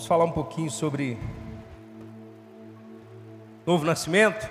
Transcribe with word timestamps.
Vamos 0.00 0.08
falar 0.08 0.24
um 0.24 0.32
pouquinho 0.32 0.70
sobre 0.70 1.18
novo 3.66 3.84
nascimento? 3.84 4.48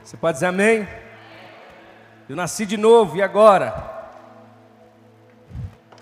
Você 0.00 0.16
pode 0.16 0.34
dizer 0.36 0.46
amém? 0.46 0.86
Eu 2.28 2.36
nasci 2.36 2.64
de 2.64 2.76
novo, 2.76 3.16
e 3.16 3.22
agora? 3.22 3.74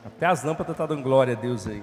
Até 0.05 0.27
as 0.27 0.45
lâmpadas 0.45 0.75
estão 0.75 0.87
tá 0.87 0.95
dando 0.95 1.03
glória 1.03 1.35
a 1.35 1.41
Deus 1.41 1.67
aí. 1.67 1.83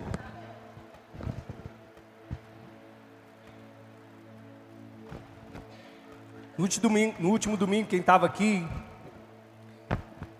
No 6.55 6.65
último 6.65 6.83
domingo, 6.83 7.15
no 7.17 7.29
último 7.29 7.57
domingo 7.57 7.87
quem 7.87 7.99
estava 7.99 8.27
aqui, 8.27 8.67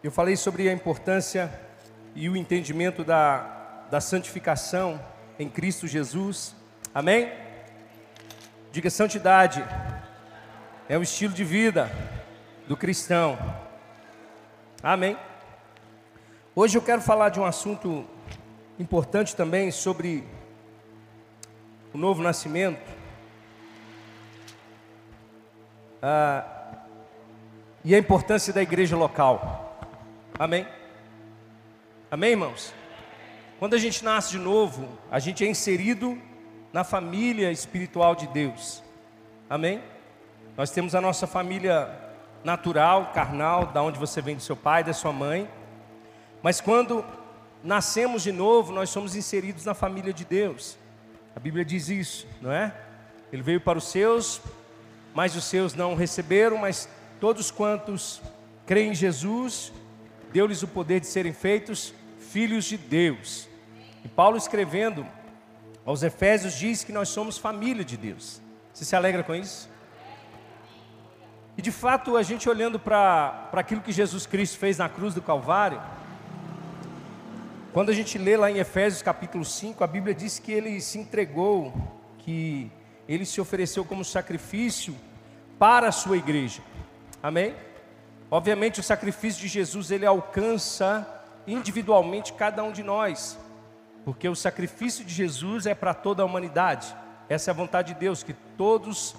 eu 0.04 0.12
falei 0.12 0.38
sobre 0.38 0.70
a 0.70 0.74
importância 0.74 1.52
e 2.14 2.30
o 2.30 2.38
entendimento 2.38 3.04
da, 3.04 3.88
da 3.90 4.00
santificação 4.00 5.10
em 5.42 5.50
Cristo 5.50 5.88
Jesus. 5.88 6.56
Amém? 6.94 7.32
Diga 8.72 8.92
santidade. 8.92 9.66
É 10.88 10.98
o 10.98 11.02
estilo 11.02 11.34
de 11.34 11.44
vida 11.44 11.92
do 12.68 12.78
cristão. 12.78 13.40
Amém. 14.84 15.18
Hoje 16.56 16.78
eu 16.78 16.82
quero 16.82 17.02
falar 17.02 17.30
de 17.30 17.40
um 17.40 17.46
assunto 17.46 18.06
importante 18.78 19.36
também 19.36 19.72
sobre 19.72 20.24
o 21.92 21.98
novo 21.98 22.22
nascimento. 22.22 22.88
Ah, 26.04 26.46
e 27.84 27.96
a 27.96 27.98
importância 27.98 28.54
da 28.54 28.62
igreja 28.62 28.96
local. 28.96 29.76
Amém? 30.38 30.68
Amém, 32.12 32.32
irmãos? 32.32 32.81
Quando 33.62 33.76
a 33.76 33.78
gente 33.78 34.04
nasce 34.04 34.32
de 34.32 34.40
novo, 34.40 34.90
a 35.12 35.20
gente 35.20 35.46
é 35.46 35.48
inserido 35.48 36.20
na 36.74 36.84
família 36.84 37.52
espiritual 37.52 38.16
de 38.16 38.26
Deus. 38.26 38.82
Amém? 39.48 39.84
Nós 40.58 40.72
temos 40.72 40.96
a 40.96 41.00
nossa 41.00 41.28
família 41.28 41.88
natural, 42.44 43.12
carnal, 43.14 43.68
da 43.68 43.84
onde 43.84 44.00
você 44.00 44.20
vem 44.20 44.36
do 44.36 44.42
seu 44.42 44.56
pai, 44.56 44.84
da 44.84 44.94
sua 44.94 45.14
mãe. 45.14 45.48
Mas 46.42 46.60
quando 46.60 47.06
nascemos 47.64 48.24
de 48.24 48.32
novo, 48.32 48.74
nós 48.74 48.90
somos 48.90 49.16
inseridos 49.16 49.64
na 49.64 49.76
família 49.76 50.12
de 50.12 50.26
Deus. 50.26 50.76
A 51.36 51.40
Bíblia 51.40 51.64
diz 51.64 51.88
isso, 51.88 52.28
não 52.42 52.52
é? 52.52 52.76
Ele 53.32 53.44
veio 53.44 53.62
para 53.62 53.78
os 53.78 53.92
seus, 53.92 54.42
mas 55.14 55.36
os 55.36 55.44
seus 55.44 55.76
não 55.76 55.94
receberam, 55.94 56.58
mas 56.58 56.90
todos 57.20 57.52
quantos 57.52 58.24
creem 58.66 58.90
em 58.90 58.96
Jesus, 58.96 59.72
deu-lhes 60.34 60.64
o 60.64 60.68
poder 60.68 61.00
de 61.00 61.06
serem 61.06 61.32
feitos 61.32 61.94
filhos 62.18 62.66
de 62.66 62.76
Deus. 62.76 63.51
E 64.04 64.08
Paulo 64.08 64.38
escrevendo 64.38 65.06
aos 65.86 66.04
Efésios 66.04 66.54
diz 66.54 66.84
que 66.84 66.92
nós 66.92 67.10
somos 67.10 67.38
família 67.38 67.84
de 67.84 67.98
Deus. 67.98 68.42
Você 68.74 68.86
se 68.86 68.96
alegra 68.96 69.24
com 69.24 69.34
isso? 69.34 69.70
E 71.58 71.62
de 71.62 71.72
fato, 71.72 72.16
a 72.16 72.24
gente 72.24 72.50
olhando 72.50 72.80
para 72.80 73.50
aquilo 73.54 73.82
que 73.82 73.92
Jesus 73.92 74.26
Cristo 74.26 74.58
fez 74.58 74.78
na 74.78 74.88
cruz 74.88 75.14
do 75.14 75.22
Calvário, 75.22 75.82
quando 77.74 77.90
a 77.90 77.94
gente 77.94 78.18
lê 78.18 78.36
lá 78.36 78.50
em 78.50 78.58
Efésios 78.58 79.02
capítulo 79.02 79.46
5, 79.46 79.84
a 79.84 79.88
Bíblia 79.88 80.14
diz 80.14 80.40
que 80.40 80.52
ele 80.52 80.80
se 80.82 80.98
entregou, 81.00 81.74
que 82.20 82.72
ele 83.08 83.26
se 83.26 83.40
ofereceu 83.40 83.84
como 83.84 84.04
sacrifício 84.04 84.96
para 85.58 85.88
a 85.90 85.92
sua 85.92 86.18
igreja. 86.18 86.62
Amém? 87.22 87.56
Obviamente 88.30 88.80
o 88.80 88.84
sacrifício 88.84 89.42
de 89.42 89.48
Jesus 89.48 89.92
ele 89.92 90.06
alcança 90.06 91.08
individualmente 91.46 92.34
cada 92.34 92.64
um 92.64 92.72
de 92.72 92.84
nós 92.84 93.38
porque 94.04 94.28
o 94.28 94.36
sacrifício 94.36 95.06
de 95.06 95.14
Jesus 95.14 95.66
é 95.66 95.76
para 95.76 95.94
toda 95.94 96.24
a 96.24 96.26
humanidade. 96.26 96.96
Essa 97.30 97.50
é 97.50 97.54
a 97.54 97.56
vontade 97.56 97.94
de 97.94 98.00
Deus, 98.00 98.24
que 98.24 98.34
todos 98.58 99.16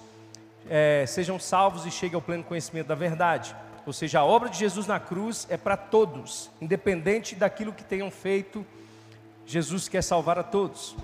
é, 0.69 1.05
sejam 1.07 1.39
salvos 1.39 1.85
e 1.85 1.91
cheguem 1.91 2.15
ao 2.15 2.21
pleno 2.21 2.43
conhecimento 2.43 2.87
da 2.87 2.95
verdade. 2.95 3.55
Ou 3.85 3.93
seja, 3.93 4.19
a 4.19 4.25
obra 4.25 4.49
de 4.49 4.57
Jesus 4.57 4.87
na 4.87 4.99
cruz 4.99 5.47
é 5.49 5.57
para 5.57 5.75
todos, 5.75 6.49
independente 6.61 7.35
daquilo 7.35 7.73
que 7.73 7.83
tenham 7.83 8.09
feito, 8.09 8.65
Jesus 9.45 9.89
quer 9.89 10.01
salvar 10.01 10.39
a 10.39 10.43
todos. 10.43 10.95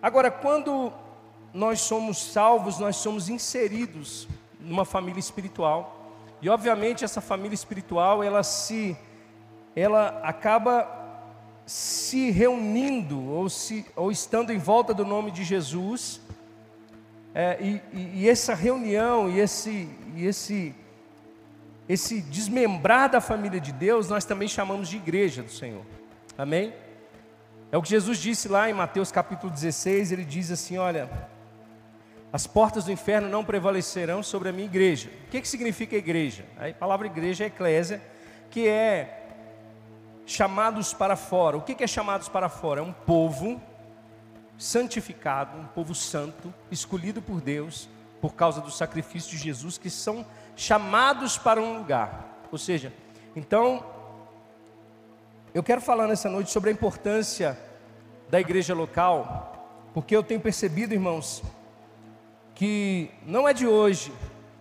Agora, 0.00 0.30
quando 0.30 0.92
nós 1.52 1.80
somos 1.80 2.18
salvos, 2.18 2.78
nós 2.78 2.96
somos 2.96 3.28
inseridos 3.28 4.28
numa 4.60 4.84
família 4.84 5.20
espiritual. 5.20 6.14
E 6.40 6.48
obviamente 6.48 7.04
essa 7.04 7.20
família 7.20 7.54
espiritual, 7.54 8.22
ela 8.22 8.42
se 8.42 8.96
ela 9.74 10.20
acaba 10.22 10.95
se 11.66 12.30
reunindo 12.30 13.20
ou, 13.28 13.50
se, 13.50 13.84
ou 13.96 14.12
estando 14.12 14.52
em 14.52 14.58
volta 14.58 14.94
do 14.94 15.04
nome 15.04 15.32
de 15.32 15.42
Jesus, 15.42 16.20
é, 17.34 17.58
e, 17.60 17.82
e, 18.14 18.28
essa 18.28 18.54
reunião 18.54 19.28
e 19.28 19.40
esse, 19.40 19.90
e 20.14 20.24
esse, 20.24 20.74
esse 21.88 22.22
desmembrar 22.22 23.10
da 23.10 23.20
família 23.20 23.60
de 23.60 23.72
Deus, 23.72 24.08
nós 24.08 24.24
também 24.24 24.46
chamamos 24.46 24.88
de 24.88 24.96
igreja 24.96 25.42
do 25.42 25.50
Senhor, 25.50 25.82
amém? 26.38 26.72
É 27.72 27.76
o 27.76 27.82
que 27.82 27.90
Jesus 27.90 28.18
disse 28.18 28.46
lá 28.46 28.70
em 28.70 28.72
Mateus 28.72 29.10
capítulo 29.10 29.52
16, 29.52 30.12
ele 30.12 30.24
diz 30.24 30.52
assim: 30.52 30.78
Olha, 30.78 31.10
as 32.32 32.46
portas 32.46 32.84
do 32.84 32.92
inferno 32.92 33.28
não 33.28 33.44
prevalecerão 33.44 34.22
sobre 34.22 34.48
a 34.48 34.52
minha 34.52 34.66
igreja. 34.66 35.10
O 35.26 35.30
que, 35.30 35.40
que 35.40 35.48
significa 35.48 35.96
igreja? 35.96 36.44
A 36.56 36.72
palavra 36.72 37.08
igreja 37.08 37.42
é 37.42 37.48
eclésia, 37.48 38.00
que 38.50 38.68
é 38.68 39.25
chamados 40.26 40.92
para 40.92 41.16
fora. 41.16 41.56
O 41.56 41.62
que 41.62 41.82
é 41.82 41.86
chamados 41.86 42.28
para 42.28 42.48
fora? 42.48 42.80
É 42.80 42.84
um 42.84 42.92
povo 42.92 43.62
santificado, 44.58 45.56
um 45.56 45.66
povo 45.66 45.94
santo, 45.94 46.52
escolhido 46.70 47.22
por 47.22 47.40
Deus, 47.40 47.88
por 48.20 48.34
causa 48.34 48.60
do 48.60 48.70
sacrifício 48.70 49.30
de 49.30 49.38
Jesus, 49.38 49.78
que 49.78 49.88
são 49.88 50.26
chamados 50.56 51.38
para 51.38 51.60
um 51.60 51.78
lugar. 51.78 52.42
Ou 52.50 52.58
seja, 52.58 52.92
então, 53.34 53.84
eu 55.54 55.62
quero 55.62 55.80
falar 55.80 56.08
nessa 56.08 56.28
noite 56.28 56.50
sobre 56.50 56.70
a 56.70 56.72
importância 56.72 57.58
da 58.28 58.40
igreja 58.40 58.74
local, 58.74 59.90
porque 59.94 60.16
eu 60.16 60.22
tenho 60.22 60.40
percebido, 60.40 60.92
irmãos, 60.92 61.42
que 62.54 63.10
não 63.24 63.48
é 63.48 63.52
de 63.52 63.66
hoje 63.66 64.12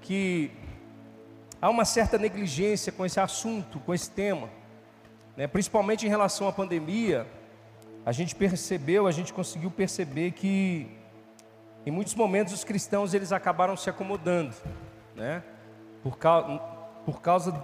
que 0.01 0.51
há 1.59 1.69
uma 1.69 1.85
certa 1.85 2.17
negligência 2.17 2.91
com 2.91 3.05
esse 3.05 3.19
assunto, 3.19 3.79
com 3.79 3.93
esse 3.93 4.11
tema. 4.11 4.49
Né? 5.35 5.47
Principalmente 5.47 6.05
em 6.05 6.09
relação 6.09 6.47
à 6.47 6.51
pandemia, 6.51 7.27
a 8.05 8.11
gente 8.11 8.35
percebeu, 8.35 9.07
a 9.07 9.11
gente 9.11 9.33
conseguiu 9.33 9.71
perceber 9.71 10.31
que 10.31 10.87
em 11.85 11.91
muitos 11.91 12.15
momentos 12.15 12.53
os 12.53 12.63
cristãos 12.63 13.13
eles 13.13 13.31
acabaram 13.31 13.75
se 13.75 13.89
acomodando, 13.89 14.55
né? 15.15 15.43
Por, 16.01 16.17
causa, 16.17 16.59
por 17.05 17.21
causa 17.21 17.63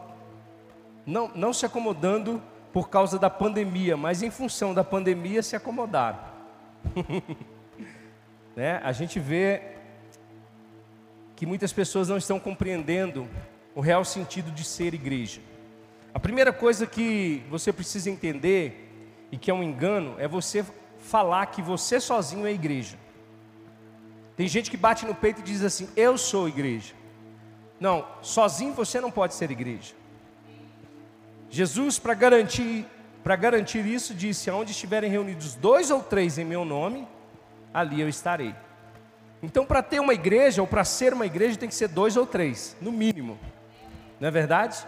não, 1.06 1.30
não 1.36 1.54
se 1.54 1.66
acomodando 1.66 2.42
por 2.74 2.90
causa 2.90 3.20
da 3.20 3.30
pandemia, 3.30 3.98
mas 3.98 4.24
em 4.24 4.32
função 4.32 4.74
da 4.74 4.84
pandemia 4.84 5.44
se 5.44 5.56
acomodaram. 5.56 6.20
né? 8.56 8.80
A 8.84 8.92
gente 8.92 9.20
vê 9.20 9.62
que 11.36 11.46
muitas 11.46 11.74
pessoas 11.74 12.08
não 12.10 12.18
estão 12.18 12.40
compreendendo 12.40 13.28
o 13.76 13.82
real 13.82 14.06
sentido 14.06 14.52
de 14.52 14.64
ser 14.64 14.94
igreja. 14.94 15.42
A 16.14 16.20
primeira 16.20 16.52
coisa 16.52 16.86
que 16.86 17.44
você 17.50 17.72
precisa 17.72 18.10
entender, 18.10 18.90
e 19.32 19.38
que 19.38 19.50
é 19.50 19.54
um 19.54 19.64
engano, 19.64 20.16
é 20.18 20.28
você 20.28 20.66
falar 20.98 21.46
que 21.48 21.62
você 21.62 22.00
sozinho 22.00 22.46
é 22.46 22.52
igreja. 22.52 22.98
Tem 24.36 24.48
gente 24.48 24.70
que 24.70 24.78
bate 24.78 25.06
no 25.06 25.16
peito 25.16 25.40
e 25.40 25.44
diz 25.44 25.64
assim: 25.64 25.90
Eu 25.96 26.18
sou 26.18 26.48
igreja. 26.48 26.94
Não, 27.80 28.06
sozinho 28.22 28.74
você 28.74 29.00
não 29.00 29.10
pode 29.10 29.34
ser 29.34 29.50
igreja. 29.52 29.94
Jesus, 31.50 31.98
para 31.98 32.14
garantir, 32.14 32.86
para 33.24 33.36
garantir 33.36 33.86
isso, 33.86 34.14
disse: 34.14 34.50
Aonde 34.50 34.72
estiverem 34.72 35.10
reunidos 35.10 35.56
dois 35.56 35.92
ou 35.92 36.02
três 36.02 36.38
em 36.38 36.46
meu 36.46 36.66
nome, 36.66 37.08
ali 37.74 38.02
eu 38.02 38.10
estarei. 38.10 38.54
Então, 39.44 39.66
para 39.66 39.82
ter 39.82 40.00
uma 40.00 40.14
igreja, 40.14 40.62
ou 40.62 40.68
para 40.68 40.84
ser 40.84 41.14
uma 41.14 41.26
igreja, 41.26 41.58
tem 41.58 41.68
que 41.68 41.74
ser 41.76 41.88
dois 41.88 42.16
ou 42.16 42.28
três, 42.28 42.78
no 42.80 42.92
mínimo. 42.92 43.40
Não 44.20 44.28
é 44.28 44.32
verdade? 44.32 44.86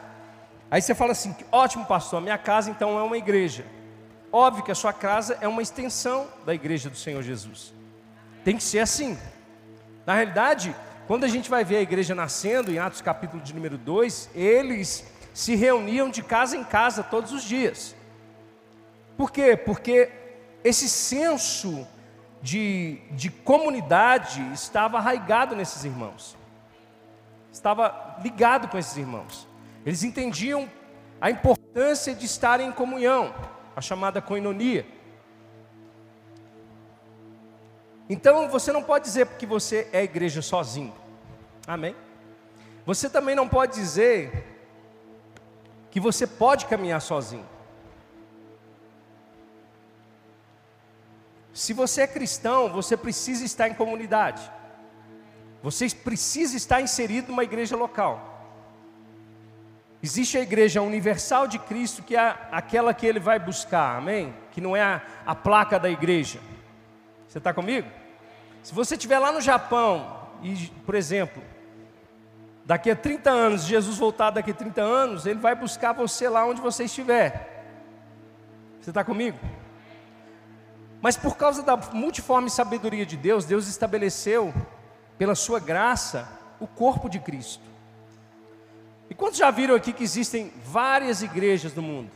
Aí 0.74 0.81
você 0.81 0.96
fala 0.96 1.12
assim: 1.12 1.36
ótimo, 1.52 1.86
pastor, 1.86 2.20
minha 2.20 2.36
casa 2.36 2.72
então 2.72 2.98
é 2.98 3.04
uma 3.04 3.16
igreja. 3.16 3.64
Óbvio 4.31 4.64
que 4.64 4.72
a 4.72 4.75
sua 4.75 4.92
casa 4.92 5.38
é 5.40 5.48
uma 5.48 5.62
extensão 5.62 6.28
da 6.48 6.52
igreja 6.52 6.90
do 6.90 6.98
Senhor 6.98 7.22
Jesus. 7.22 7.72
Tem 8.44 8.58
que 8.58 8.64
ser 8.64 8.80
assim. 8.80 9.16
Na 10.04 10.16
realidade, 10.16 10.75
quando 11.06 11.25
a 11.25 11.28
gente 11.28 11.48
vai 11.48 11.64
ver 11.64 11.78
a 11.78 11.81
igreja 11.81 12.16
nascendo, 12.16 12.72
em 12.72 12.80
Atos 12.80 13.02
capítulo 13.02 13.40
de 13.44 13.54
número 13.54 13.78
2, 13.78 14.31
eles 14.34 15.06
se 15.31 15.54
reuniam 15.54 16.10
de 16.10 16.24
casa 16.24 16.58
em 16.58 16.64
casa 16.64 17.04
todos 17.04 17.31
os 17.31 17.44
dias. 17.44 17.96
Por 19.16 19.31
quê? 19.31 19.56
Porque 19.56 20.12
esse 20.64 20.90
senso 20.90 21.88
de, 22.42 23.00
de 23.12 23.30
comunidade 23.30 24.42
estava 24.52 24.98
arraigado 24.98 25.56
nesses 25.56 25.86
irmãos, 25.86 26.36
estava 27.52 28.18
ligado 28.24 28.68
com 28.68 28.80
esses 28.80 28.98
irmãos. 28.98 29.53
Eles 29.85 30.03
entendiam 30.03 30.69
a 31.19 31.30
importância 31.30 32.13
de 32.13 32.25
estarem 32.25 32.68
em 32.68 32.71
comunhão, 32.71 33.33
a 33.75 33.81
chamada 33.81 34.21
coinonia. 34.21 34.85
Então 38.09 38.50
você 38.50 38.71
não 38.71 38.83
pode 38.83 39.06
dizer 39.06 39.27
que 39.38 39.45
você 39.45 39.88
é 39.91 40.03
igreja 40.03 40.41
sozinho. 40.41 40.94
Amém? 41.65 41.95
Você 42.85 43.09
também 43.09 43.35
não 43.35 43.47
pode 43.47 43.74
dizer 43.74 44.45
que 45.89 46.00
você 46.00 46.27
pode 46.27 46.65
caminhar 46.65 47.01
sozinho. 47.01 47.47
Se 51.53 51.71
você 51.71 52.01
é 52.01 52.07
cristão, 52.07 52.69
você 52.69 52.97
precisa 52.97 53.45
estar 53.45 53.69
em 53.69 53.74
comunidade. 53.74 54.41
Você 55.62 55.88
precisa 55.89 56.57
estar 56.57 56.81
inserido 56.81 57.30
numa 57.30 57.44
igreja 57.44 57.77
local. 57.77 58.32
Existe 60.04 60.38
a 60.38 60.42
igreja 60.42 60.82
universal 60.82 61.48
de 61.48 61.58
Cristo, 61.58 62.04
que 62.04 62.14
é 62.14 62.36
aquela 62.52 62.94
que 62.94 63.06
ele 63.06 63.22
vai 63.22 63.40
buscar, 63.40 63.96
amém? 63.96 64.34
Que 64.52 64.60
não 64.60 64.76
é 64.76 64.82
a, 64.82 65.02
a 65.26 65.34
placa 65.34 65.80
da 65.80 65.90
igreja. 65.90 66.42
Você 67.26 67.38
está 67.38 67.54
comigo? 67.54 67.88
Se 68.62 68.74
você 68.74 68.96
estiver 68.96 69.18
lá 69.18 69.32
no 69.32 69.40
Japão, 69.40 70.28
e, 70.42 70.68
por 70.86 70.94
exemplo, 70.94 71.42
daqui 72.66 72.92
a 72.92 72.98
30 72.98 73.30
anos, 73.30 73.64
Jesus 73.64 73.98
voltar 73.98 74.32
daqui 74.32 74.52
a 74.52 74.54
30 74.54 74.82
anos, 74.82 75.26
ele 75.26 75.40
vai 75.40 75.56
buscar 75.56 75.94
você 75.94 76.28
lá 76.28 76.46
onde 76.46 76.60
você 76.60 76.84
estiver. 76.84 77.66
Você 78.82 78.90
está 78.90 79.06
comigo? 79.06 79.40
Mas 81.02 81.16
por 81.16 81.38
causa 81.38 81.64
da 81.64 81.78
multiforme 81.78 82.50
sabedoria 82.50 83.06
de 83.06 83.16
Deus, 83.16 83.46
Deus 83.46 83.70
estabeleceu, 83.70 84.54
pela 85.18 85.34
sua 85.34 85.62
graça, 85.62 86.28
o 86.60 86.68
corpo 86.68 87.08
de 87.08 87.20
Cristo. 87.20 87.73
E 89.10 89.14
quantos 89.14 89.38
já 89.38 89.52
viram 89.52 89.76
aqui 89.76 89.94
que 89.94 90.04
existem 90.04 90.52
várias 90.66 91.22
igrejas 91.22 91.74
no 91.74 91.82
mundo? 91.82 92.10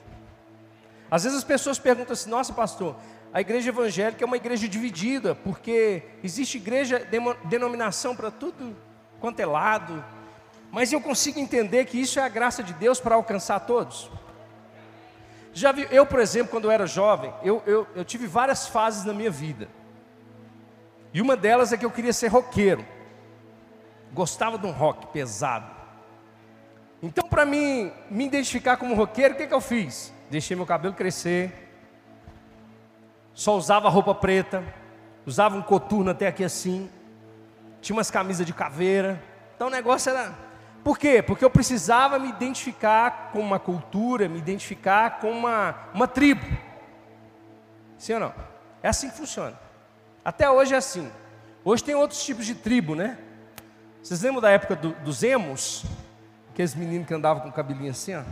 Às 1.09 1.23
vezes 1.23 1.37
as 1.37 1.43
pessoas 1.43 1.79
perguntam 1.79 2.13
assim: 2.13 2.29
nossa, 2.29 2.53
pastor, 2.53 2.95
a 3.33 3.41
igreja 3.41 3.69
evangélica 3.69 4.23
é 4.23 4.25
uma 4.25 4.37
igreja 4.37 4.67
dividida, 4.67 5.35
porque 5.35 6.03
existe 6.23 6.57
igreja, 6.57 7.05
denominação 7.45 8.15
para 8.15 8.31
tudo 8.31 8.75
quanto 9.19 9.39
é 9.39 9.45
lado. 9.45 10.03
Mas 10.71 10.91
eu 10.91 10.99
consigo 10.99 11.39
entender 11.39 11.85
que 11.85 11.99
isso 11.99 12.19
é 12.19 12.23
a 12.23 12.29
graça 12.29 12.61
de 12.63 12.73
Deus 12.73 12.99
para 12.99 13.15
alcançar 13.15 13.59
todos. 13.61 14.09
Já 15.53 15.71
vi, 15.71 15.87
eu, 15.89 16.05
por 16.05 16.19
exemplo, 16.19 16.51
quando 16.51 16.65
eu 16.65 16.71
era 16.71 16.85
jovem, 16.85 17.33
eu, 17.41 17.63
eu, 17.65 17.87
eu 17.95 18.05
tive 18.05 18.27
várias 18.27 18.67
fases 18.67 19.05
na 19.05 19.13
minha 19.13 19.31
vida. 19.31 19.69
E 21.13 21.21
uma 21.21 21.35
delas 21.35 21.73
é 21.73 21.77
que 21.77 21.85
eu 21.85 21.91
queria 21.91 22.13
ser 22.13 22.27
roqueiro. 22.27 22.85
Gostava 24.13 24.57
de 24.57 24.67
um 24.67 24.71
rock 24.71 25.07
pesado. 25.07 25.76
Então, 27.01 27.27
para 27.27 27.45
mim 27.45 27.91
me 28.09 28.25
identificar 28.25 28.77
como 28.77 28.95
roqueiro, 28.95 29.33
o 29.33 29.37
que, 29.37 29.47
que 29.47 29.53
eu 29.53 29.61
fiz? 29.61 30.13
Deixei 30.29 30.55
meu 30.55 30.65
cabelo 30.65 30.93
crescer, 30.93 31.67
só 33.33 33.55
usava 33.55 33.87
roupa 33.87 34.15
preta, 34.15 34.63
usava 35.25 35.55
um 35.55 35.61
coturno 35.61 36.09
até 36.09 36.27
aqui 36.27 36.43
assim, 36.43 36.89
tinha 37.81 37.95
umas 37.95 38.09
camisas 38.09 38.45
de 38.45 38.53
caveira. 38.53 39.21
Então 39.55 39.67
o 39.67 39.71
negócio 39.71 40.09
era. 40.09 40.33
Por 40.83 40.97
quê? 40.97 41.21
Porque 41.21 41.45
eu 41.45 41.49
precisava 41.49 42.17
me 42.17 42.29
identificar 42.29 43.29
com 43.31 43.39
uma 43.39 43.59
cultura, 43.59 44.27
me 44.27 44.39
identificar 44.39 45.19
com 45.19 45.29
uma, 45.29 45.75
uma 45.93 46.07
tribo. 46.07 46.45
Sim 47.97 48.13
ou 48.13 48.19
não? 48.21 48.33
É 48.81 48.89
assim 48.89 49.09
que 49.09 49.17
funciona. 49.17 49.57
Até 50.25 50.49
hoje 50.49 50.73
é 50.73 50.77
assim. 50.77 51.11
Hoje 51.63 51.83
tem 51.83 51.93
outros 51.93 52.23
tipos 52.23 52.45
de 52.45 52.55
tribo, 52.55 52.95
né? 52.95 53.17
Vocês 54.01 54.21
lembram 54.21 54.41
da 54.41 54.49
época 54.49 54.75
do, 54.75 54.93
dos 55.03 55.21
emos? 55.23 55.83
Aqueles 56.57 56.73
meninos 56.73 57.05
que 57.05 57.13
andavam 57.13 57.43
com 57.43 57.49
o 57.49 57.53
cabelinho 57.53 57.91
assim, 57.91 58.15
ó. 58.15 58.23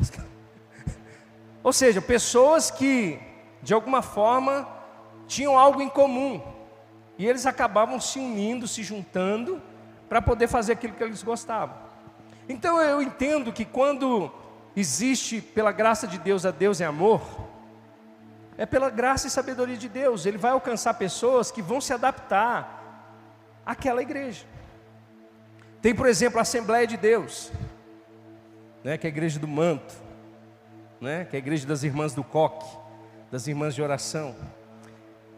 Ou 1.62 1.72
seja, 1.72 2.02
pessoas 2.02 2.68
que, 2.68 3.16
de 3.62 3.72
alguma 3.72 4.02
forma, 4.02 4.66
tinham 5.28 5.56
algo 5.56 5.80
em 5.80 5.88
comum. 5.88 6.42
E 7.16 7.28
eles 7.28 7.46
acabavam 7.46 8.00
se 8.00 8.18
unindo, 8.18 8.66
se 8.66 8.82
juntando, 8.82 9.62
para 10.08 10.20
poder 10.20 10.48
fazer 10.48 10.72
aquilo 10.72 10.94
que 10.94 11.04
eles 11.04 11.22
gostavam. 11.22 11.76
Então 12.48 12.80
eu 12.80 13.00
entendo 13.00 13.52
que 13.52 13.64
quando 13.64 14.28
existe, 14.74 15.40
pela 15.40 15.70
graça 15.70 16.08
de 16.08 16.18
Deus, 16.18 16.44
a 16.44 16.50
Deus 16.50 16.80
é 16.80 16.84
amor, 16.84 17.22
é 18.58 18.66
pela 18.66 18.90
graça 18.90 19.28
e 19.28 19.30
sabedoria 19.30 19.76
de 19.76 19.88
Deus. 19.88 20.26
Ele 20.26 20.38
vai 20.38 20.50
alcançar 20.50 20.94
pessoas 20.94 21.52
que 21.52 21.62
vão 21.62 21.80
se 21.80 21.92
adaptar 21.92 22.82
àquela 23.64 24.02
igreja. 24.02 24.50
Tem, 25.82 25.92
por 25.92 26.06
exemplo, 26.06 26.38
a 26.38 26.42
Assembleia 26.42 26.86
de 26.86 26.96
Deus, 26.96 27.50
né, 28.84 28.96
que 28.96 29.04
é 29.04 29.08
a 29.08 29.12
igreja 29.12 29.40
do 29.40 29.48
manto, 29.48 29.92
né, 31.00 31.24
que 31.24 31.34
é 31.34 31.38
a 31.38 31.42
igreja 31.42 31.66
das 31.66 31.82
irmãs 31.82 32.14
do 32.14 32.22
coque, 32.22 32.64
das 33.32 33.48
irmãs 33.48 33.74
de 33.74 33.82
oração. 33.82 34.36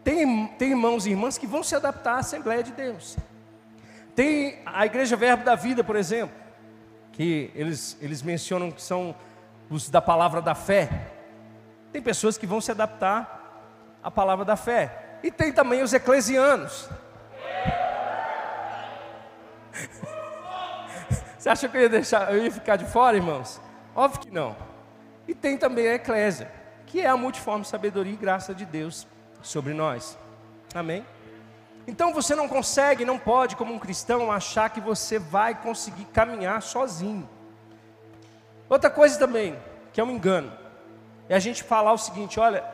Tem, 0.04 0.46
tem 0.58 0.72
irmãos 0.72 1.06
e 1.06 1.10
irmãs 1.10 1.38
que 1.38 1.46
vão 1.46 1.62
se 1.62 1.74
adaptar 1.74 2.16
à 2.16 2.18
Assembleia 2.18 2.62
de 2.62 2.72
Deus. 2.72 3.16
Tem 4.14 4.58
a 4.66 4.84
igreja 4.84 5.16
Verbo 5.16 5.44
da 5.44 5.54
Vida, 5.54 5.82
por 5.82 5.96
exemplo, 5.96 6.36
que 7.12 7.50
eles, 7.54 7.96
eles 8.02 8.20
mencionam 8.20 8.70
que 8.70 8.82
são 8.82 9.16
os 9.70 9.88
da 9.88 10.02
palavra 10.02 10.42
da 10.42 10.54
fé. 10.54 10.90
Tem 11.90 12.02
pessoas 12.02 12.36
que 12.36 12.46
vão 12.46 12.60
se 12.60 12.70
adaptar 12.70 13.98
à 14.02 14.10
palavra 14.10 14.44
da 14.44 14.56
fé. 14.56 15.18
E 15.22 15.30
tem 15.30 15.50
também 15.50 15.82
os 15.82 15.94
eclesianos. 15.94 16.86
Você 21.44 21.50
acha 21.50 21.68
que 21.68 21.76
eu 21.76 21.82
ia, 21.82 21.88
deixar, 21.90 22.32
eu 22.32 22.42
ia 22.42 22.50
ficar 22.50 22.76
de 22.76 22.86
fora, 22.86 23.18
irmãos? 23.18 23.60
Óbvio 23.94 24.18
que 24.18 24.30
não. 24.30 24.56
E 25.28 25.34
tem 25.34 25.58
também 25.58 25.86
a 25.88 25.96
eclésia, 25.96 26.50
que 26.86 27.02
é 27.02 27.06
a 27.06 27.18
multiforme 27.18 27.66
sabedoria 27.66 28.14
e 28.14 28.16
graça 28.16 28.54
de 28.54 28.64
Deus 28.64 29.06
sobre 29.42 29.74
nós. 29.74 30.16
Amém? 30.74 31.04
Então 31.86 32.14
você 32.14 32.34
não 32.34 32.48
consegue, 32.48 33.04
não 33.04 33.18
pode, 33.18 33.56
como 33.56 33.74
um 33.74 33.78
cristão, 33.78 34.32
achar 34.32 34.70
que 34.70 34.80
você 34.80 35.18
vai 35.18 35.54
conseguir 35.54 36.06
caminhar 36.06 36.62
sozinho. 36.62 37.28
Outra 38.66 38.88
coisa 38.88 39.18
também, 39.18 39.54
que 39.92 40.00
é 40.00 40.04
um 40.04 40.12
engano, 40.12 40.50
é 41.28 41.36
a 41.36 41.40
gente 41.40 41.62
falar 41.62 41.92
o 41.92 41.98
seguinte: 41.98 42.40
olha, 42.40 42.64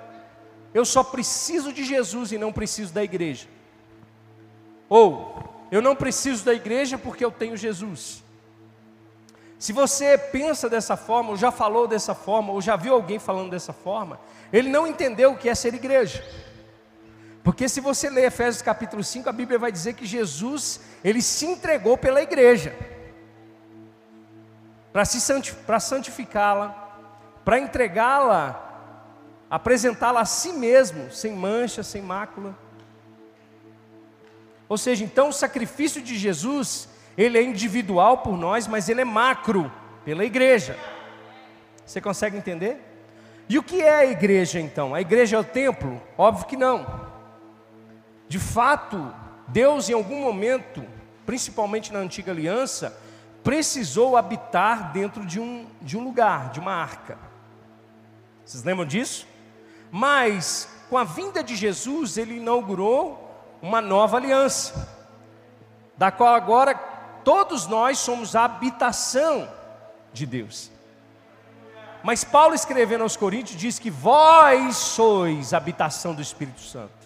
eu 0.73 0.84
só 0.84 1.02
preciso 1.02 1.73
de 1.73 1.82
Jesus 1.82 2.31
e 2.31 2.38
não 2.38 2.52
preciso 2.52 2.94
da 2.94 3.02
igreja. 3.02 3.49
Ou, 4.88 5.66
eu 5.73 5.82
não 5.82 5.96
preciso 5.96 6.44
da 6.44 6.55
igreja 6.55 6.96
porque 6.96 7.25
eu 7.25 7.32
tenho 7.32 7.56
Jesus. 7.56 8.23
Se 9.61 9.75
você 9.75 10.17
pensa 10.17 10.71
dessa 10.71 10.97
forma, 10.97 11.31
ou 11.31 11.37
já 11.37 11.51
falou 11.51 11.87
dessa 11.87 12.15
forma, 12.15 12.51
ou 12.51 12.62
já 12.62 12.77
viu 12.77 12.95
alguém 12.95 13.19
falando 13.19 13.51
dessa 13.51 13.75
forma, 13.75 14.19
ele 14.51 14.71
não 14.71 14.87
entendeu 14.87 15.33
o 15.33 15.37
que 15.37 15.51
é 15.51 15.55
ser 15.55 15.75
igreja. 15.75 16.27
Porque 17.45 17.69
se 17.69 17.79
você 17.79 18.09
ler 18.09 18.25
Efésios 18.25 18.62
capítulo 18.62 19.05
5, 19.05 19.29
a 19.29 19.33
Bíblia 19.33 19.59
vai 19.59 19.71
dizer 19.71 19.93
que 19.93 20.07
Jesus, 20.07 20.81
ele 21.05 21.21
se 21.21 21.45
entregou 21.45 21.99
pela 21.99 22.23
igreja. 22.23 22.75
Para 24.95 25.79
santificá-la, 25.79 26.97
para 27.45 27.59
entregá-la, 27.59 28.67
apresentá-la 29.50 30.23
a 30.23 30.25
si 30.25 30.55
mesmo, 30.55 31.12
sem 31.12 31.33
mancha, 31.33 31.83
sem 31.83 32.00
mácula. 32.00 32.57
Ou 34.71 34.79
seja, 34.79 35.05
então 35.05 35.29
o 35.29 35.35
sacrifício 35.35 36.00
de 36.00 36.17
Jesus, 36.17 36.88
ele 37.17 37.38
é 37.38 37.43
individual 37.43 38.19
por 38.19 38.37
nós, 38.37 38.67
mas 38.67 38.88
ele 38.88 39.00
é 39.00 39.05
macro 39.05 39.71
pela 40.05 40.25
igreja. 40.25 40.79
Você 41.85 42.00
consegue 42.00 42.37
entender? 42.37 42.81
E 43.49 43.59
o 43.59 43.62
que 43.62 43.83
é 43.83 43.97
a 43.97 44.07
igreja 44.07 44.61
então? 44.61 44.95
A 44.95 45.00
igreja 45.00 45.37
é 45.37 45.38
o 45.40 45.45
templo? 45.45 46.00
Óbvio 46.17 46.47
que 46.47 46.57
não. 46.57 47.09
De 48.29 48.38
fato, 48.38 49.12
Deus 49.49 49.88
em 49.88 49.93
algum 49.93 50.21
momento, 50.21 50.85
principalmente 51.26 51.93
na 51.93 51.99
antiga 51.99 52.31
aliança, 52.31 52.97
precisou 53.43 54.17
habitar 54.17 54.93
dentro 54.93 55.26
de 55.26 55.40
um, 55.40 55.67
de 55.83 55.99
um 55.99 56.05
lugar, 56.05 56.50
de 56.50 56.61
uma 56.61 56.73
arca. 56.73 57.19
Vocês 58.45 58.62
lembram 58.62 58.87
disso? 58.87 59.26
Mas, 59.90 60.69
com 60.88 60.97
a 60.97 61.05
vinda 61.05 61.43
de 61.43 61.57
Jesus, 61.57 62.17
ele 62.17 62.37
inaugurou 62.37 63.29
uma 63.61 63.81
nova 63.81 64.17
aliança, 64.17 64.88
da 65.97 66.11
qual 66.11 66.35
agora 66.35 66.75
todos 67.25 67.67
nós 67.67 67.99
somos 67.99 68.35
a 68.35 68.45
habitação 68.45 69.49
de 70.12 70.27
Deus. 70.27 70.71
Mas 72.03 72.25
Paulo 72.25 72.55
escrevendo 72.55 73.03
aos 73.03 73.17
Coríntios 73.17 73.61
diz 73.61 73.79
que 73.79 73.91
vós 73.91 74.77
sois 74.77 75.53
a 75.53 75.59
habitação 75.59 76.15
do 76.15 76.23
Espírito 76.23 76.61
Santo. 76.61 77.00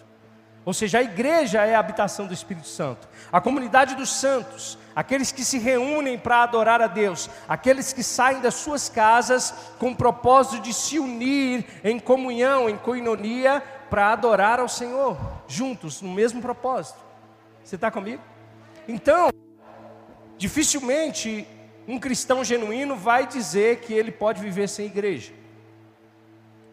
Ou 0.63 0.73
seja, 0.73 0.97
a 0.97 1.03
igreja 1.03 1.63
é 1.63 1.75
a 1.75 1.79
habitação 1.79 2.25
do 2.25 2.33
Espírito 2.33 2.67
Santo. 2.67 3.07
A 3.31 3.39
comunidade 3.39 3.93
dos 3.93 4.09
santos, 4.09 4.79
aqueles 4.95 5.31
que 5.31 5.45
se 5.45 5.59
reúnem 5.59 6.17
para 6.17 6.41
adorar 6.41 6.81
a 6.81 6.87
Deus, 6.87 7.29
aqueles 7.47 7.93
que 7.93 8.01
saem 8.01 8.41
das 8.41 8.55
suas 8.55 8.89
casas 8.89 9.53
com 9.77 9.91
o 9.91 9.95
propósito 9.95 10.63
de 10.63 10.73
se 10.73 10.97
unir 10.97 11.65
em 11.83 11.99
comunhão, 11.99 12.67
em 12.67 12.77
coinonia, 12.77 13.61
para 13.91 14.11
adorar 14.11 14.59
ao 14.59 14.67
Senhor, 14.67 15.15
juntos, 15.47 16.01
no 16.01 16.11
mesmo 16.11 16.41
propósito. 16.41 16.97
Você 17.63 17.75
está 17.75 17.91
comigo? 17.91 18.23
Então, 18.87 19.29
Dificilmente 20.37 21.47
um 21.87 21.99
cristão 21.99 22.43
genuíno 22.43 22.95
vai 22.95 23.27
dizer 23.27 23.79
que 23.79 23.93
ele 23.93 24.11
pode 24.11 24.41
viver 24.41 24.67
sem 24.67 24.87
igreja. 24.87 25.31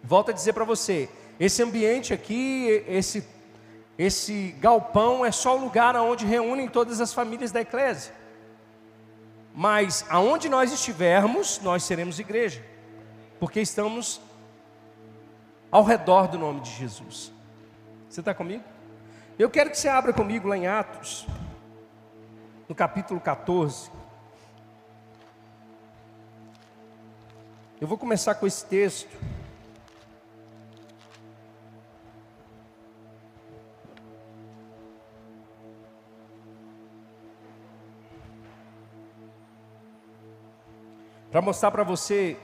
Volto 0.03 0.31
a 0.31 0.35
dizer 0.35 0.53
para 0.53 0.65
você, 0.65 1.09
esse 1.39 1.63
ambiente 1.63 2.13
aqui, 2.13 2.85
esse, 2.89 3.27
esse 3.99 4.55
galpão 4.59 5.25
é 5.25 5.31
só 5.31 5.57
o 5.57 5.61
lugar 5.61 5.95
onde 5.97 6.25
reúnem 6.25 6.67
todas 6.67 7.01
as 7.01 7.13
famílias 7.13 7.53
da 7.53 7.61
eclésia. 7.61 8.15
Mas 9.55 10.05
aonde 10.09 10.49
nós 10.49 10.73
estivermos, 10.73 11.61
nós 11.61 11.85
seremos 11.85 12.19
igreja, 12.19 12.65
porque 13.39 13.61
estamos 13.61 14.21
ao 15.71 15.85
redor 15.85 16.27
do 16.29 16.39
nome 16.39 16.61
de 16.61 16.71
Jesus. 16.71 17.33
Você 18.09 18.21
está 18.21 18.35
comigo? 18.35 18.65
Eu 19.39 19.49
quero 19.51 19.71
que 19.71 19.79
você 19.79 19.89
abra 19.89 20.13
comigo 20.13 20.49
lá 20.49 20.57
em 20.57 20.67
Atos, 20.67 21.27
no 22.73 22.77
capítulo 22.77 23.21
14. 23.21 23.91
Eu 27.79 27.87
vou 27.87 27.99
começar 27.99 28.35
com 28.35 28.47
esse 28.47 28.65
texto. 28.65 29.15
Para 41.31 41.43
mostrar 41.43 41.71
para 41.71 41.85
você 41.85 42.39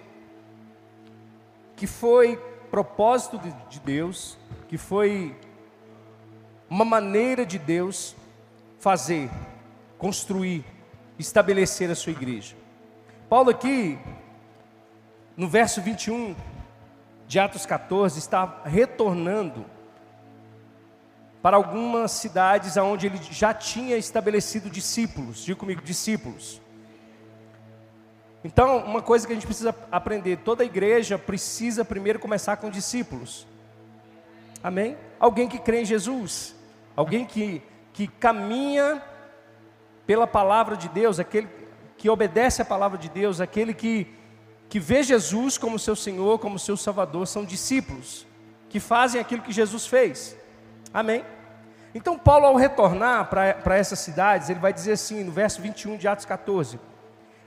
que 1.74 1.86
foi 1.86 2.36
propósito 2.70 3.40
de 3.70 3.80
Deus, 3.80 4.36
que 4.68 4.76
foi 4.76 5.34
uma 6.68 6.84
maneira 6.84 7.46
de 7.46 7.58
Deus 7.58 8.14
fazer, 8.78 9.30
construir, 9.98 10.64
estabelecer 11.18 11.90
a 11.90 11.94
sua 11.94 12.12
igreja. 12.12 12.56
Paulo 13.28 13.50
aqui, 13.50 13.98
no 15.36 15.48
verso 15.48 15.82
21 15.82 16.34
de 17.26 17.38
Atos 17.38 17.66
14, 17.66 18.18
está 18.18 18.62
retornando 18.64 19.66
para 21.42 21.56
algumas 21.56 22.12
cidades 22.12 22.76
onde 22.76 23.06
ele 23.06 23.18
já 23.30 23.52
tinha 23.52 23.96
estabelecido 23.96 24.70
discípulos. 24.70 25.44
Diga 25.44 25.58
comigo, 25.58 25.82
discípulos. 25.82 26.60
Então, 28.42 28.78
uma 28.78 29.02
coisa 29.02 29.26
que 29.26 29.32
a 29.32 29.36
gente 29.36 29.46
precisa 29.46 29.74
aprender: 29.92 30.38
toda 30.38 30.64
igreja 30.64 31.18
precisa 31.18 31.84
primeiro 31.84 32.18
começar 32.18 32.56
com 32.56 32.70
discípulos. 32.70 33.46
Amém? 34.62 34.96
Alguém 35.20 35.48
que 35.48 35.58
crê 35.58 35.82
em 35.82 35.84
Jesus 35.84 36.56
alguém 36.98 37.24
que, 37.24 37.62
que 37.92 38.08
caminha 38.08 39.00
pela 40.08 40.26
palavra 40.26 40.74
de 40.74 40.88
Deus, 40.88 41.20
aquele 41.20 41.46
que 41.98 42.08
obedece 42.08 42.62
à 42.62 42.64
palavra 42.64 42.96
de 42.96 43.10
Deus, 43.10 43.42
aquele 43.42 43.74
que, 43.74 44.06
que 44.66 44.80
vê 44.80 45.02
Jesus 45.02 45.58
como 45.58 45.78
seu 45.78 45.94
Senhor, 45.94 46.38
como 46.38 46.58
seu 46.58 46.78
Salvador, 46.78 47.26
são 47.26 47.44
discípulos 47.44 48.26
que 48.70 48.80
fazem 48.80 49.20
aquilo 49.20 49.42
que 49.42 49.52
Jesus 49.52 49.86
fez. 49.86 50.34
Amém? 50.94 51.22
Então, 51.94 52.18
Paulo, 52.18 52.46
ao 52.46 52.56
retornar 52.56 53.28
para 53.28 53.76
essas 53.76 53.98
cidades, 53.98 54.48
ele 54.48 54.58
vai 54.58 54.72
dizer 54.72 54.92
assim, 54.92 55.22
no 55.22 55.30
verso 55.30 55.60
21 55.60 55.98
de 55.98 56.08
Atos 56.08 56.24
14: 56.24 56.80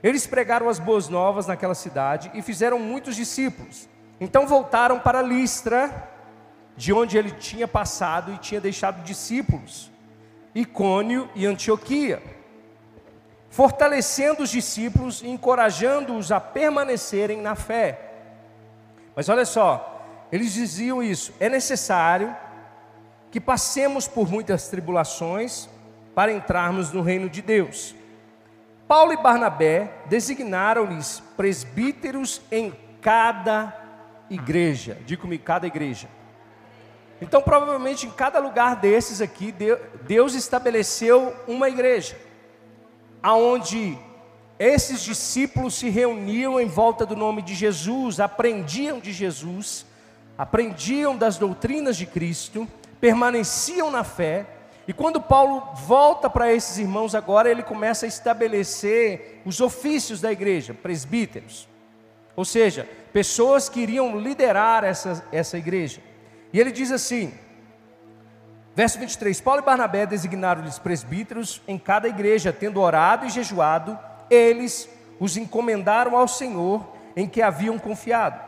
Eles 0.00 0.24
pregaram 0.24 0.68
as 0.68 0.78
boas 0.78 1.08
novas 1.08 1.48
naquela 1.48 1.74
cidade 1.74 2.30
e 2.32 2.42
fizeram 2.42 2.78
muitos 2.78 3.16
discípulos. 3.16 3.88
Então 4.20 4.46
voltaram 4.46 5.00
para 5.00 5.20
Listra, 5.20 6.10
de 6.76 6.92
onde 6.92 7.18
ele 7.18 7.32
tinha 7.32 7.66
passado 7.66 8.32
e 8.32 8.38
tinha 8.38 8.60
deixado 8.60 9.02
discípulos, 9.02 9.90
Icônio 10.54 11.28
e 11.34 11.44
Antioquia, 11.44 12.22
fortalecendo 13.52 14.42
os 14.42 14.50
discípulos 14.50 15.22
e 15.22 15.28
encorajando-os 15.28 16.32
a 16.32 16.40
permanecerem 16.40 17.40
na 17.40 17.54
fé. 17.54 18.00
Mas 19.14 19.28
olha 19.28 19.44
só, 19.44 20.04
eles 20.32 20.54
diziam 20.54 21.02
isso: 21.02 21.32
é 21.38 21.48
necessário 21.48 22.34
que 23.30 23.38
passemos 23.38 24.08
por 24.08 24.28
muitas 24.28 24.68
tribulações 24.68 25.68
para 26.14 26.32
entrarmos 26.32 26.92
no 26.92 27.02
reino 27.02 27.28
de 27.28 27.42
Deus. 27.42 27.94
Paulo 28.88 29.12
e 29.12 29.16
Barnabé 29.16 29.90
designaram-lhes 30.06 31.22
presbíteros 31.36 32.40
em 32.50 32.74
cada 33.00 33.74
igreja. 34.30 34.98
Diga-me, 35.04 35.38
cada 35.38 35.66
igreja. 35.66 36.08
Então, 37.20 37.40
provavelmente 37.40 38.06
em 38.06 38.10
cada 38.10 38.38
lugar 38.38 38.76
desses 38.76 39.20
aqui, 39.20 39.54
Deus 40.02 40.34
estabeleceu 40.34 41.34
uma 41.46 41.68
igreja, 41.68 42.16
aonde 43.22 43.96
esses 44.58 45.02
discípulos 45.02 45.74
se 45.74 45.88
reuniam 45.88 46.60
em 46.60 46.66
volta 46.66 47.06
do 47.06 47.16
nome 47.16 47.42
de 47.42 47.54
Jesus, 47.54 48.20
aprendiam 48.20 48.98
de 48.98 49.12
Jesus, 49.12 49.86
aprendiam 50.36 51.16
das 51.16 51.36
doutrinas 51.36 51.96
de 51.96 52.06
Cristo, 52.06 52.68
permaneciam 53.00 53.90
na 53.90 54.04
fé. 54.04 54.46
E 54.86 54.92
quando 54.92 55.20
Paulo 55.20 55.74
volta 55.86 56.28
para 56.28 56.52
esses 56.52 56.78
irmãos 56.78 57.14
agora, 57.14 57.50
ele 57.50 57.62
começa 57.62 58.06
a 58.06 58.08
estabelecer 58.08 59.40
os 59.44 59.60
ofícios 59.60 60.20
da 60.20 60.32
igreja, 60.32 60.74
presbíteros. 60.74 61.68
Ou 62.34 62.44
seja, 62.44 62.88
pessoas 63.12 63.68
que 63.68 63.80
iriam 63.80 64.18
liderar 64.18 64.84
essa, 64.84 65.24
essa 65.30 65.58
igreja. 65.58 66.00
E 66.52 66.58
ele 66.58 66.72
diz 66.72 66.90
assim, 66.90 67.32
verso 68.74 68.98
23: 68.98 69.40
Paulo 69.40 69.60
e 69.60 69.64
Barnabé 69.64 70.06
designaram-lhes 70.06 70.78
presbíteros 70.78 71.62
em 71.66 71.78
cada 71.78 72.08
igreja, 72.08 72.52
tendo 72.52 72.80
orado 72.80 73.26
e 73.26 73.30
jejuado, 73.30 73.98
eles 74.30 74.88
os 75.20 75.36
encomendaram 75.36 76.16
ao 76.16 76.26
Senhor 76.26 76.86
em 77.14 77.28
que 77.28 77.42
haviam 77.42 77.78
confiado. 77.78 78.40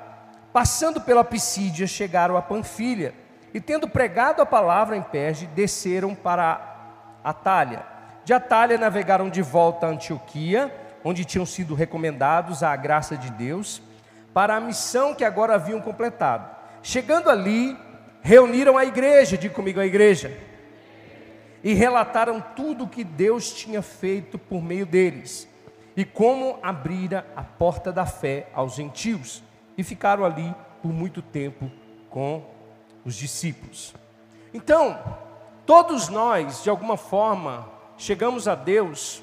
Passando 0.52 1.00
pela 1.00 1.24
Pisídia, 1.24 1.86
chegaram 1.86 2.36
a 2.36 2.42
Panfilha, 2.42 3.14
e 3.52 3.60
tendo 3.60 3.88
pregado 3.88 4.42
a 4.42 4.46
palavra 4.46 4.96
em 4.96 5.02
Perge, 5.02 5.46
desceram 5.46 6.14
para 6.14 6.60
Atalha. 7.22 7.84
De 8.24 8.32
Atalha 8.32 8.78
navegaram 8.78 9.28
de 9.28 9.42
volta 9.42 9.86
a 9.86 9.90
Antioquia, 9.90 10.74
onde 11.04 11.24
tinham 11.24 11.44
sido 11.44 11.74
recomendados 11.74 12.62
à 12.62 12.74
graça 12.74 13.16
de 13.16 13.30
Deus, 13.30 13.82
para 14.32 14.56
a 14.56 14.60
missão 14.60 15.14
que 15.14 15.24
agora 15.24 15.54
haviam 15.54 15.80
completado. 15.80 16.48
Chegando 16.82 17.30
ali, 17.30 17.78
reuniram 18.24 18.78
a 18.78 18.86
igreja, 18.86 19.36
diga 19.36 19.54
comigo 19.54 19.78
a 19.78 19.84
igreja, 19.84 20.34
e 21.62 21.74
relataram 21.74 22.40
tudo 22.56 22.84
o 22.84 22.88
que 22.88 23.04
Deus 23.04 23.52
tinha 23.52 23.82
feito 23.82 24.38
por 24.38 24.62
meio 24.62 24.86
deles, 24.86 25.46
e 25.94 26.06
como 26.06 26.58
abrira 26.62 27.26
a 27.36 27.42
porta 27.42 27.92
da 27.92 28.06
fé 28.06 28.48
aos 28.54 28.76
gentios, 28.76 29.42
e 29.76 29.84
ficaram 29.84 30.24
ali 30.24 30.54
por 30.80 30.90
muito 30.90 31.20
tempo 31.20 31.70
com 32.08 32.42
os 33.04 33.14
discípulos. 33.14 33.94
Então, 34.54 34.98
todos 35.66 36.08
nós, 36.08 36.64
de 36.64 36.70
alguma 36.70 36.96
forma, 36.96 37.68
chegamos 37.98 38.48
a 38.48 38.54
Deus, 38.54 39.22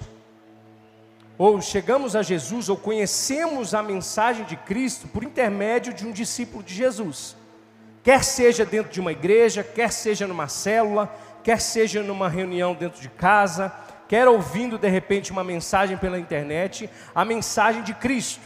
ou 1.40 1.60
chegamos 1.60 2.16
a 2.16 2.22
Jesus, 2.22 2.70
ou 2.70 2.78
conhecemos 2.78 3.74
a 3.74 3.82
mensagem 3.82 4.46
de 4.46 4.56
Cristo 4.56 5.08
por 5.08 5.24
intermédio 5.24 5.92
de 5.92 6.06
um 6.06 6.12
discípulo 6.12 6.62
de 6.62 6.76
Jesus. 6.76 7.41
Quer 8.04 8.24
seja 8.24 8.66
dentro 8.66 8.92
de 8.92 9.00
uma 9.00 9.12
igreja, 9.12 9.64
quer 9.64 9.92
seja 9.92 10.26
numa 10.26 10.48
célula, 10.48 11.14
quer 11.44 11.60
seja 11.62 12.02
numa 12.02 12.28
reunião 12.28 12.74
dentro 12.74 13.00
de 13.00 13.10
casa, 13.10 13.72
quer 14.08 14.28
ouvindo 14.28 14.78
de 14.78 14.90
repente 14.90 15.32
uma 15.32 15.44
mensagem 15.44 15.98
pela 15.98 16.20
internet, 16.20 16.90
a 17.14 17.24
mensagem 17.24 17.84
de 17.84 17.94
Cristo. 17.94 18.42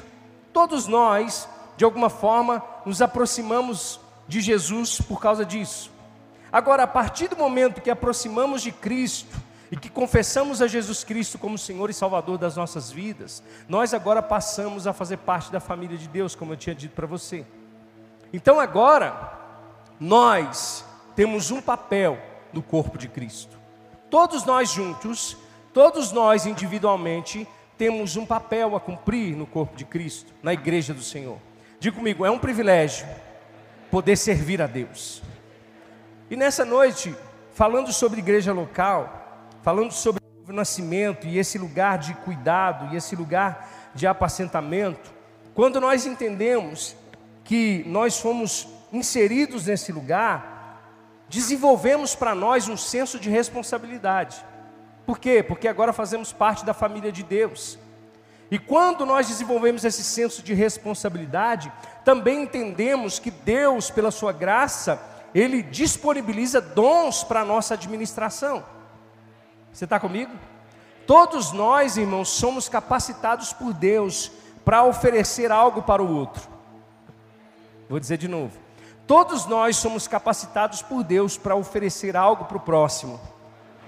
Todos 0.52 0.88
nós, 0.88 1.48
de 1.78 1.86
alguma 1.86 2.10
forma, 2.10 2.64
nos 2.86 3.02
aproximamos 3.02 4.00
de 4.28 4.42
Jesus 4.42 5.00
por 5.00 5.22
causa 5.22 5.46
disso. 5.46 5.92
Agora, 6.52 6.84
a 6.84 6.88
partir 6.88 7.28
do 7.28 7.36
momento 7.36 7.82
que 7.82 7.90
aproximamos 7.90 8.62
de 8.62 8.72
Cristo 8.72 9.36
e 9.72 9.76
que 9.76 9.90
confessamos 9.90 10.62
a 10.62 10.68
Jesus 10.68 11.04
Cristo 11.04 11.38
como 11.38 11.58
Senhor 11.58 11.90
e 11.90 11.94
Salvador 11.94 12.38
das 12.38 12.56
nossas 12.56 12.92
vidas, 12.92 13.42
nós 13.68 13.94
agora 13.94 14.22
passamos 14.22 14.86
a 14.86 14.94
fazer 14.94 15.18
parte 15.18 15.52
da 15.52 15.60
família 15.60 15.98
de 15.98 16.08
Deus, 16.08 16.36
como 16.36 16.54
eu 16.54 16.58
tinha 16.58 16.76
dito 16.76 16.94
para 16.94 17.08
você. 17.08 17.46
Então 18.32 18.60
agora, 18.60 19.45
nós 20.00 20.86
temos 21.16 21.52
um 21.52 21.62
papel 21.62 22.18
no 22.52 22.62
corpo 22.62 22.98
de 22.98 23.08
Cristo. 23.08 23.58
Todos 24.10 24.46
nós 24.46 24.70
juntos, 24.70 25.38
todos 25.74 26.12
nós 26.12 26.46
individualmente, 26.46 27.48
temos 27.78 28.16
um 28.16 28.26
papel 28.26 28.76
a 28.76 28.80
cumprir 28.80 29.36
no 29.36 29.46
corpo 29.46 29.76
de 29.76 29.86
Cristo, 29.86 30.34
na 30.42 30.54
igreja 30.54 30.94
do 30.94 31.02
Senhor. 31.02 31.38
Diga 31.80 31.98
comigo, 31.98 32.26
é 32.26 32.32
um 32.32 32.40
privilégio 32.40 33.06
poder 33.92 34.16
servir 34.16 34.62
a 34.62 34.68
Deus. 34.68 35.22
E 36.30 36.36
nessa 36.36 36.66
noite, 36.66 37.16
falando 37.54 37.92
sobre 37.92 38.20
igreja 38.20 38.54
local, 38.54 39.50
falando 39.62 39.92
sobre 39.92 40.22
o 40.48 40.54
nascimento 40.54 41.28
e 41.28 41.38
esse 41.38 41.58
lugar 41.58 41.98
de 41.98 42.14
cuidado 42.16 42.94
e 42.94 42.98
esse 42.98 43.16
lugar 43.16 43.92
de 43.94 44.08
apacentamento, 44.08 45.14
quando 45.54 45.80
nós 45.80 46.06
entendemos 46.06 46.96
que 47.44 47.84
nós 47.88 48.20
fomos 48.20 48.68
inseridos 48.96 49.66
nesse 49.66 49.92
lugar, 49.92 50.82
desenvolvemos 51.30 52.16
para 52.16 52.34
nós 52.34 52.68
um 52.68 52.78
senso 52.78 53.20
de 53.20 53.30
responsabilidade. 53.30 54.44
Por 55.06 55.20
quê? 55.20 55.44
Porque 55.44 55.68
agora 55.68 55.94
fazemos 55.94 56.34
parte 56.34 56.66
da 56.66 56.74
família 56.74 57.12
de 57.12 57.24
Deus. 57.24 57.78
E 58.50 58.60
quando 58.60 59.06
nós 59.06 59.28
desenvolvemos 59.28 59.84
esse 59.84 60.04
senso 60.04 60.42
de 60.42 60.54
responsabilidade, 60.54 61.72
também 62.04 62.44
entendemos 62.44 63.20
que 63.20 63.32
Deus, 63.32 63.90
pela 63.90 64.12
sua 64.12 64.32
graça, 64.32 65.02
ele 65.34 65.62
disponibiliza 65.62 66.62
dons 66.62 67.24
para 67.24 67.42
a 67.42 67.46
nossa 67.46 67.74
administração. 67.74 68.64
Você 69.72 69.84
está 69.84 70.00
comigo? 70.00 70.32
Todos 71.06 71.52
nós, 71.52 71.98
irmãos, 71.98 72.30
somos 72.30 72.70
capacitados 72.70 73.52
por 73.52 73.74
Deus 73.74 74.32
para 74.64 74.84
oferecer 74.84 75.52
algo 75.52 75.84
para 75.84 76.02
o 76.02 76.16
outro. 76.16 76.48
Vou 77.90 78.00
dizer 78.00 78.18
de 78.18 78.28
novo. 78.28 78.65
Todos 79.08 79.46
nós 79.46 79.78
somos 79.78 80.08
capacitados 80.08 80.82
por 80.82 81.04
Deus 81.04 81.38
para 81.38 81.56
oferecer 81.56 82.18
algo 82.18 82.46
para 82.46 82.58
o 82.58 82.62
próximo. 82.62 83.20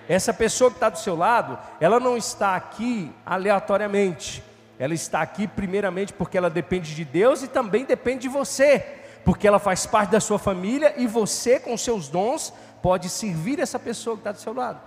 Essa 0.07 0.33
pessoa 0.33 0.69
que 0.69 0.77
está 0.77 0.89
do 0.89 0.99
seu 0.99 1.15
lado, 1.15 1.57
ela 1.79 1.99
não 1.99 2.15
está 2.15 2.55
aqui 2.55 3.11
aleatoriamente. 3.25 4.43
Ela 4.79 4.93
está 4.93 5.21
aqui 5.21 5.47
primeiramente 5.47 6.13
porque 6.13 6.37
ela 6.37 6.49
depende 6.49 6.93
de 6.93 7.03
Deus 7.03 7.41
e 7.41 7.47
também 7.47 7.83
depende 7.83 8.21
de 8.21 8.29
você, 8.29 8.85
porque 9.25 9.47
ela 9.47 9.59
faz 9.59 9.85
parte 9.87 10.11
da 10.11 10.19
sua 10.19 10.37
família 10.37 10.93
e 10.97 11.07
você, 11.07 11.59
com 11.59 11.75
seus 11.75 12.07
dons, 12.07 12.53
pode 12.81 13.09
servir 13.09 13.59
essa 13.59 13.79
pessoa 13.79 14.15
que 14.15 14.21
está 14.21 14.31
do 14.31 14.39
seu 14.39 14.53
lado. 14.53 14.79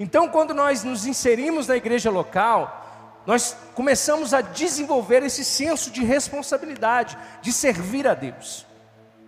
Então, 0.00 0.28
quando 0.28 0.54
nós 0.54 0.82
nos 0.82 1.06
inserimos 1.06 1.68
na 1.68 1.76
igreja 1.76 2.10
local, 2.10 2.80
nós 3.26 3.54
começamos 3.74 4.32
a 4.32 4.40
desenvolver 4.40 5.22
esse 5.22 5.44
senso 5.44 5.90
de 5.90 6.02
responsabilidade, 6.02 7.16
de 7.42 7.52
servir 7.52 8.08
a 8.08 8.14
Deus. 8.14 8.66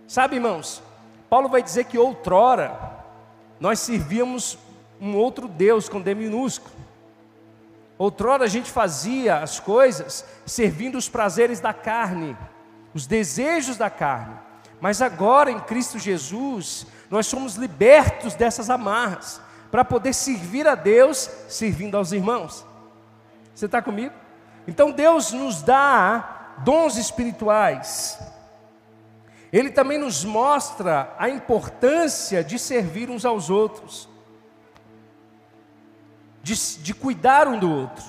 Sabe, 0.07 0.35
irmãos, 0.35 0.81
Paulo 1.29 1.49
vai 1.49 1.63
dizer 1.63 1.85
que 1.85 1.97
outrora 1.97 2.95
nós 3.59 3.79
servíamos 3.79 4.57
um 4.99 5.15
outro 5.15 5.47
Deus 5.47 5.89
com 5.89 6.01
D 6.01 6.13
minúsculo. 6.13 6.73
Outrora 7.97 8.43
a 8.43 8.47
gente 8.47 8.69
fazia 8.69 9.37
as 9.37 9.59
coisas 9.59 10.25
servindo 10.45 10.97
os 10.97 11.07
prazeres 11.07 11.59
da 11.59 11.73
carne, 11.73 12.37
os 12.93 13.07
desejos 13.07 13.77
da 13.77 13.89
carne. 13.89 14.35
Mas 14.81 15.01
agora 15.01 15.49
em 15.49 15.59
Cristo 15.59 15.97
Jesus, 15.97 16.85
nós 17.09 17.25
somos 17.27 17.55
libertos 17.55 18.35
dessas 18.35 18.69
amarras 18.69 19.41
para 19.71 19.85
poder 19.85 20.13
servir 20.13 20.67
a 20.67 20.75
Deus 20.75 21.29
servindo 21.47 21.95
aos 21.95 22.11
irmãos. 22.11 22.65
Você 23.53 23.65
está 23.65 23.81
comigo? 23.81 24.13
Então 24.67 24.91
Deus 24.91 25.31
nos 25.31 25.61
dá 25.61 26.53
dons 26.59 26.97
espirituais. 26.97 28.19
Ele 29.55 29.69
também 29.69 29.97
nos 29.97 30.25
mostra 30.25 31.15
a 31.17 31.29
importância 31.29 32.43
de 32.43 32.59
servir 32.59 33.09
uns 33.09 33.23
aos 33.23 33.49
outros 33.49 34.09
de, 36.43 36.53
de 36.79 36.93
cuidar 36.93 37.47
um 37.47 37.57
do 37.57 37.71
outro, 37.71 38.03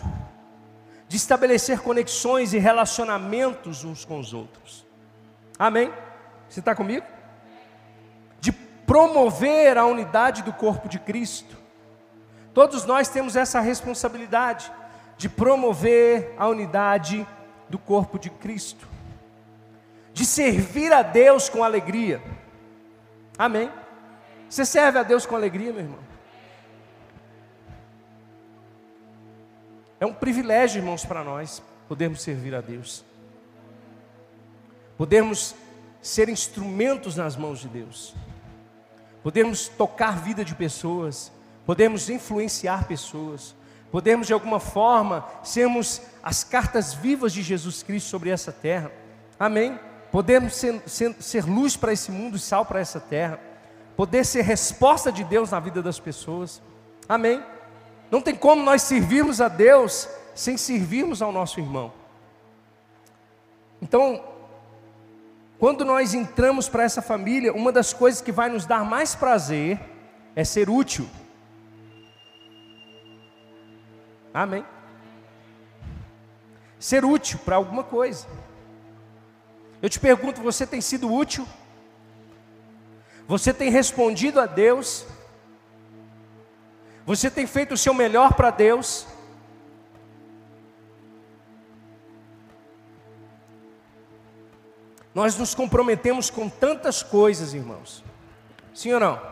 de 1.07 1.17
estabelecer 1.17 1.79
conexões 1.83 2.53
e 2.53 2.59
relacionamentos 2.59 3.85
uns 3.85 4.05
com 4.05 4.19
os 4.19 4.35
outros. 4.35 4.85
Amém? 5.57 5.93
Você 6.49 6.59
está 6.59 6.75
comigo? 6.75 7.07
De 8.41 8.50
promover 8.50 9.79
a 9.79 9.87
unidade 9.87 10.43
do 10.43 10.53
corpo 10.53 10.88
de 10.88 10.99
Cristo. 10.99 11.57
Todos 12.53 12.85
nós 12.85 13.07
temos 13.09 13.37
essa 13.37 13.61
responsabilidade 13.61 14.73
de 15.17 15.29
promover 15.29 16.35
a 16.37 16.49
unidade 16.49 17.25
do 17.69 17.79
corpo 17.79 18.19
de 18.19 18.31
Cristo, 18.31 18.96
de 20.16 20.25
servir 20.25 20.94
a 20.94 21.02
Deus 21.02 21.50
com 21.50 21.62
alegria. 21.62 22.23
Amém? 23.37 23.70
Você 24.49 24.64
serve 24.64 24.99
a 24.99 25.02
Deus 25.02 25.26
com 25.26 25.37
alegria, 25.37 25.70
meu 25.70 25.82
irmão? 25.82 25.99
É 30.00 30.06
um 30.06 30.14
privilégio, 30.14 30.78
irmãos, 30.78 31.04
para 31.04 31.23
nós 31.23 31.62
podermos 31.87 32.23
servir 32.23 32.54
a 32.54 32.62
Deus, 32.62 33.04
podermos 34.96 35.54
ser 36.00 36.30
instrumentos 36.30 37.14
nas 37.14 37.37
mãos 37.37 37.58
de 37.61 37.68
Deus, 37.68 38.14
podermos 39.23 39.68
tocar 39.68 40.18
vida 40.18 40.42
de 40.42 40.54
pessoas, 40.54 41.30
podermos 41.66 42.08
influenciar 42.08 42.88
pessoas, 42.88 43.54
podermos 43.92 44.28
de 44.28 44.32
alguma 44.32 44.60
forma 44.60 45.28
sermos 45.43 46.00
as 46.23 46.43
cartas 46.43 46.95
vivas 46.95 47.34
de 47.34 47.43
Jesus 47.43 47.82
Cristo 47.82 48.08
sobre 48.08 48.30
essa 48.30 48.50
terra, 48.50 48.91
amém? 49.38 49.78
Podemos 50.17 50.55
ser, 50.55 50.81
ser, 50.87 51.15
ser 51.21 51.45
luz 51.45 51.76
para 51.76 51.93
esse 51.93 52.11
mundo 52.11 52.39
e 52.39 52.41
sal 52.41 52.65
para 52.65 52.81
essa 52.81 52.99
terra, 52.99 53.39
poder 53.95 54.25
ser 54.25 54.41
resposta 54.41 55.13
de 55.13 55.23
Deus 55.23 55.50
na 55.50 55.61
vida 55.61 55.83
das 55.83 56.00
pessoas, 56.00 56.63
amém? 57.07 57.45
Não 58.11 58.23
tem 58.23 58.35
como 58.35 58.63
nós 58.63 58.81
servirmos 58.81 59.43
a 59.43 59.49
Deus 59.49 60.09
sem 60.35 60.57
servirmos 60.57 61.21
ao 61.21 61.31
nosso 61.31 61.61
irmão. 61.61 61.93
Então, 63.83 64.25
quando 65.59 65.85
nós 65.85 66.15
entramos 66.15 66.67
para 66.67 66.85
essa 66.85 67.02
família, 67.02 67.52
uma 67.52 67.71
das 67.71 67.93
coisas 67.93 68.23
que 68.23 68.33
vai 68.33 68.49
nos 68.49 68.65
dar 68.65 68.87
mais 68.87 69.15
prazer 69.15 69.79
é 70.35 70.45
ser 70.45 70.71
útil. 70.71 71.07
Amém? 74.33 74.65
Ser 76.81 77.05
útil 77.05 77.39
para 77.45 77.57
alguma 77.57 77.85
coisa. 77.85 78.26
Eu 79.86 79.88
te 79.88 80.00
pergunto: 80.00 80.42
você 80.42 80.66
tem 80.66 80.80
sido 80.80 81.08
útil? 81.14 81.46
Você 83.28 83.54
tem 83.54 83.70
respondido 83.70 84.40
a 84.40 84.46
Deus? 84.46 85.06
Você 87.04 87.30
tem 87.30 87.46
feito 87.46 87.75
o 87.75 87.76
seu 87.76 87.94
melhor 87.94 88.34
para 88.34 88.50
Deus? 88.50 89.06
Nós 95.14 95.36
nos 95.36 95.54
comprometemos 95.54 96.30
com 96.30 96.49
tantas 96.49 97.04
coisas, 97.04 97.54
irmãos. 97.54 98.02
Sim 98.75 98.92
ou 98.92 98.99
não? 98.99 99.22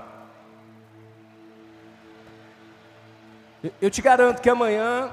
Eu 3.82 3.90
te 3.90 4.00
garanto 4.00 4.40
que 4.40 4.48
amanhã, 4.48 5.12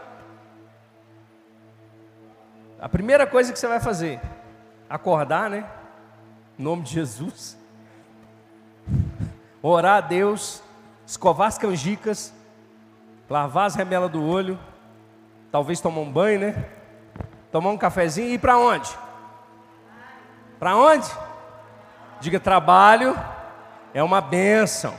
a 2.80 2.88
primeira 2.88 3.26
coisa 3.26 3.52
que 3.52 3.58
você 3.58 3.68
vai 3.68 3.80
fazer, 3.80 4.22
acordar, 4.92 5.50
né? 5.50 5.66
Em 6.60 6.64
nome 6.64 6.84
de 6.84 6.92
Jesus, 6.92 7.58
orar 9.64 9.98
a 9.98 10.02
Deus, 10.02 10.62
escovar 11.08 11.48
as 11.48 11.58
canjicas, 11.58 12.34
lavar 13.30 13.66
as 13.66 13.76
remelas 13.76 14.12
do 14.12 14.24
olho, 14.24 14.60
talvez 15.52 15.80
tomar 15.80 16.02
um 16.02 16.12
banho, 16.12 16.42
né? 16.42 16.70
Tomar 17.52 17.70
um 17.70 17.78
cafezinho 17.78 18.28
e 18.28 18.34
ir 18.34 18.40
para 18.40 18.58
onde? 18.58 18.90
Para 20.60 20.76
onde? 20.76 21.10
Diga 22.20 22.40
trabalho 22.40 23.18
é 23.94 24.04
uma 24.04 24.22
bênção. 24.22 24.94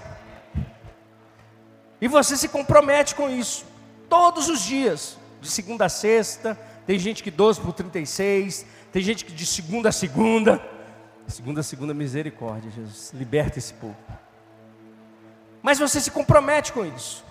E 2.01 2.09
você 2.09 2.37
se 2.37 2.49
compromete 2.49 3.15
com 3.15 3.31
isso 3.31 3.65
todos 4.09 4.49
os 4.49 4.61
dias, 4.61 5.17
de 5.41 5.49
segunda 5.49 5.87
a 5.87 5.89
sexta. 5.89 6.59
Tem 6.87 6.99
gente 6.99 7.23
que 7.23 7.31
12 7.31 7.61
por 7.61 7.73
36, 7.73 8.67
tem 8.91 9.03
gente 9.03 9.25
que 9.25 9.33
de 9.33 9.47
segunda 9.47 9.89
a 9.91 9.93
segunda. 9.93 10.63
Segunda 11.29 11.61
a 11.61 11.63
segunda, 11.63 11.95
misericórdia, 11.95 12.71
Jesus. 12.71 13.13
Liberta 13.15 13.59
esse 13.59 13.73
povo. 13.75 13.97
Mas 15.63 15.79
você 15.79 16.01
se 16.01 16.11
compromete 16.11 16.73
com 16.73 16.85
isso. 16.85 17.25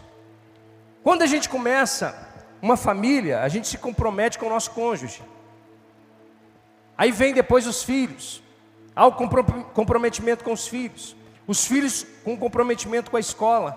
Quando 1.03 1.21
a 1.21 1.25
gente 1.25 1.49
começa 1.49 2.15
uma 2.61 2.77
família, 2.77 3.41
a 3.41 3.49
gente 3.49 3.67
se 3.67 3.77
compromete 3.77 4.39
com 4.39 4.45
o 4.45 4.49
nosso 4.49 4.71
cônjuge. 4.71 5.21
Aí 6.97 7.11
vem 7.11 7.33
depois 7.33 7.67
os 7.67 7.83
filhos. 7.83 8.41
Há 8.95 9.05
o 9.05 9.13
comprometimento 9.73 10.43
com 10.43 10.53
os 10.53 10.67
filhos. 10.67 11.15
Os 11.45 11.65
filhos 11.65 12.05
com 12.23 12.37
comprometimento 12.37 13.11
com 13.11 13.17
a 13.17 13.19
escola. 13.19 13.75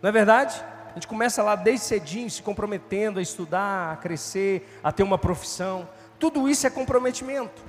Não 0.00 0.08
é 0.08 0.12
verdade? 0.12 0.62
A 0.90 0.94
gente 0.94 1.06
começa 1.06 1.42
lá 1.42 1.54
desde 1.54 1.86
cedinho 1.86 2.30
se 2.30 2.42
comprometendo 2.42 3.18
a 3.18 3.22
estudar, 3.22 3.92
a 3.92 3.96
crescer, 3.96 4.78
a 4.82 4.90
ter 4.90 5.02
uma 5.02 5.18
profissão. 5.18 5.88
Tudo 6.18 6.48
isso 6.48 6.66
é 6.66 6.70
comprometimento. 6.70 7.62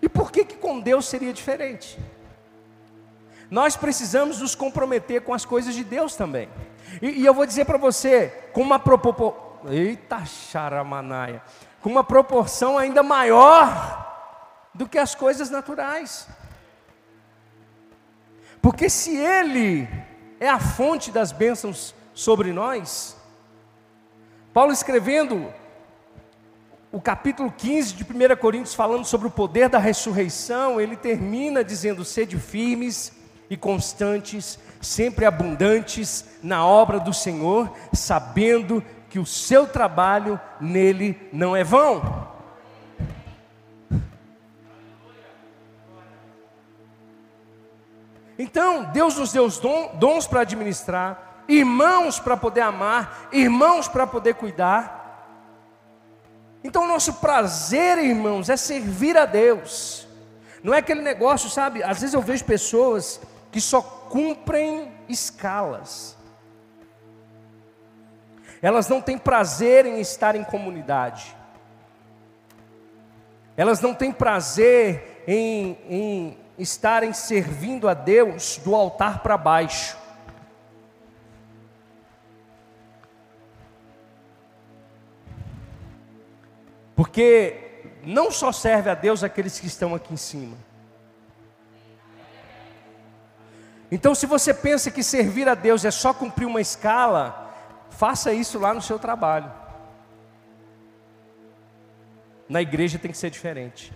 E 0.00 0.08
por 0.08 0.30
que, 0.30 0.44
que 0.44 0.56
com 0.56 0.80
Deus 0.80 1.06
seria 1.06 1.32
diferente? 1.32 1.98
Nós 3.50 3.76
precisamos 3.76 4.40
nos 4.40 4.54
comprometer 4.54 5.22
com 5.22 5.34
as 5.34 5.44
coisas 5.44 5.74
de 5.74 5.84
Deus 5.84 6.16
também. 6.16 6.48
E, 7.00 7.20
e 7.20 7.26
eu 7.26 7.34
vou 7.34 7.46
dizer 7.46 7.64
para 7.64 7.78
você, 7.78 8.28
com 8.52 8.62
uma 8.62 8.78
proporção. 8.78 9.42
Eita 9.66 10.24
charamanaia! 10.26 11.42
Com 11.80 11.88
uma 11.88 12.04
proporção 12.04 12.76
ainda 12.76 13.02
maior 13.02 14.04
do 14.74 14.88
que 14.88 14.98
as 14.98 15.14
coisas 15.14 15.50
naturais. 15.50 16.28
Porque 18.60 18.88
se 18.88 19.16
Ele 19.16 19.88
é 20.40 20.48
a 20.48 20.58
fonte 20.58 21.10
das 21.10 21.32
bênçãos 21.32 21.94
sobre 22.14 22.52
nós, 22.52 23.16
Paulo 24.52 24.72
escrevendo 24.72 25.52
o 26.92 27.00
capítulo 27.00 27.50
15 27.50 27.94
de 27.94 28.04
1 28.04 28.36
Coríntios, 28.36 28.72
falando 28.72 29.04
sobre 29.04 29.26
o 29.26 29.30
poder 29.30 29.68
da 29.68 29.78
ressurreição, 29.78 30.80
ele 30.80 30.96
termina 30.96 31.64
dizendo: 31.64 32.04
sede 32.04 32.38
firmes 32.38 33.12
e 33.50 33.56
constantes, 33.56 34.60
sempre 34.80 35.24
abundantes 35.24 36.24
na 36.40 36.64
obra 36.64 37.00
do 37.00 37.12
Senhor, 37.12 37.68
sabendo 37.92 38.82
que 39.10 39.18
o 39.18 39.26
seu 39.26 39.66
trabalho 39.66 40.40
nele 40.60 41.28
não 41.32 41.56
é 41.56 41.64
vão. 41.64 42.32
Então, 48.38 48.84
Deus 48.92 49.16
nos 49.16 49.32
deu 49.32 49.48
dons 49.94 50.26
para 50.28 50.42
administrar, 50.42 51.33
irmãos 51.48 52.18
para 52.18 52.36
poder 52.36 52.62
amar, 52.62 53.28
irmãos 53.32 53.88
para 53.88 54.06
poder 54.06 54.34
cuidar. 54.34 55.02
Então, 56.62 56.84
o 56.84 56.88
nosso 56.88 57.14
prazer, 57.14 57.98
irmãos, 57.98 58.48
é 58.48 58.56
servir 58.56 59.16
a 59.16 59.26
Deus. 59.26 60.08
Não 60.62 60.72
é 60.72 60.78
aquele 60.78 61.02
negócio, 61.02 61.50
sabe? 61.50 61.82
Às 61.82 62.00
vezes 62.00 62.14
eu 62.14 62.22
vejo 62.22 62.44
pessoas 62.44 63.20
que 63.52 63.60
só 63.60 63.82
cumprem 63.82 64.90
escalas. 65.08 66.16
Elas 68.62 68.88
não 68.88 69.02
têm 69.02 69.18
prazer 69.18 69.84
em 69.84 70.00
estar 70.00 70.34
em 70.34 70.42
comunidade. 70.42 71.36
Elas 73.56 73.80
não 73.80 73.94
têm 73.94 74.10
prazer 74.10 75.22
em, 75.28 75.78
em 75.88 76.38
estarem 76.58 77.12
servindo 77.12 77.88
a 77.88 77.94
Deus 77.94 78.58
do 78.64 78.74
altar 78.74 79.22
para 79.22 79.36
baixo. 79.36 79.98
Porque 86.94 87.64
não 88.04 88.30
só 88.30 88.52
serve 88.52 88.90
a 88.90 88.94
Deus 88.94 89.24
aqueles 89.24 89.58
que 89.58 89.66
estão 89.66 89.94
aqui 89.94 90.14
em 90.14 90.16
cima. 90.16 90.56
Então, 93.90 94.14
se 94.14 94.26
você 94.26 94.52
pensa 94.52 94.90
que 94.90 95.02
servir 95.02 95.48
a 95.48 95.54
Deus 95.54 95.84
é 95.84 95.90
só 95.90 96.12
cumprir 96.12 96.46
uma 96.46 96.60
escala, 96.60 97.54
faça 97.90 98.32
isso 98.32 98.58
lá 98.58 98.74
no 98.74 98.82
seu 98.82 98.98
trabalho. 98.98 99.50
Na 102.48 102.60
igreja 102.60 102.98
tem 102.98 103.10
que 103.10 103.16
ser 103.16 103.30
diferente. 103.30 103.92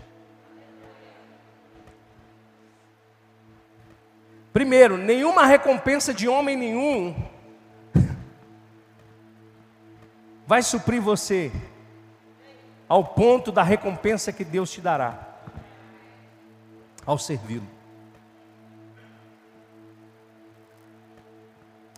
Primeiro, 4.52 4.96
nenhuma 4.96 5.46
recompensa 5.46 6.14
de 6.14 6.28
homem 6.28 6.56
nenhum 6.56 7.14
vai 10.46 10.62
suprir 10.62 11.00
você 11.00 11.52
ao 12.88 13.04
ponto 13.04 13.52
da 13.52 13.62
recompensa 13.62 14.32
que 14.32 14.44
Deus 14.44 14.70
te 14.70 14.80
dará 14.80 15.26
ao 17.04 17.18
servi-lo. 17.18 17.68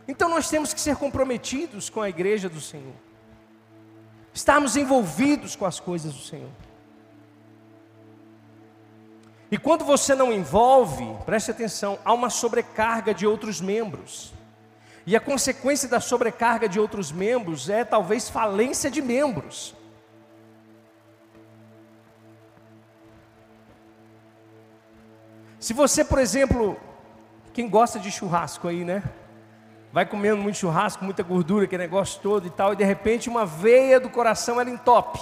Então 0.07 0.29
nós 0.29 0.51
temos 0.51 0.75
que 0.75 0.81
ser 0.81 0.97
comprometidos 0.97 1.89
com 1.89 2.03
a 2.03 2.09
igreja 2.09 2.49
do 2.49 2.61
Senhor, 2.61 2.95
estarmos 4.35 4.77
envolvidos 4.77 5.55
com 5.55 5.65
as 5.65 5.79
coisas 5.79 6.13
do 6.13 6.21
Senhor. 6.21 6.51
E 9.51 9.59
quando 9.59 9.85
você 9.85 10.15
não 10.15 10.33
envolve, 10.33 11.05
preste 11.25 11.51
atenção, 11.51 11.99
há 12.05 12.13
uma 12.13 12.31
sobrecarga 12.31 13.13
de 13.13 13.27
outros 13.27 13.61
membros. 13.61 14.33
E 15.07 15.17
a 15.17 15.21
consequência 15.21 15.89
da 15.89 16.01
sobrecarga 16.01 16.69
de 16.69 16.79
outros 16.79 17.11
membros 17.11 17.69
é 17.69 17.85
talvez 17.85 18.29
falência 18.29 18.91
de 18.91 19.03
membros. 19.03 19.75
Se 25.61 25.75
você, 25.75 26.03
por 26.03 26.19
exemplo, 26.19 26.81
quem 27.53 27.69
gosta 27.69 28.01
de 28.01 28.11
churrasco 28.11 28.67
aí, 28.67 28.83
né? 28.83 29.03
Vai 29.93 30.07
comendo 30.07 30.41
muito 30.41 30.57
churrasco, 30.57 31.05
muita 31.05 31.23
gordura, 31.23 31.67
aquele 31.67 31.83
negócio 31.83 32.19
todo 32.23 32.47
e 32.47 32.51
tal, 32.51 32.73
e 32.73 32.77
de 32.77 32.85
repente 32.85 33.29
uma 33.29 33.45
veia 33.45 34.01
do 34.01 34.09
coração 34.09 34.59
ela 34.59 34.71
entope. 34.71 35.21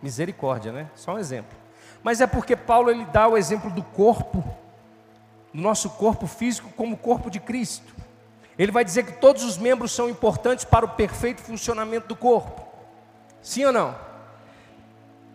Misericórdia, 0.00 0.70
né? 0.70 0.88
Só 0.94 1.14
um 1.14 1.18
exemplo. 1.18 1.58
Mas 2.04 2.20
é 2.20 2.26
porque 2.26 2.54
Paulo 2.54 2.88
ele 2.88 3.04
dá 3.06 3.26
o 3.26 3.36
exemplo 3.36 3.68
do 3.68 3.82
corpo, 3.82 4.44
do 5.52 5.60
nosso 5.60 5.90
corpo 5.90 6.28
físico 6.28 6.70
como 6.76 6.96
corpo 6.96 7.28
de 7.28 7.40
Cristo. 7.40 7.96
Ele 8.56 8.70
vai 8.70 8.84
dizer 8.84 9.04
que 9.04 9.12
todos 9.14 9.42
os 9.42 9.58
membros 9.58 9.90
são 9.90 10.08
importantes 10.08 10.64
para 10.64 10.84
o 10.84 10.90
perfeito 10.90 11.42
funcionamento 11.42 12.06
do 12.06 12.14
corpo. 12.14 12.64
Sim 13.42 13.64
ou 13.64 13.72
não? 13.72 13.96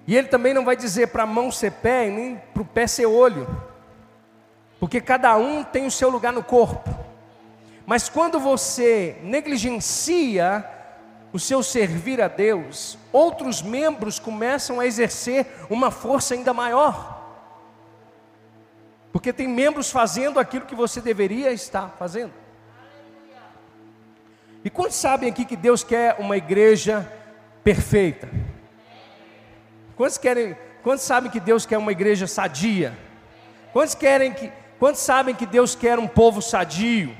E 0.07 0.15
ele 0.15 0.29
também 0.29 0.53
não 0.53 0.63
vai 0.63 0.77
dizer 0.77 1.07
para 1.07 1.23
a 1.23 1.27
mão 1.27 1.51
ser 1.51 1.73
pé 1.73 2.09
nem 2.09 2.37
para 2.53 2.61
o 2.61 2.65
pé 2.65 2.87
ser 2.87 3.05
olho. 3.05 3.68
Porque 4.79 5.01
cada 5.01 5.35
um 5.37 5.63
tem 5.63 5.85
o 5.85 5.91
seu 5.91 6.09
lugar 6.09 6.31
no 6.31 6.43
corpo. 6.43 6.89
Mas 7.85 8.07
quando 8.07 8.39
você 8.39 9.17
negligencia 9.23 10.63
o 11.33 11.39
seu 11.39 11.61
servir 11.61 12.21
a 12.21 12.27
Deus, 12.27 12.97
outros 13.11 13.61
membros 13.61 14.19
começam 14.19 14.79
a 14.79 14.85
exercer 14.85 15.47
uma 15.69 15.91
força 15.91 16.33
ainda 16.33 16.53
maior. 16.53 17.19
Porque 19.11 19.33
tem 19.33 19.47
membros 19.47 19.91
fazendo 19.91 20.39
aquilo 20.39 20.65
que 20.65 20.75
você 20.75 21.01
deveria 21.01 21.51
estar 21.51 21.95
fazendo. 21.97 22.33
E 24.63 24.69
quantos 24.69 24.97
sabem 24.97 25.29
aqui 25.29 25.45
que 25.45 25.55
Deus 25.55 25.83
quer 25.83 26.15
uma 26.19 26.37
igreja 26.37 27.11
perfeita? 27.63 28.29
Quantos 29.95 30.17
querem, 30.17 30.55
quantos 30.83 31.05
sabem 31.05 31.31
que 31.31 31.39
Deus 31.39 31.65
quer 31.65 31.77
uma 31.77 31.91
igreja 31.91 32.27
sadia? 32.27 32.97
Quantos 33.71 33.95
querem 33.95 34.33
que 34.33 34.51
Quantos 34.79 35.01
sabem 35.01 35.35
que 35.35 35.45
Deus 35.45 35.75
quer 35.75 35.99
um 35.99 36.07
povo 36.07 36.41
sadio, 36.41 37.15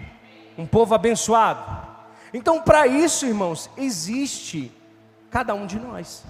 um 0.58 0.66
povo 0.66 0.96
abençoado? 0.96 1.88
Então, 2.34 2.62
para 2.62 2.88
isso, 2.88 3.26
irmãos, 3.26 3.70
existe 3.76 4.72
cada 5.30 5.54
um 5.54 5.68
de 5.68 5.78
nós. 5.78 6.24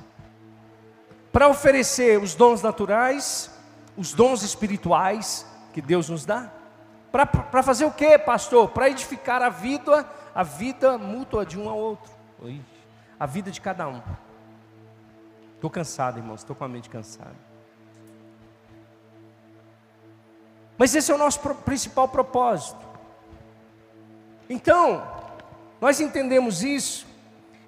Para 1.31 1.47
oferecer 1.47 2.19
os 2.19 2.33
dons 2.33 2.63
naturais, 2.63 3.51
os 3.95 4.11
dons 4.13 4.41
espirituais 4.41 5.45
que 5.71 5.81
Deus 5.81 6.09
nos 6.09 6.25
dá. 6.25 6.51
Para 7.11 7.61
fazer 7.61 7.85
o 7.85 7.91
que, 7.91 8.17
pastor? 8.17 8.69
Para 8.69 8.89
edificar 8.89 9.41
a 9.43 9.49
vida, 9.49 10.09
a 10.33 10.41
vida 10.41 10.97
mútua 10.97 11.45
de 11.45 11.59
um 11.59 11.69
ao 11.69 11.77
outro. 11.77 12.11
A 13.19 13.25
vida 13.27 13.51
de 13.51 13.61
cada 13.61 13.87
um. 13.87 14.01
Estou 15.55 15.69
cansado, 15.69 16.17
irmãos, 16.17 16.39
estou 16.39 16.55
com 16.55 16.63
a 16.63 16.67
mente 16.67 16.89
cansada. 16.89 17.48
Mas 20.79 20.95
esse 20.95 21.11
é 21.11 21.13
o 21.13 21.17
nosso 21.17 21.41
principal 21.41 22.07
propósito. 22.07 22.79
Então, 24.49 25.05
nós 25.81 25.99
entendemos 25.99 26.63
isso, 26.63 27.05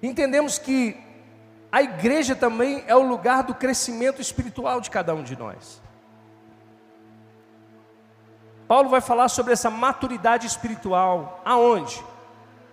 entendemos 0.02 0.58
que 0.58 0.96
a 1.70 1.82
igreja 1.82 2.34
também 2.34 2.82
é 2.86 2.96
o 2.96 3.02
lugar 3.02 3.42
do 3.42 3.54
crescimento 3.54 4.22
espiritual 4.22 4.80
de 4.80 4.90
cada 4.90 5.14
um 5.14 5.22
de 5.22 5.38
nós. 5.38 5.82
Paulo 8.66 8.88
vai 8.88 9.02
falar 9.02 9.28
sobre 9.28 9.52
essa 9.52 9.68
maturidade 9.68 10.46
espiritual, 10.46 11.42
aonde? 11.44 12.02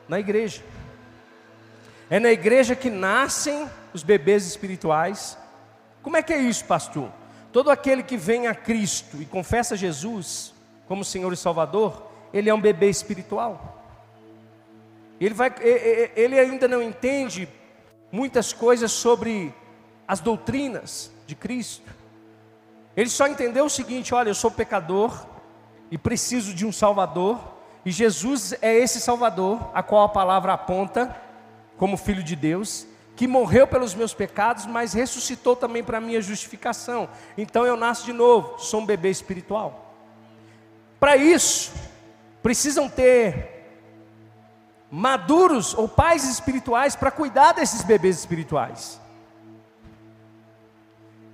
Na 0.07 0.21
igreja. 0.21 0.63
É 2.09 2.17
na 2.17 2.31
igreja 2.31 2.77
que 2.77 2.89
nascem 2.89 3.69
os 3.93 4.03
bebês 4.03 4.47
espirituais. 4.47 5.37
Como 6.01 6.15
é 6.15 6.23
que 6.23 6.31
é 6.31 6.37
isso, 6.37 6.63
pastor? 6.63 7.18
Todo 7.51 7.71
aquele 7.71 8.03
que 8.03 8.17
vem 8.17 8.47
a 8.47 8.53
Cristo 8.53 9.21
e 9.21 9.25
confessa 9.25 9.75
Jesus 9.75 10.53
como 10.87 11.03
Senhor 11.03 11.31
e 11.33 11.37
Salvador, 11.37 12.09
ele 12.33 12.49
é 12.49 12.53
um 12.53 12.61
bebê 12.61 12.89
espiritual. 12.89 13.83
Ele, 15.19 15.33
vai, 15.33 15.53
ele 16.15 16.39
ainda 16.39 16.67
não 16.67 16.81
entende 16.81 17.47
muitas 18.11 18.53
coisas 18.53 18.91
sobre 18.91 19.53
as 20.07 20.19
doutrinas 20.19 21.11
de 21.27 21.35
Cristo. 21.35 21.89
Ele 22.95 23.09
só 23.09 23.27
entendeu 23.27 23.65
o 23.65 23.69
seguinte: 23.69 24.13
olha, 24.13 24.29
eu 24.29 24.35
sou 24.35 24.51
pecador 24.51 25.27
e 25.91 25.97
preciso 25.97 26.53
de 26.53 26.65
um 26.65 26.71
Salvador, 26.71 27.39
e 27.85 27.91
Jesus 27.91 28.53
é 28.61 28.75
esse 28.77 29.01
Salvador, 29.01 29.71
a 29.73 29.81
qual 29.81 30.03
a 30.03 30.09
palavra 30.09 30.53
aponta 30.53 31.15
como 31.77 31.97
Filho 31.97 32.21
de 32.21 32.35
Deus, 32.35 32.85
que 33.19 33.27
morreu 33.27 33.67
pelos 33.67 33.93
meus 33.93 34.13
pecados, 34.13 34.65
mas 34.65 34.93
ressuscitou 34.93 35.53
também 35.53 35.83
para 35.83 35.99
minha 35.99 36.21
justificação. 36.21 37.09
Então 37.37 37.65
eu 37.65 37.75
nasço 37.75 38.05
de 38.05 38.13
novo, 38.13 38.57
sou 38.59 38.79
um 38.79 38.85
bebê 38.85 39.09
espiritual. 39.09 39.93
Para 41.01 41.17
isso, 41.17 41.73
precisam 42.41 42.87
ter 42.87 43.75
maduros 44.89 45.73
ou 45.73 45.85
pais 45.85 46.23
espirituais 46.23 46.95
para 46.95 47.11
cuidar 47.11 47.51
desses 47.51 47.81
bebês 47.81 48.19
espirituais. 48.19 49.01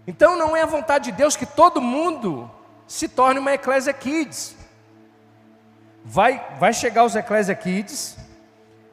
Então 0.07 0.35
não 0.35 0.57
é 0.57 0.63
a 0.63 0.65
vontade 0.65 1.11
de 1.11 1.17
Deus 1.17 1.35
que 1.35 1.45
todo 1.45 1.79
mundo 1.79 2.49
se 2.87 3.07
torne 3.07 3.39
uma 3.39 3.53
Eclésia 3.53 3.93
Kids. 3.93 4.55
Vai, 6.03 6.43
vai 6.57 6.73
chegar 6.73 7.03
os 7.03 7.15
Eclésia 7.15 7.53
Kids, 7.53 8.17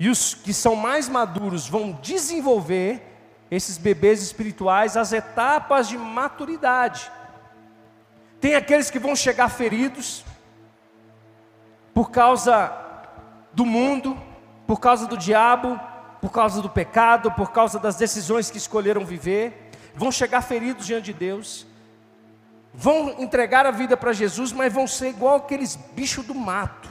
e 0.03 0.09
os 0.09 0.35
que 0.35 0.53
são 0.53 0.75
mais 0.75 1.09
maduros 1.09 1.69
vão 1.69 1.93
desenvolver 2.03 3.01
esses 3.49 3.79
bebês 3.79 4.21
espirituais 4.21 4.97
as 4.97 5.13
etapas 5.13 5.87
de 5.87 5.97
maturidade. 5.97 7.09
Tem 8.41 8.57
aqueles 8.57 8.91
que 8.91 8.99
vão 8.99 9.15
chegar 9.15 9.49
feridos 9.49 10.25
por 11.95 12.11
causa 12.11 12.73
do 13.53 13.65
mundo, 13.65 14.21
por 14.67 14.81
causa 14.81 15.07
do 15.07 15.17
diabo, 15.17 15.79
por 16.21 16.33
causa 16.33 16.61
do 16.61 16.69
pecado, 16.69 17.31
por 17.31 17.53
causa 17.53 17.79
das 17.79 17.95
decisões 17.95 18.51
que 18.51 18.59
escolheram 18.59 19.05
viver, 19.05 19.71
vão 19.95 20.11
chegar 20.11 20.43
feridos 20.43 20.85
diante 20.85 21.05
de 21.05 21.13
Deus, 21.13 21.65
vão 22.75 23.21
entregar 23.21 23.67
a 23.67 23.71
vida 23.71 23.97
para 23.97 24.13
Jesus, 24.13 24.51
mas 24.51 24.73
vão 24.73 24.85
ser 24.85 25.11
igual 25.11 25.37
aqueles 25.37 25.77
bichos 25.77 26.27
do 26.27 26.35
mato, 26.35 26.91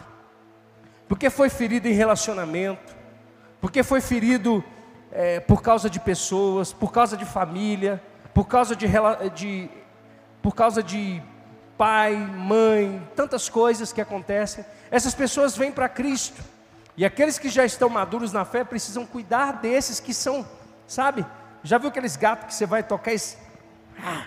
porque 1.09 1.29
foi 1.29 1.49
ferido 1.49 1.89
em 1.89 1.91
relacionamento, 1.91 3.00
porque 3.61 3.83
foi 3.83 4.01
ferido 4.01 4.63
é, 5.11 5.39
por 5.39 5.61
causa 5.61 5.89
de 5.89 5.99
pessoas, 5.99 6.73
por 6.73 6.91
causa 6.91 7.15
de 7.15 7.23
família, 7.23 8.01
por 8.33 8.47
causa 8.47 8.75
de, 8.75 8.87
de, 9.35 9.69
por 10.41 10.55
causa 10.55 10.81
de 10.81 11.21
pai, 11.77 12.15
mãe, 12.15 13.07
tantas 13.15 13.47
coisas 13.47 13.93
que 13.93 14.01
acontecem. 14.01 14.65
Essas 14.89 15.13
pessoas 15.13 15.55
vêm 15.55 15.71
para 15.71 15.87
Cristo. 15.87 16.41
E 16.97 17.05
aqueles 17.05 17.39
que 17.39 17.49
já 17.49 17.63
estão 17.63 17.89
maduros 17.89 18.33
na 18.33 18.43
fé 18.43 18.63
precisam 18.63 19.05
cuidar 19.05 19.53
desses 19.53 19.99
que 19.99 20.13
são, 20.13 20.45
sabe? 20.85 21.25
Já 21.63 21.77
viu 21.77 21.89
aqueles 21.89 22.15
gatos 22.15 22.47
que 22.47 22.53
você 22.53 22.65
vai 22.65 22.83
tocar 22.83 23.13
e. 23.13 23.21
Ah. 24.03 24.25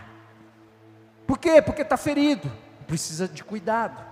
Por 1.27 1.39
quê? 1.39 1.61
Porque 1.61 1.83
está 1.83 1.97
ferido. 1.97 2.51
Precisa 2.87 3.27
de 3.27 3.43
cuidado. 3.43 4.03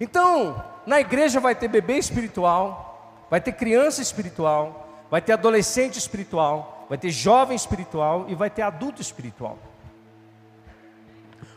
Então, 0.00 0.64
na 0.86 1.00
igreja 1.00 1.38
vai 1.40 1.54
ter 1.54 1.68
bebê 1.68 1.96
espiritual, 1.96 2.91
vai 3.32 3.40
ter 3.40 3.52
criança 3.52 4.02
espiritual, 4.02 5.06
vai 5.10 5.22
ter 5.22 5.32
adolescente 5.32 5.98
espiritual, 5.98 6.84
vai 6.86 6.98
ter 6.98 7.08
jovem 7.08 7.56
espiritual 7.56 8.26
e 8.28 8.34
vai 8.34 8.50
ter 8.50 8.60
adulto 8.60 9.00
espiritual. 9.00 9.56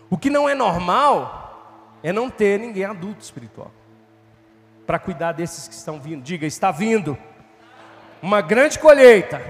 O 0.09 0.17
que 0.17 0.29
não 0.29 0.47
é 0.47 0.55
normal 0.55 1.99
é 2.01 2.13
não 2.13 2.29
ter 2.29 2.57
ninguém 2.57 2.85
adulto 2.85 3.21
espiritual 3.21 3.73
para 4.87 4.97
cuidar 4.97 5.33
desses 5.33 5.67
que 5.67 5.73
estão 5.73 5.99
vindo. 5.99 6.23
Diga, 6.23 6.47
está 6.47 6.71
vindo 6.71 7.17
uma 8.21 8.39
grande 8.39 8.79
colheita 8.79 9.41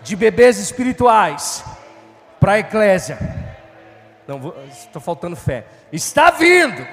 de 0.00 0.16
bebês 0.16 0.56
espirituais 0.58 1.62
para 2.40 2.52
a 2.52 2.58
eclésia. 2.58 3.18
Não 4.26 4.54
estou 4.70 5.02
faltando 5.02 5.36
fé. 5.36 5.66
Está 5.92 6.30
vindo 6.30 6.86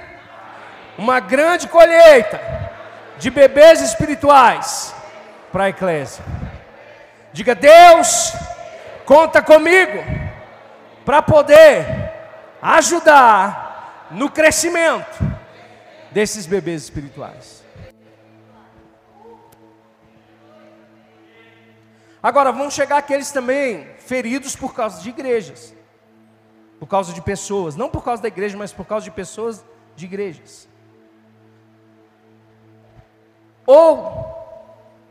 uma 0.97 1.21
grande 1.21 1.69
colheita 1.69 2.75
de 3.19 3.29
bebês 3.29 3.81
espirituais 3.81 4.93
para 5.51 5.65
a 5.65 5.69
eclésia. 5.69 6.23
Diga, 7.33 7.55
Deus, 7.55 8.33
conta 9.05 9.41
comigo 9.41 10.03
para 11.05 11.21
poder 11.21 12.13
ajudar 12.61 14.07
no 14.11 14.29
crescimento 14.29 15.17
desses 16.11 16.45
bebês 16.45 16.83
espirituais. 16.83 17.63
Agora, 22.21 22.51
vão 22.51 22.69
chegar 22.69 22.97
aqueles 22.97 23.31
também 23.31 23.87
feridos 23.99 24.55
por 24.55 24.73
causa 24.73 25.01
de 25.01 25.09
igrejas, 25.09 25.73
por 26.79 26.87
causa 26.87 27.13
de 27.13 27.21
pessoas, 27.21 27.75
não 27.75 27.89
por 27.89 28.03
causa 28.03 28.21
da 28.21 28.27
igreja, 28.27 28.57
mas 28.57 28.73
por 28.73 28.85
causa 28.85 29.05
de 29.05 29.11
pessoas 29.11 29.63
de 29.95 30.05
igrejas. 30.05 30.66
Ou 33.67 34.25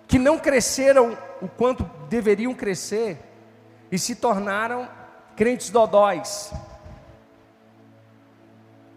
que 0.09 0.19
não 0.19 0.39
cresceram 0.39 1.17
o 1.43 1.49
quanto 1.49 1.85
deveriam 2.09 2.55
crescer 2.55 3.19
e 3.93 3.99
se 3.99 4.17
tornaram 4.17 4.89
crentes 5.37 5.69
dodóis. 5.71 6.53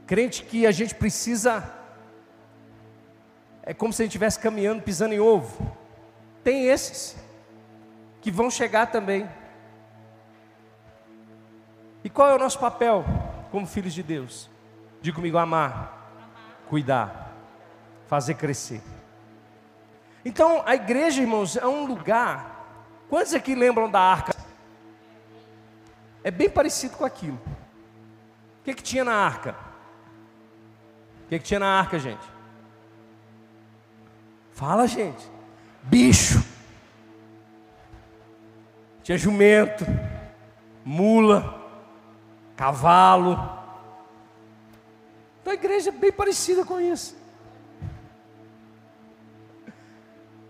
Crente 0.08 0.43
que 0.43 0.65
a 0.65 0.72
gente 0.72 0.95
precisa 0.95 1.76
é 3.62 3.74
como 3.74 3.93
se 3.93 4.02
a 4.02 4.06
gente 4.06 4.13
estivesse 4.13 4.39
caminhando 4.39 4.82
pisando 4.82 5.13
em 5.13 5.19
ovo. 5.19 5.76
Tem 6.43 6.65
esses 6.65 7.15
que 8.22 8.32
vão 8.32 8.50
chegar 8.50 8.88
também. 8.88 9.30
E 12.04 12.10
qual 12.10 12.30
é 12.30 12.36
o 12.36 12.39
nosso 12.39 12.58
papel 12.58 13.06
como 13.52 13.67
filhos 13.67 13.93
de 13.93 14.02
Deus? 14.02 14.50
Diga 15.02 15.15
comigo: 15.15 15.38
amar, 15.38 15.72
amar. 15.72 16.65
cuidar, 16.67 17.36
fazer 18.08 18.36
crescer. 18.36 18.82
Então, 20.30 20.62
a 20.63 20.76
igreja, 20.76 21.22
irmãos, 21.22 21.58
é 21.58 21.65
um 21.65 21.86
lugar. 21.86 22.38
Quantos 23.10 23.34
aqui 23.34 23.56
lembram 23.56 23.89
da 23.89 24.00
arca? 24.00 24.36
É 26.24 26.30
bem 26.30 26.48
parecido 26.48 26.96
com 26.96 27.04
aquilo. 27.04 27.39
O 28.62 28.63
que, 28.63 28.76
que 28.76 28.84
tinha 28.84 29.04
na 29.04 29.15
arca? 29.15 29.56
O 31.26 31.30
que, 31.30 31.39
que 31.39 31.46
tinha 31.46 31.60
na 31.60 31.80
arca, 31.80 31.98
gente? 31.98 32.26
Fala, 34.52 34.86
gente. 34.88 35.28
Bicho 35.82 36.44
tinha 39.10 39.18
jumento, 39.18 39.84
mula, 40.86 41.68
cavalo. 42.56 43.39
Então 45.42 45.52
a 45.52 45.56
igreja 45.56 45.89
é 45.89 45.92
bem 45.92 46.12
parecida 46.12 46.63
com 46.63 46.80
isso. 46.80 47.18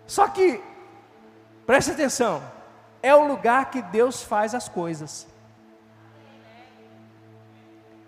Só 0.10 0.28
que, 0.28 0.60
preste 1.67 1.91
atenção, 1.91 2.41
é 3.00 3.13
o 3.13 3.28
lugar 3.28 3.69
que 3.69 3.80
Deus 3.80 4.24
faz 4.24 4.56
as 4.56 4.67
coisas. 4.67 5.28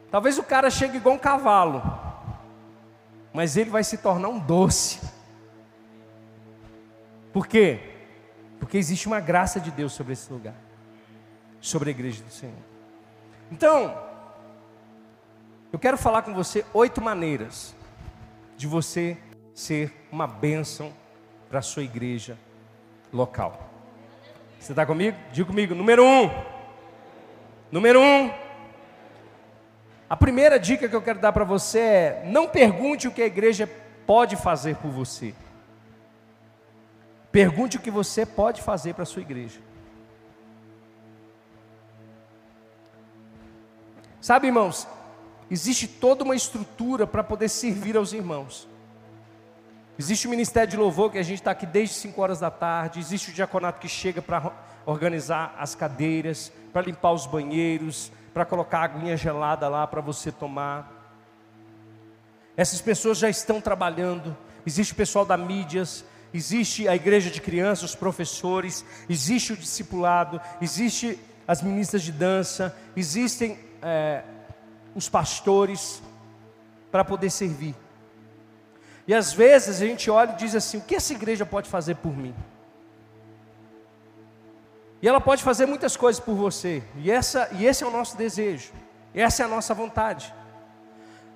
Talvez 0.10 0.40
o 0.40 0.44
cara 0.44 0.72
chegue 0.72 0.98
igual 0.98 1.14
um 1.14 1.20
cavalo, 1.20 1.84
mas 3.32 3.56
ele 3.56 3.70
vai 3.70 3.84
se 3.84 4.00
tornar 4.00 4.30
um 4.30 4.40
doce. 4.40 5.00
Por 7.32 7.46
quê? 7.46 7.80
Porque 8.60 8.80
existe 8.80 9.06
uma 9.06 9.20
graça 9.20 9.60
de 9.60 9.70
Deus 9.70 9.94
sobre 9.94 10.14
esse 10.14 10.34
lugar, 10.34 10.56
sobre 11.60 11.92
a 11.92 11.92
igreja 11.92 12.24
do 12.24 12.32
Senhor. 12.32 12.58
Então, 13.52 13.96
eu 15.72 15.78
quero 15.78 16.00
falar 16.00 16.24
com 16.24 16.34
você 16.34 16.66
oito 16.74 17.00
maneiras 17.00 17.76
de 18.58 18.66
você 18.66 19.20
ser 19.54 20.08
uma 20.12 20.26
bênção 20.26 20.92
para 21.52 21.60
a 21.60 21.62
sua 21.62 21.84
igreja 21.84 22.38
local. 23.12 23.70
Você 24.58 24.72
está 24.72 24.86
comigo? 24.86 25.18
Diga 25.34 25.48
comigo. 25.48 25.76
Número 25.76 26.02
um. 26.02 26.30
Número 27.70 28.00
um. 28.00 28.32
A 30.10 30.16
primeira 30.16 30.58
dica 30.58 30.88
que 30.88 30.96
eu 30.96 31.02
quero 31.02 31.20
dar 31.20 31.34
para 31.34 31.44
você 31.44 31.80
é: 31.80 32.24
não 32.26 32.48
pergunte 32.48 33.06
o 33.06 33.12
que 33.12 33.22
a 33.22 33.26
igreja 33.26 33.70
pode 34.08 34.38
fazer 34.38 34.78
por 34.78 34.92
você. 34.92 35.36
Pergunte 37.34 37.76
o 37.76 37.82
que 37.82 37.92
você 37.92 38.26
pode 38.26 38.62
fazer 38.62 38.94
para 38.94 39.04
a 39.04 39.06
sua 39.06 39.22
igreja. 39.22 39.60
Sabe, 44.22 44.48
irmãos, 44.48 44.88
existe 45.50 45.86
toda 45.86 46.24
uma 46.24 46.36
estrutura 46.36 47.06
para 47.06 47.26
poder 47.26 47.50
servir 47.50 47.98
aos 47.98 48.14
irmãos. 48.14 48.71
Existe 50.02 50.26
o 50.26 50.32
ministério 50.32 50.68
de 50.68 50.78
louvor 50.78 51.12
que 51.12 51.20
a 51.20 51.24
gente 51.24 51.42
está 51.42 51.52
aqui 51.52 51.64
desde 51.64 51.94
5 51.94 52.20
horas 52.20 52.40
da 52.40 52.50
tarde. 52.50 53.00
Existe 53.00 53.30
o 53.30 53.34
diaconato 53.34 53.80
que 53.80 53.88
chega 53.88 54.20
para 54.20 54.52
organizar 54.84 55.56
as 55.60 55.76
cadeiras, 55.76 56.52
para 56.74 56.82
limpar 56.82 57.12
os 57.12 57.28
banheiros, 57.28 58.12
para 58.34 58.44
colocar 58.44 58.82
aguinha 58.82 59.16
gelada 59.16 59.70
lá 59.70 59.86
para 59.86 60.02
você 60.02 60.32
tomar. 60.32 60.92
Essas 62.58 62.82
pessoas 62.82 63.20
já 63.20 63.30
estão 63.30 63.62
trabalhando. 63.62 64.36
Existe 64.66 64.94
o 64.94 64.96
pessoal 64.96 65.24
da 65.24 65.38
mídias, 65.38 66.04
existe 66.34 66.88
a 66.88 66.96
igreja 66.96 67.30
de 67.30 67.40
crianças, 67.40 67.92
os 67.92 67.96
professores, 67.96 68.84
existe 69.08 69.54
o 69.54 69.56
discipulado, 69.56 70.42
existe 70.60 71.20
as 71.48 71.62
ministras 71.62 72.02
de 72.02 72.12
dança, 72.12 72.76
existem 72.96 73.60
é, 73.84 74.24
os 74.96 75.08
pastores 75.08 76.02
para 76.92 77.06
poder 77.06 77.30
servir. 77.30 77.76
E 79.12 79.14
às 79.14 79.34
vezes 79.34 79.82
a 79.82 79.86
gente 79.86 80.10
olha 80.10 80.32
e 80.32 80.36
diz 80.38 80.56
assim: 80.56 80.78
o 80.78 80.82
que 80.82 80.96
essa 80.96 81.12
igreja 81.12 81.46
pode 81.46 81.68
fazer 81.68 81.96
por 81.96 82.16
mim? 82.16 82.34
E 85.02 85.08
ela 85.10 85.20
pode 85.20 85.44
fazer 85.44 85.66
muitas 85.66 85.98
coisas 85.98 86.18
por 86.18 86.34
você, 86.34 86.82
e, 86.96 87.12
essa, 87.12 87.50
e 87.52 87.66
esse 87.66 87.84
é 87.84 87.88
o 87.88 87.92
nosso 87.92 88.16
desejo, 88.16 88.72
essa 89.14 89.44
é 89.44 89.46
a 89.46 89.50
nossa 89.50 89.74
vontade. 89.74 90.34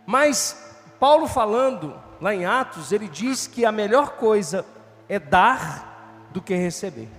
Mas 0.05 0.73
Paulo 1.01 1.27
falando 1.27 2.01
lá 2.21 2.33
em 2.33 2.45
Atos, 2.45 2.93
ele 2.93 3.09
diz 3.09 3.45
que 3.45 3.65
a 3.65 3.73
melhor 3.73 4.11
coisa 4.11 4.65
é 5.09 5.19
dar 5.19 6.29
do 6.31 6.41
que 6.41 6.55
receber. 6.55 7.09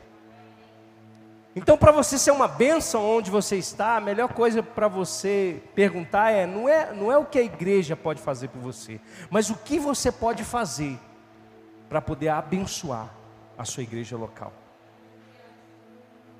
Então, 1.58 1.78
para 1.78 1.90
você 1.90 2.18
ser 2.18 2.32
uma 2.32 2.46
bênção 2.46 3.02
onde 3.02 3.30
você 3.30 3.56
está, 3.56 3.96
a 3.96 4.00
melhor 4.00 4.32
coisa 4.34 4.62
para 4.62 4.88
você 4.88 5.62
perguntar 5.74 6.30
é 6.30 6.46
não, 6.46 6.68
é: 6.68 6.92
não 6.92 7.10
é 7.10 7.16
o 7.16 7.24
que 7.24 7.38
a 7.38 7.42
igreja 7.42 7.96
pode 7.96 8.20
fazer 8.20 8.48
por 8.48 8.60
você, 8.60 9.00
mas 9.30 9.48
o 9.48 9.54
que 9.54 9.78
você 9.78 10.12
pode 10.12 10.44
fazer 10.44 10.98
para 11.88 12.02
poder 12.02 12.28
abençoar 12.28 13.08
a 13.56 13.64
sua 13.64 13.82
igreja 13.82 14.18
local. 14.18 14.52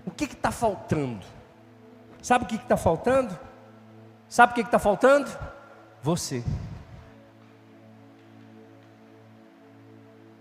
O 0.05 0.11
que 0.11 0.24
está 0.24 0.50
faltando? 0.50 1.24
Sabe 2.20 2.44
o 2.44 2.46
que 2.48 2.57
está 2.57 2.76
faltando? 2.76 3.37
Sabe 4.29 4.52
o 4.52 4.55
que 4.55 4.61
está 4.61 4.79
faltando? 4.79 5.31
Você. 6.02 6.44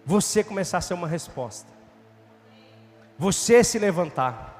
você 0.05 0.43
começar 0.43 0.77
a 0.77 0.81
ser 0.81 0.93
uma 0.93 1.07
resposta. 1.07 1.67
Você 3.17 3.63
se 3.63 3.79
levantar. 3.79 4.54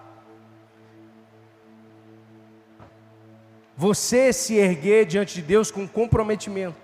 Você 3.77 4.31
se 4.31 4.55
erguer 4.55 5.05
diante 5.05 5.35
de 5.35 5.41
Deus 5.41 5.69
com 5.69 5.87
comprometimento 5.87 6.77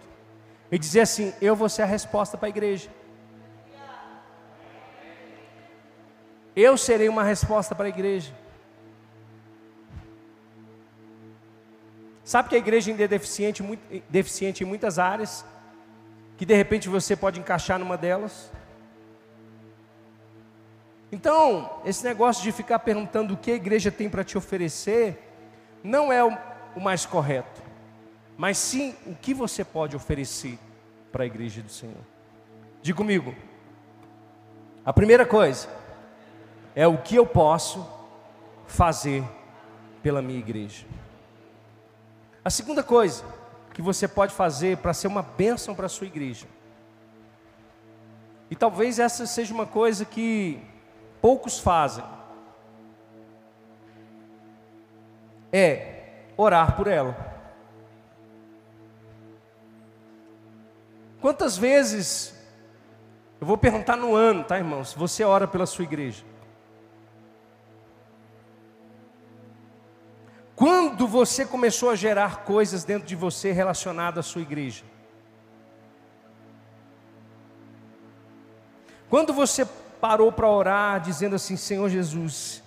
e 0.69 0.77
dizer 0.77 1.01
assim: 1.01 1.33
Eu 1.41 1.55
vou 1.55 1.69
ser 1.69 1.83
a 1.83 1.85
resposta 1.85 2.37
para 2.37 2.47
a 2.47 2.49
igreja. 2.49 2.89
Eu 6.53 6.77
serei 6.77 7.07
uma 7.07 7.23
resposta 7.23 7.73
para 7.73 7.85
a 7.85 7.89
igreja. 7.89 8.33
Sabe 12.25 12.49
que 12.49 12.55
a 12.55 12.57
igreja 12.57 12.91
ainda 12.91 13.03
é 13.03 13.07
deficiente, 13.07 13.63
muito, 13.63 13.81
deficiente 14.09 14.63
em 14.63 14.67
muitas 14.67 14.99
áreas, 14.99 15.45
que 16.37 16.45
de 16.45 16.53
repente 16.53 16.89
você 16.89 17.15
pode 17.15 17.39
encaixar 17.39 17.79
numa 17.79 17.97
delas. 17.97 18.51
Então, 21.11 21.81
esse 21.83 22.03
negócio 22.03 22.43
de 22.43 22.51
ficar 22.51 22.79
perguntando 22.79 23.33
o 23.33 23.37
que 23.37 23.51
a 23.51 23.55
igreja 23.55 23.91
tem 23.91 24.09
para 24.09 24.23
te 24.23 24.37
oferecer, 24.37 25.21
não 25.83 26.11
é 26.11 26.23
o, 26.75 26.79
mais 26.79 27.05
correto, 27.05 27.61
mas 28.37 28.57
sim 28.57 28.95
o 29.05 29.15
que 29.15 29.33
você 29.33 29.63
pode 29.63 29.95
oferecer 29.95 30.57
para 31.11 31.23
a 31.23 31.25
igreja 31.25 31.61
do 31.61 31.69
Senhor. 31.69 32.03
Diga 32.81 32.97
comigo, 32.97 33.35
a 34.85 34.91
primeira 34.91 35.25
coisa 35.25 35.69
é 36.75 36.87
o 36.87 36.97
que 36.97 37.15
eu 37.15 37.25
posso 37.25 37.87
fazer 38.65 39.23
pela 40.01 40.21
minha 40.21 40.39
igreja. 40.39 40.85
A 42.43 42.49
segunda 42.49 42.81
coisa 42.81 43.23
que 43.73 43.81
você 43.81 44.07
pode 44.07 44.33
fazer 44.33 44.77
para 44.77 44.93
ser 44.93 45.07
uma 45.07 45.21
bênção 45.21 45.75
para 45.75 45.85
a 45.85 45.89
sua 45.89 46.07
igreja. 46.07 46.47
E 48.49 48.55
talvez 48.55 48.99
essa 48.99 49.25
seja 49.25 49.53
uma 49.53 49.65
coisa 49.65 50.03
que 50.03 50.61
poucos 51.21 51.59
fazem. 51.59 52.03
É 55.53 56.00
orar 56.37 56.75
por 56.75 56.87
ela. 56.87 57.31
Quantas 61.21 61.57
vezes, 61.57 62.33
eu 63.39 63.45
vou 63.45 63.57
perguntar 63.57 63.95
no 63.95 64.15
ano, 64.15 64.43
tá 64.43 64.57
irmãos? 64.57 64.93
Você 64.93 65.23
ora 65.23 65.47
pela 65.47 65.67
sua 65.67 65.83
igreja. 65.83 66.23
Quando 70.55 71.07
você 71.07 71.45
começou 71.45 71.89
a 71.89 71.95
gerar 71.95 72.43
coisas 72.43 72.83
dentro 72.83 73.07
de 73.07 73.15
você 73.15 73.51
relacionadas 73.51 74.25
à 74.25 74.29
sua 74.29 74.41
igreja? 74.41 74.83
Quando 79.09 79.33
você 79.33 79.65
parou 79.99 80.31
para 80.31 80.47
orar, 80.47 80.99
dizendo 81.01 81.35
assim: 81.35 81.55
Senhor 81.55 81.89
Jesus, 81.89 82.63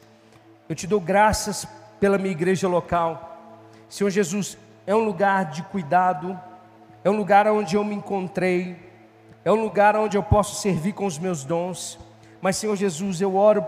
eu 0.68 0.74
te 0.74 0.87
dou 0.87 1.00
graças 1.00 1.66
pela 1.98 2.18
minha 2.18 2.33
igreja 2.33 2.68
local. 2.68 3.34
Senhor 3.88 4.11
Jesus, 4.11 4.59
é 4.87 4.94
um 4.94 5.05
lugar 5.05 5.47
de 5.47 5.62
cuidado, 5.64 6.38
é 7.03 7.11
um 7.11 7.16
lugar 7.16 7.47
onde 7.49 7.77
eu 7.77 7.85
me 7.85 7.94
encontrei, 7.94 8.77
é 9.44 9.53
um 9.53 9.62
lugar 9.62 9.97
onde 9.97 10.16
eu 10.16 10.23
posso 10.23 10.61
servir 10.61 10.92
com 10.92 11.07
os 11.07 11.18
meus 11.18 11.44
dons. 11.44 11.99
Mas, 12.40 12.57
Senhor 12.57 12.77
Jesus, 12.77 13.20
eu 13.20 13.37
oro 13.37 13.64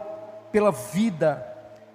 pela 0.51 0.73
vida, 0.73 1.47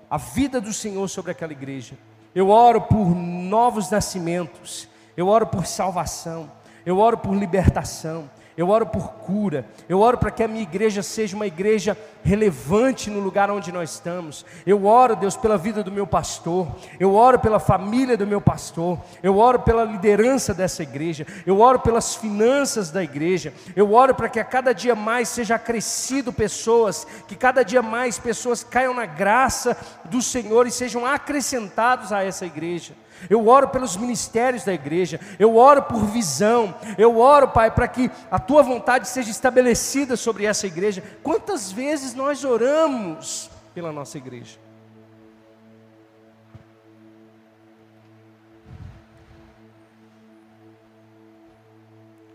a 0.09 0.17
vida 0.17 0.61
do 0.61 0.71
Senhor 0.71 1.07
sobre 1.07 1.31
aquela 1.31 1.51
igreja. 1.51 1.95
Eu 2.33 2.49
oro 2.49 2.81
por 2.81 3.15
novos 3.15 3.89
nascimentos, 3.89 4.87
eu 5.17 5.27
oro 5.27 5.47
por 5.47 5.65
salvação, 5.65 6.49
eu 6.85 6.97
oro 6.97 7.17
por 7.17 7.35
libertação, 7.35 8.29
eu 8.57 8.69
oro 8.69 8.85
por 8.85 9.13
cura, 9.13 9.65
eu 9.87 9.99
oro 9.99 10.17
para 10.17 10.31
que 10.31 10.43
a 10.43 10.47
minha 10.47 10.63
igreja 10.63 11.01
seja 11.01 11.35
uma 11.35 11.47
igreja 11.47 11.97
relevante 12.23 13.09
no 13.09 13.19
lugar 13.19 13.49
onde 13.49 13.71
nós 13.71 13.91
estamos. 13.91 14.45
Eu 14.65 14.85
oro, 14.85 15.15
Deus, 15.15 15.35
pela 15.35 15.57
vida 15.57 15.83
do 15.83 15.91
meu 15.91 16.05
pastor, 16.05 16.67
eu 16.99 17.13
oro 17.15 17.39
pela 17.39 17.59
família 17.59 18.17
do 18.17 18.27
meu 18.27 18.41
pastor, 18.41 18.99
eu 19.23 19.37
oro 19.37 19.59
pela 19.59 19.83
liderança 19.83 20.53
dessa 20.53 20.83
igreja, 20.83 21.25
eu 21.45 21.59
oro 21.59 21.79
pelas 21.79 22.15
finanças 22.15 22.91
da 22.91 23.03
igreja, 23.03 23.53
eu 23.75 23.93
oro 23.93 24.13
para 24.13 24.29
que 24.29 24.39
a 24.39 24.45
cada 24.45 24.73
dia 24.73 24.95
mais 24.95 25.29
seja 25.29 25.55
acrescido 25.55 26.33
pessoas, 26.33 27.07
que 27.27 27.35
cada 27.35 27.63
dia 27.63 27.81
mais 27.81 28.19
pessoas 28.19 28.63
caiam 28.63 28.93
na 28.93 29.05
graça 29.05 29.77
do 30.05 30.21
Senhor 30.21 30.67
e 30.67 30.71
sejam 30.71 31.05
acrescentados 31.05 32.11
a 32.11 32.23
essa 32.23 32.45
igreja 32.45 32.93
eu 33.29 33.47
oro 33.47 33.69
pelos 33.69 33.97
ministérios 33.97 34.63
da 34.63 34.73
igreja, 34.73 35.19
eu 35.39 35.55
oro 35.55 35.83
por 35.83 36.05
visão, 36.05 36.73
eu 36.97 37.19
oro, 37.19 37.47
Pai, 37.49 37.71
para 37.71 37.87
que 37.87 38.09
a 38.29 38.39
tua 38.39 38.63
vontade 38.63 39.07
seja 39.07 39.31
estabelecida 39.31 40.15
sobre 40.15 40.45
essa 40.45 40.67
igreja. 40.67 41.03
Quantas 41.23 41.71
vezes 41.71 42.13
nós 42.13 42.43
oramos 42.43 43.49
pela 43.73 43.91
nossa 43.91 44.17
igreja? 44.17 44.57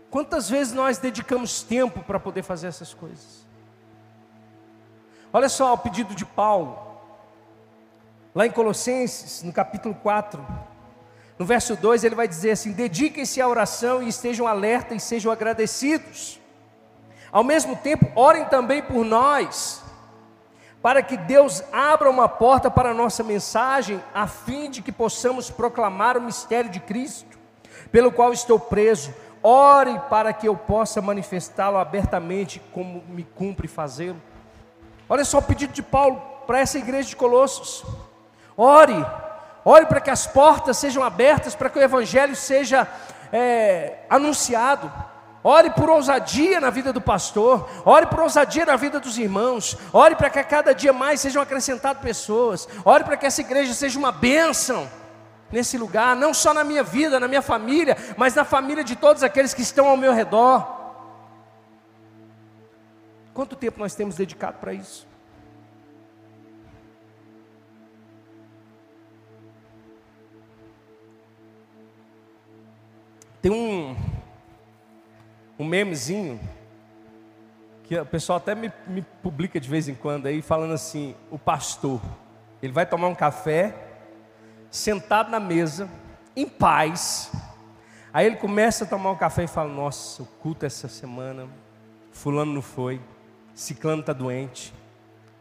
Quantas 0.09 0.49
vezes 0.49 0.73
nós 0.73 0.97
dedicamos 0.97 1.61
tempo 1.61 2.01
para 2.01 2.19
poder 2.19 2.41
fazer 2.41 2.67
essas 2.67 2.93
coisas? 2.93 3.45
Olha 5.31 5.49
só 5.49 5.73
o 5.73 5.77
pedido 5.77 6.15
de 6.15 6.25
Paulo, 6.25 6.79
lá 8.33 8.47
em 8.47 8.51
Colossenses, 8.51 9.43
no 9.43 9.51
capítulo 9.51 9.93
4, 9.93 10.43
no 11.37 11.45
verso 11.45 11.75
2 11.75 12.03
ele 12.03 12.15
vai 12.15 12.27
dizer 12.27 12.51
assim: 12.51 12.71
dediquem-se 12.71 13.41
à 13.41 13.47
oração 13.47 14.01
e 14.01 14.09
estejam 14.09 14.47
alertas 14.47 15.03
e 15.03 15.05
sejam 15.05 15.31
agradecidos. 15.31 16.39
Ao 17.31 17.43
mesmo 17.43 17.75
tempo, 17.75 18.11
orem 18.15 18.45
também 18.45 18.81
por 18.81 19.03
nós, 19.05 19.83
para 20.81 21.03
que 21.03 21.17
Deus 21.17 21.63
abra 21.71 22.09
uma 22.09 22.27
porta 22.27 22.71
para 22.71 22.91
a 22.91 22.93
nossa 22.93 23.23
mensagem, 23.23 24.01
a 24.13 24.25
fim 24.25 24.69
de 24.69 24.81
que 24.81 24.91
possamos 24.91 25.49
proclamar 25.49 26.17
o 26.17 26.21
mistério 26.21 26.69
de 26.69 26.79
Cristo, 26.79 27.37
pelo 27.91 28.11
qual 28.11 28.33
estou 28.33 28.59
preso. 28.59 29.13
Ore 29.43 29.99
para 30.09 30.33
que 30.33 30.47
eu 30.47 30.55
possa 30.57 31.01
manifestá-lo 31.01 31.77
abertamente, 31.77 32.61
como 32.73 33.03
me 33.07 33.23
cumpre 33.23 33.67
fazê-lo. 33.67 34.19
Olha 35.07 35.23
só 35.23 35.37
o 35.37 35.43
pedido 35.43 35.73
de 35.73 35.83
Paulo 35.83 36.21
para 36.47 36.59
essa 36.59 36.77
igreja 36.77 37.09
de 37.09 37.15
Colossos. 37.15 37.85
Ore 38.57 39.05
Ore 39.69 39.85
para 39.85 39.99
que 39.99 40.09
as 40.09 40.25
portas 40.25 40.77
sejam 40.77 41.03
abertas, 41.03 41.53
para 41.53 41.69
que 41.69 41.77
o 41.77 41.81
Evangelho 41.81 42.37
seja 42.37 42.87
é, 43.33 43.97
anunciado. 44.09 44.89
Ore 45.43 45.71
por 45.71 45.89
ousadia 45.89 46.61
na 46.61 46.69
vida 46.69 46.93
do 46.93 47.01
pastor, 47.01 47.69
ore 47.83 48.05
por 48.05 48.21
ousadia 48.21 48.65
na 48.65 48.77
vida 48.77 48.97
dos 48.97 49.17
irmãos, 49.17 49.77
ore 49.91 50.15
para 50.15 50.29
que 50.29 50.39
a 50.39 50.43
cada 50.45 50.73
dia 50.73 50.93
mais 50.93 51.19
sejam 51.19 51.41
acrescentadas 51.41 52.01
pessoas, 52.01 52.65
ore 52.85 53.03
para 53.03 53.17
que 53.17 53.25
essa 53.25 53.41
igreja 53.41 53.73
seja 53.73 53.99
uma 53.99 54.09
bênção 54.09 54.89
nesse 55.51 55.77
lugar, 55.77 56.15
não 56.15 56.33
só 56.33 56.53
na 56.53 56.63
minha 56.63 56.81
vida, 56.81 57.19
na 57.19 57.27
minha 57.27 57.41
família, 57.41 57.97
mas 58.15 58.33
na 58.33 58.45
família 58.45 58.85
de 58.85 58.95
todos 58.95 59.21
aqueles 59.21 59.53
que 59.53 59.63
estão 59.63 59.89
ao 59.89 59.97
meu 59.97 60.13
redor. 60.13 60.65
Quanto 63.33 63.53
tempo 63.57 63.81
nós 63.81 63.93
temos 63.93 64.15
dedicado 64.15 64.59
para 64.59 64.71
isso? 64.71 65.05
Tem 73.47 73.55
um, 73.55 73.95
um 75.57 75.63
memezinho 75.63 76.37
que 77.85 77.97
o 77.97 78.05
pessoal 78.05 78.39
até 78.39 78.53
me, 78.53 78.69
me 78.85 79.01
publica 79.23 79.57
de 79.57 79.69
vez 79.69 79.87
em 79.87 79.95
quando 79.95 80.25
aí, 80.25 80.41
falando 80.41 80.73
assim: 80.73 81.15
o 81.31 81.39
pastor, 81.39 82.01
ele 82.61 82.73
vai 82.73 82.85
tomar 82.85 83.07
um 83.07 83.15
café, 83.15 83.73
sentado 84.69 85.31
na 85.31 85.39
mesa, 85.39 85.89
em 86.35 86.45
paz. 86.45 87.31
Aí 88.11 88.25
ele 88.25 88.35
começa 88.35 88.83
a 88.83 88.87
tomar 88.87 89.11
um 89.11 89.15
café 89.15 89.45
e 89.45 89.47
fala: 89.47 89.71
Nossa, 89.71 90.23
o 90.23 90.25
culto 90.25 90.65
essa 90.65 90.89
semana, 90.89 91.47
Fulano 92.11 92.51
não 92.51 92.61
foi, 92.61 92.99
Ciclano 93.55 94.01
está 94.01 94.11
doente, 94.11 94.73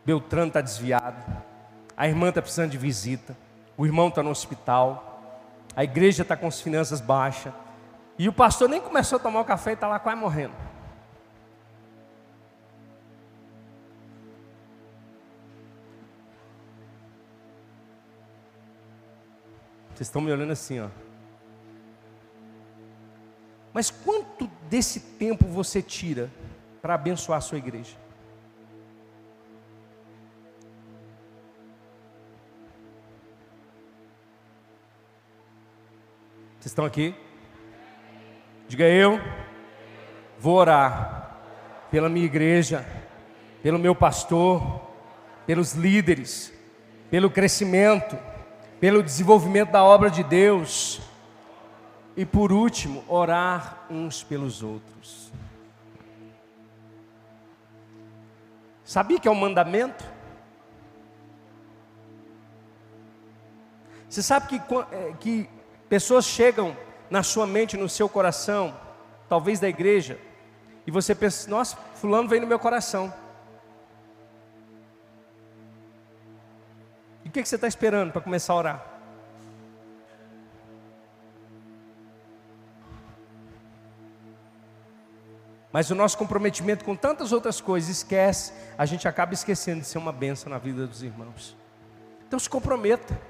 Beltrano 0.05 0.47
está 0.47 0.61
desviado, 0.61 1.25
a 1.97 2.07
irmã 2.07 2.29
está 2.29 2.40
precisando 2.40 2.71
de 2.71 2.79
visita, 2.79 3.37
o 3.77 3.85
irmão 3.85 4.07
está 4.07 4.23
no 4.23 4.31
hospital, 4.31 5.42
a 5.75 5.83
igreja 5.83 6.23
está 6.23 6.37
com 6.37 6.46
as 6.46 6.61
finanças 6.61 7.00
baixas, 7.00 7.52
e 8.19 8.29
o 8.29 8.33
pastor 8.33 8.69
nem 8.69 8.81
começou 8.81 9.17
a 9.17 9.21
tomar 9.21 9.40
o 9.40 9.44
café 9.44 9.71
e 9.71 9.75
está 9.75 9.87
lá 9.87 9.98
quase 9.98 10.19
morrendo. 10.19 10.54
Vocês 19.94 20.08
estão 20.08 20.21
me 20.21 20.31
olhando 20.31 20.52
assim, 20.52 20.81
ó. 20.81 20.88
Mas 23.73 23.90
quanto 23.90 24.46
desse 24.69 25.00
tempo 25.00 25.46
você 25.46 25.83
tira 25.83 26.31
para 26.81 26.94
abençoar 26.94 27.38
a 27.38 27.40
sua 27.40 27.58
igreja? 27.58 27.96
Vocês 36.58 36.73
estão 36.73 36.85
aqui? 36.85 37.14
Diga 38.69 38.85
eu, 38.85 39.21
vou 40.40 40.56
orar 40.56 41.38
pela 41.88 42.08
minha 42.08 42.27
igreja, 42.27 42.85
pelo 43.62 43.79
meu 43.79 43.94
pastor, 43.94 44.81
pelos 45.46 45.73
líderes, 45.75 46.52
pelo 47.08 47.31
crescimento, 47.31 48.19
pelo 48.81 49.04
desenvolvimento 49.04 49.71
da 49.71 49.85
obra 49.85 50.10
de 50.10 50.25
Deus. 50.25 51.00
E 52.17 52.27
por 52.27 52.50
último, 52.50 53.04
orar 53.06 53.87
uns 53.88 54.25
pelos 54.25 54.62
outros. 54.62 55.31
Sabia 58.85 59.21
que 59.21 59.29
é 59.29 59.31
um 59.31 59.35
mandamento? 59.35 60.04
Você 64.08 64.23
sabe 64.23 64.46
que, 64.48 64.75
eh, 64.92 65.14
que 65.21 65.48
pessoas 65.88 66.25
chegam 66.25 66.77
na 67.11 67.23
sua 67.23 67.46
mente, 67.46 67.77
no 67.77 67.88
seu 67.88 68.09
coração, 68.09 68.75
talvez 69.29 69.61
da 69.61 69.69
igreja, 69.69 70.19
e 70.87 70.90
você 70.90 71.15
pensa, 71.15 71.50
nossa, 71.50 71.77
fulano 71.94 72.29
vem 72.29 72.40
no 72.40 72.46
meu 72.46 72.59
coração. 72.59 73.13
E 77.25 77.29
o 77.29 77.33
que, 77.33 77.42
que 77.42 77.48
você 77.48 77.57
está 77.57 77.67
esperando 77.67 78.13
para 78.13 78.21
começar 78.21 78.52
a 78.52 78.57
orar? 78.57 78.87
Mas 85.73 85.90
o 85.90 85.94
nosso 85.94 86.17
comprometimento 86.17 86.85
com 86.85 86.96
tantas 86.96 87.33
outras 87.33 87.61
coisas 87.61 87.90
esquece, 87.90 88.52
a 88.79 88.87
gente 88.87 89.07
acaba 89.07 89.35
esquecendo 89.35 89.81
de 89.81 89.87
ser 89.87 89.98
uma 89.98 90.13
benção 90.13 90.48
na 90.48 90.57
vida 90.57 90.87
dos 90.87 91.02
irmãos. 91.02 91.54
Então 92.27 92.38
se 92.38 92.48
comprometa. 92.48 93.21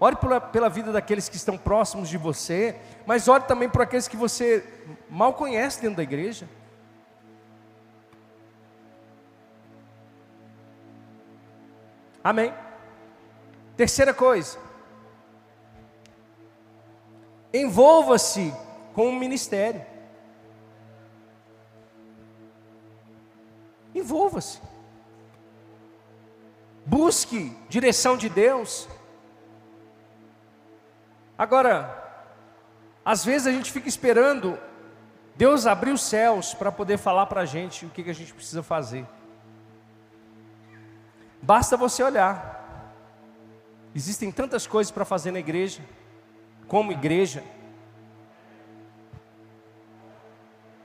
Ore 0.00 0.16
pela, 0.16 0.40
pela 0.40 0.68
vida 0.68 0.92
daqueles 0.92 1.28
que 1.28 1.36
estão 1.36 1.58
próximos 1.58 2.08
de 2.08 2.16
você, 2.16 2.76
mas 3.04 3.26
ore 3.26 3.44
também 3.44 3.68
por 3.68 3.82
aqueles 3.82 4.06
que 4.06 4.16
você 4.16 4.64
mal 5.10 5.34
conhece 5.34 5.80
dentro 5.80 5.96
da 5.96 6.02
igreja. 6.02 6.48
Amém. 12.22 12.52
Terceira 13.76 14.12
coisa. 14.14 14.58
Envolva-se 17.52 18.54
com 18.94 19.08
o 19.08 19.12
ministério. 19.12 19.84
Envolva-se. 23.94 24.60
Busque 26.84 27.56
direção 27.68 28.16
de 28.16 28.28
Deus. 28.28 28.88
Agora, 31.38 32.04
às 33.04 33.24
vezes 33.24 33.46
a 33.46 33.52
gente 33.52 33.70
fica 33.70 33.88
esperando 33.88 34.58
Deus 35.36 35.66
abrir 35.66 35.92
os 35.92 36.02
céus 36.02 36.52
para 36.52 36.72
poder 36.72 36.98
falar 36.98 37.26
para 37.26 37.42
a 37.42 37.46
gente 37.46 37.86
o 37.86 37.90
que, 37.90 38.02
que 38.02 38.10
a 38.10 38.14
gente 38.14 38.34
precisa 38.34 38.60
fazer. 38.60 39.06
Basta 41.40 41.76
você 41.76 42.02
olhar. 42.02 42.92
Existem 43.94 44.32
tantas 44.32 44.66
coisas 44.66 44.90
para 44.90 45.04
fazer 45.04 45.30
na 45.30 45.38
igreja, 45.38 45.80
como 46.66 46.90
igreja. 46.90 47.44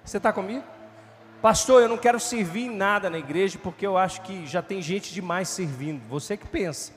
Você 0.06 0.18
está 0.18 0.32
comigo? 0.32 0.64
Pastor, 1.41 1.82
eu 1.82 1.89
não 1.89 1.97
quero 1.97 2.20
servir 2.20 2.68
em 2.68 2.76
nada 2.76 3.10
na 3.10 3.18
igreja 3.18 3.60
porque 3.62 3.86
eu 3.86 3.97
acho 3.97 4.22
que 4.22 4.45
já 4.45 4.62
tem 4.62 4.84
gente 4.84 5.12
demais 5.12 5.49
servindo. 5.49 6.08
Você 6.08 6.38
que 6.38 6.47
pensa. 6.47 6.93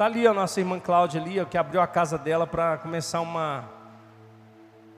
Tá 0.00 0.06
ali 0.06 0.26
a 0.26 0.32
nossa 0.32 0.58
irmã 0.58 0.80
Cláudia 0.80 1.20
ali, 1.20 1.44
que 1.44 1.58
abriu 1.58 1.78
a 1.78 1.86
casa 1.86 2.16
dela 2.16 2.46
para 2.46 2.78
começar 2.78 3.20
uma 3.20 3.68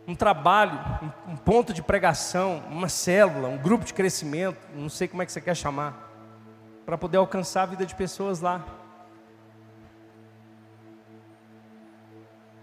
um 0.07 0.15
trabalho, 0.15 0.79
um, 1.03 1.33
um 1.33 1.37
ponto 1.37 1.73
de 1.75 1.83
pregação, 1.83 2.63
uma 2.71 2.89
célula, 2.89 3.49
um 3.49 3.59
grupo 3.59 3.85
de 3.85 3.93
crescimento, 3.93 4.57
não 4.73 4.89
sei 4.89 5.09
como 5.09 5.21
é 5.21 5.27
que 5.27 5.33
você 5.33 5.41
quer 5.41 5.57
chamar, 5.57 6.09
para 6.87 6.97
poder 6.97 7.17
alcançar 7.17 7.65
a 7.65 7.67
vida 7.67 7.85
de 7.85 7.97
pessoas 7.97 8.39
lá. 8.39 8.65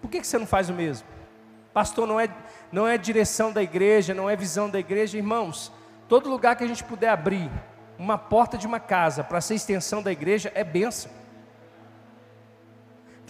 Por 0.01 0.09
que, 0.09 0.21
que 0.21 0.25
você 0.25 0.37
não 0.37 0.47
faz 0.47 0.69
o 0.69 0.73
mesmo? 0.73 1.05
Pastor, 1.73 2.07
não 2.07 2.17
é, 2.17 2.29
não 2.71 2.87
é 2.87 2.97
direção 2.97 3.51
da 3.51 3.61
igreja, 3.61 4.13
não 4.13 4.29
é 4.29 4.37
visão 4.37 4.69
da 4.69 4.79
igreja, 4.79 5.17
irmãos. 5.17 5.73
Todo 6.07 6.29
lugar 6.29 6.55
que 6.55 6.63
a 6.63 6.67
gente 6.67 6.85
puder 6.85 7.09
abrir 7.09 7.51
uma 7.97 8.17
porta 8.17 8.57
de 8.57 8.65
uma 8.65 8.79
casa 8.79 9.25
para 9.25 9.41
ser 9.41 9.55
extensão 9.55 10.01
da 10.01 10.09
igreja 10.09 10.49
é 10.55 10.63
benção. 10.63 11.18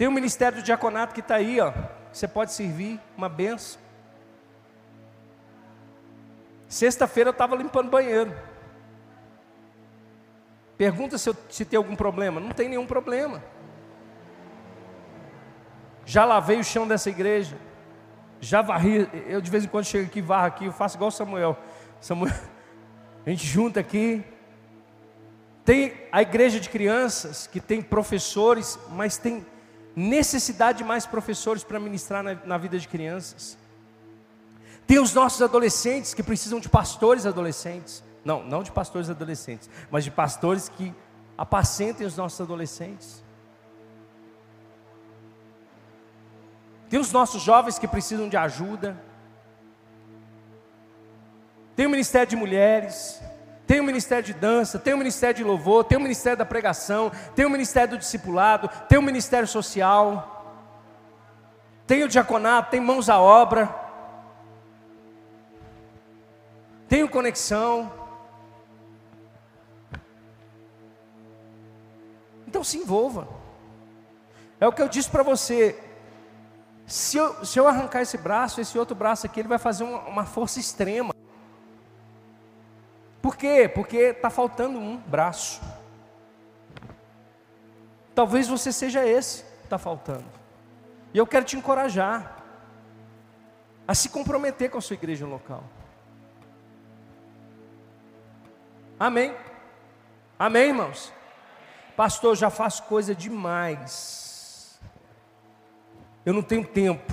Tem 0.00 0.08
o 0.08 0.10
ministério 0.10 0.56
do 0.56 0.64
diaconato 0.64 1.12
que 1.12 1.20
está 1.20 1.34
aí, 1.34 1.60
ó. 1.60 1.74
Você 2.10 2.26
pode 2.26 2.54
servir, 2.54 2.98
uma 3.18 3.28
benção. 3.28 3.78
Sexta-feira 6.66 7.28
eu 7.28 7.32
estava 7.32 7.54
limpando 7.54 7.90
banheiro. 7.90 8.34
Pergunta 10.78 11.18
se, 11.18 11.28
eu, 11.28 11.36
se 11.50 11.66
tem 11.66 11.76
algum 11.76 11.94
problema. 11.94 12.40
Não 12.40 12.48
tem 12.48 12.66
nenhum 12.66 12.86
problema. 12.86 13.44
Já 16.06 16.24
lavei 16.24 16.58
o 16.58 16.64
chão 16.64 16.88
dessa 16.88 17.10
igreja. 17.10 17.58
Já 18.40 18.62
varri. 18.62 19.06
Eu 19.28 19.42
de 19.42 19.50
vez 19.50 19.64
em 19.66 19.68
quando 19.68 19.84
chego 19.84 20.06
aqui, 20.06 20.22
varro 20.22 20.46
aqui, 20.46 20.64
eu 20.64 20.72
faço 20.72 20.96
igual 20.96 21.10
Samuel. 21.10 21.58
Samuel. 22.00 22.32
A 23.26 23.28
gente 23.28 23.46
junta 23.46 23.80
aqui. 23.80 24.24
Tem 25.62 25.92
a 26.10 26.22
igreja 26.22 26.58
de 26.58 26.70
crianças 26.70 27.46
que 27.46 27.60
tem 27.60 27.82
professores, 27.82 28.78
mas 28.88 29.18
tem 29.18 29.44
necessidade 29.94 30.78
de 30.78 30.84
mais 30.84 31.06
professores 31.06 31.64
para 31.64 31.80
ministrar 31.80 32.22
na, 32.22 32.34
na 32.34 32.58
vida 32.58 32.78
de 32.78 32.86
crianças. 32.86 33.58
Tem 34.86 34.98
os 34.98 35.14
nossos 35.14 35.40
adolescentes 35.42 36.14
que 36.14 36.22
precisam 36.22 36.58
de 36.58 36.68
pastores 36.68 37.26
adolescentes. 37.26 38.02
Não, 38.24 38.42
não 38.42 38.62
de 38.62 38.70
pastores 38.70 39.08
adolescentes, 39.08 39.70
mas 39.90 40.04
de 40.04 40.10
pastores 40.10 40.68
que 40.68 40.94
apacentem 41.38 42.06
os 42.06 42.16
nossos 42.16 42.40
adolescentes. 42.40 43.24
Tem 46.88 46.98
os 46.98 47.12
nossos 47.12 47.40
jovens 47.40 47.78
que 47.78 47.86
precisam 47.86 48.28
de 48.28 48.36
ajuda. 48.36 49.00
Tem 51.76 51.86
o 51.86 51.90
ministério 51.90 52.28
de 52.28 52.36
mulheres, 52.36 53.22
tem 53.70 53.78
o 53.78 53.84
ministério 53.84 54.24
de 54.24 54.34
dança, 54.34 54.80
tem 54.80 54.94
o 54.94 54.98
ministério 54.98 55.36
de 55.36 55.44
louvor, 55.44 55.84
tem 55.84 55.96
o 55.96 56.00
ministério 56.00 56.36
da 56.36 56.44
pregação, 56.44 57.12
tem 57.36 57.46
o 57.46 57.50
ministério 57.50 57.90
do 57.90 57.98
discipulado, 57.98 58.68
tem 58.88 58.98
o 58.98 59.02
ministério 59.02 59.46
social, 59.46 60.66
tem 61.86 62.02
o 62.02 62.08
diaconato, 62.08 62.72
tem 62.72 62.80
mãos 62.80 63.08
à 63.08 63.20
obra, 63.20 63.72
tem 66.88 67.04
o 67.04 67.08
conexão. 67.08 67.92
Então 72.48 72.64
se 72.64 72.76
envolva. 72.76 73.28
É 74.58 74.66
o 74.66 74.72
que 74.72 74.82
eu 74.82 74.88
disse 74.88 75.08
para 75.08 75.22
você. 75.22 75.80
Se 76.88 77.18
eu, 77.18 77.44
se 77.44 77.56
eu 77.56 77.68
arrancar 77.68 78.02
esse 78.02 78.18
braço, 78.18 78.60
esse 78.60 78.76
outro 78.76 78.96
braço 78.96 79.26
aqui, 79.26 79.38
ele 79.38 79.48
vai 79.48 79.58
fazer 79.58 79.84
uma, 79.84 80.00
uma 80.08 80.24
força 80.24 80.58
extrema. 80.58 81.19
Por 83.20 83.36
quê? 83.36 83.68
Porque 83.68 83.96
está 83.96 84.30
faltando 84.30 84.78
um 84.78 84.96
braço. 84.96 85.60
Talvez 88.14 88.48
você 88.48 88.72
seja 88.72 89.06
esse 89.06 89.44
que 89.44 89.64
está 89.64 89.78
faltando. 89.78 90.24
E 91.12 91.18
eu 91.18 91.26
quero 91.26 91.44
te 91.44 91.56
encorajar 91.56 92.36
a 93.86 93.94
se 93.94 94.08
comprometer 94.08 94.70
com 94.70 94.78
a 94.78 94.80
sua 94.80 94.94
igreja 94.94 95.26
local. 95.26 95.64
Amém? 98.98 99.34
Amém, 100.38 100.68
irmãos? 100.68 101.12
Pastor, 101.96 102.36
já 102.36 102.50
faço 102.50 102.82
coisa 102.84 103.14
demais. 103.14 104.78
Eu 106.24 106.32
não 106.32 106.42
tenho 106.42 106.66
tempo. 106.66 107.12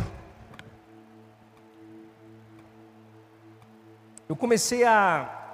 Eu 4.30 4.36
comecei 4.36 4.84
a, 4.84 5.46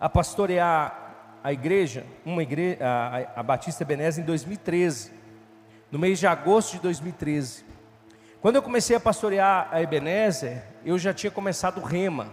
a 0.00 0.08
pastorear 0.08 1.06
a 1.42 1.52
igreja, 1.52 2.04
uma 2.24 2.42
igreja, 2.42 2.78
a, 2.82 3.40
a 3.40 3.42
Batista 3.42 3.82
Ebenezer, 3.82 4.22
em 4.22 4.26
2013, 4.26 5.12
no 5.90 5.98
mês 5.98 6.18
de 6.18 6.26
agosto 6.26 6.72
de 6.72 6.80
2013. 6.80 7.64
Quando 8.40 8.56
eu 8.56 8.62
comecei 8.62 8.96
a 8.96 9.00
pastorear 9.00 9.68
a 9.70 9.80
Ebenezer, 9.80 10.62
eu 10.84 10.98
já 10.98 11.14
tinha 11.14 11.30
começado 11.30 11.78
o 11.78 11.84
rema. 11.84 12.28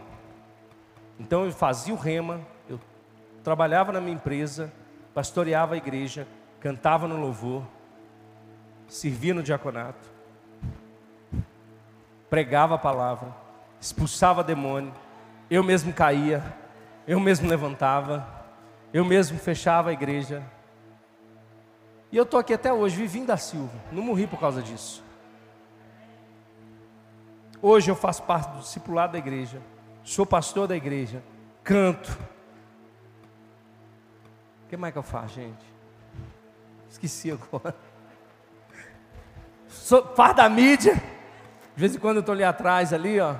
Então 1.19 1.45
eu 1.45 1.51
fazia 1.51 1.93
o 1.93 1.97
rema, 1.97 2.41
eu 2.67 2.79
trabalhava 3.43 3.91
na 3.91 4.01
minha 4.01 4.15
empresa, 4.15 4.71
pastoreava 5.13 5.75
a 5.75 5.77
igreja, 5.77 6.27
cantava 6.59 7.07
no 7.07 7.19
louvor, 7.19 7.63
servia 8.87 9.33
no 9.33 9.43
diaconato, 9.43 10.09
pregava 12.29 12.75
a 12.75 12.79
palavra, 12.79 13.33
expulsava 13.79 14.43
demônio, 14.43 14.93
eu 15.49 15.63
mesmo 15.63 15.93
caía, 15.93 16.43
eu 17.07 17.19
mesmo 17.19 17.47
levantava, 17.47 18.27
eu 18.93 19.03
mesmo 19.03 19.37
fechava 19.37 19.89
a 19.89 19.93
igreja. 19.93 20.43
E 22.11 22.17
eu 22.17 22.23
estou 22.23 22.39
aqui 22.39 22.53
até 22.53 22.71
hoje, 22.71 22.95
vivinho 22.95 23.25
da 23.25 23.37
Silva, 23.37 23.73
não 23.91 24.03
morri 24.03 24.27
por 24.27 24.39
causa 24.39 24.61
disso. 24.61 25.03
Hoje 27.61 27.89
eu 27.89 27.95
faço 27.95 28.23
parte 28.23 28.51
do 28.51 28.59
discipulado 28.59 29.13
da 29.13 29.17
igreja, 29.17 29.61
sou 30.03 30.25
pastor 30.25 30.67
da 30.67 30.75
igreja, 30.75 31.23
canto. 31.63 32.17
O 34.65 34.69
que 34.69 34.77
mais 34.77 34.91
que 34.91 34.99
eu 34.99 35.03
faço, 35.03 35.35
gente? 35.35 35.73
Esqueci 36.89 37.31
agora 37.31 37.75
sou 39.67 40.03
parte 40.03 40.37
da 40.37 40.49
mídia. 40.49 40.95
De 41.75 41.79
vez 41.79 41.95
em 41.95 41.99
quando 41.99 42.17
eu 42.17 42.19
estou 42.19 42.33
ali 42.33 42.43
atrás, 42.43 42.93
ali, 42.93 43.19
ó. 43.19 43.35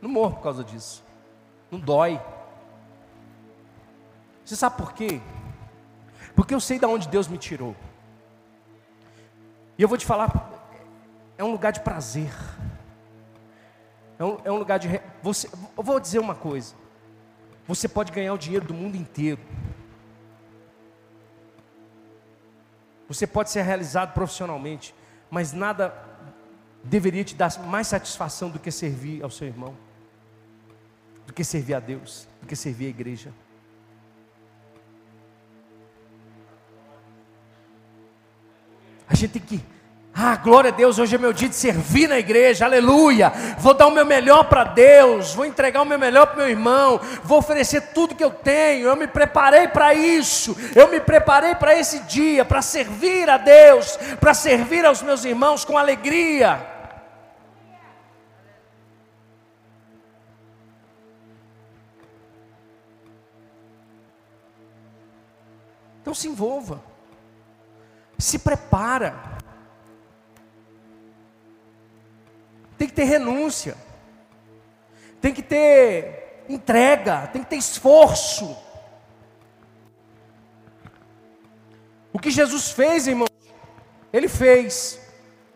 Não 0.00 0.08
morro 0.08 0.36
por 0.36 0.42
causa 0.42 0.64
disso. 0.64 1.04
Não 1.70 1.78
dói. 1.78 2.20
Você 4.44 4.56
sabe 4.56 4.76
por 4.76 4.92
quê? 4.92 5.20
Porque 6.34 6.54
eu 6.54 6.60
sei 6.60 6.78
de 6.78 6.86
onde 6.86 7.08
Deus 7.08 7.28
me 7.28 7.36
tirou. 7.36 7.76
E 9.76 9.82
eu 9.82 9.88
vou 9.88 9.98
te 9.98 10.06
falar, 10.06 10.30
é 11.36 11.44
um 11.44 11.52
lugar 11.52 11.72
de 11.72 11.80
prazer. 11.80 12.32
É 14.18 14.24
um, 14.24 14.38
é 14.44 14.50
um 14.50 14.56
lugar 14.56 14.78
de. 14.78 14.88
Você, 15.22 15.48
eu 15.76 15.82
vou 15.82 16.00
dizer 16.00 16.18
uma 16.18 16.34
coisa. 16.34 16.74
Você 17.66 17.86
pode 17.86 18.10
ganhar 18.10 18.32
o 18.32 18.38
dinheiro 18.38 18.66
do 18.66 18.74
mundo 18.74 18.96
inteiro. 18.96 19.40
Você 23.06 23.26
pode 23.26 23.50
ser 23.50 23.62
realizado 23.62 24.12
profissionalmente, 24.12 24.94
mas 25.30 25.52
nada 25.52 25.94
deveria 26.82 27.24
te 27.24 27.34
dar 27.34 27.58
mais 27.60 27.86
satisfação 27.86 28.50
do 28.50 28.58
que 28.58 28.70
servir 28.70 29.22
ao 29.22 29.30
seu 29.30 29.46
irmão, 29.46 29.74
do 31.28 31.34
que 31.34 31.44
servir 31.44 31.74
a 31.74 31.78
Deus, 31.78 32.26
do 32.40 32.46
que 32.46 32.56
servir 32.56 32.86
a 32.86 32.88
igreja. 32.88 33.30
A 39.06 39.14
gente 39.14 39.38
tem 39.38 39.42
que 39.42 39.62
ah, 40.14 40.34
glória 40.36 40.70
a 40.70 40.74
Deus, 40.74 40.98
hoje 40.98 41.14
é 41.14 41.18
meu 41.18 41.32
dia 41.32 41.48
de 41.48 41.54
servir 41.54 42.08
na 42.08 42.18
igreja, 42.18 42.64
aleluia. 42.64 43.30
Vou 43.58 43.72
dar 43.72 43.86
o 43.86 43.90
meu 43.90 44.06
melhor 44.06 44.44
para 44.44 44.64
Deus, 44.64 45.34
vou 45.34 45.44
entregar 45.44 45.82
o 45.82 45.84
meu 45.84 45.98
melhor 45.98 46.26
para 46.26 46.38
meu 46.38 46.48
irmão, 46.48 46.98
vou 47.22 47.38
oferecer 47.38 47.92
tudo 47.92 48.16
que 48.16 48.24
eu 48.24 48.30
tenho. 48.30 48.88
Eu 48.88 48.96
me 48.96 49.06
preparei 49.06 49.68
para 49.68 49.94
isso, 49.94 50.56
eu 50.74 50.88
me 50.88 50.98
preparei 50.98 51.54
para 51.54 51.78
esse 51.78 52.00
dia, 52.00 52.44
para 52.44 52.62
servir 52.62 53.28
a 53.28 53.36
Deus, 53.36 53.96
para 54.18 54.32
servir 54.32 54.84
aos 54.84 55.02
meus 55.02 55.24
irmãos 55.24 55.64
com 55.64 55.78
alegria. 55.78 56.77
Então 66.08 66.14
se 66.14 66.26
envolva, 66.26 66.82
se 68.16 68.38
prepara. 68.38 69.14
tem 72.78 72.88
que 72.88 72.94
ter 72.94 73.04
renúncia, 73.04 73.76
tem 75.20 75.34
que 75.34 75.42
ter 75.42 76.46
entrega, 76.48 77.26
tem 77.26 77.42
que 77.42 77.50
ter 77.50 77.56
esforço. 77.56 78.56
O 82.10 82.18
que 82.18 82.30
Jesus 82.30 82.70
fez, 82.70 83.06
irmão, 83.06 83.28
Ele 84.10 84.28
fez. 84.28 84.98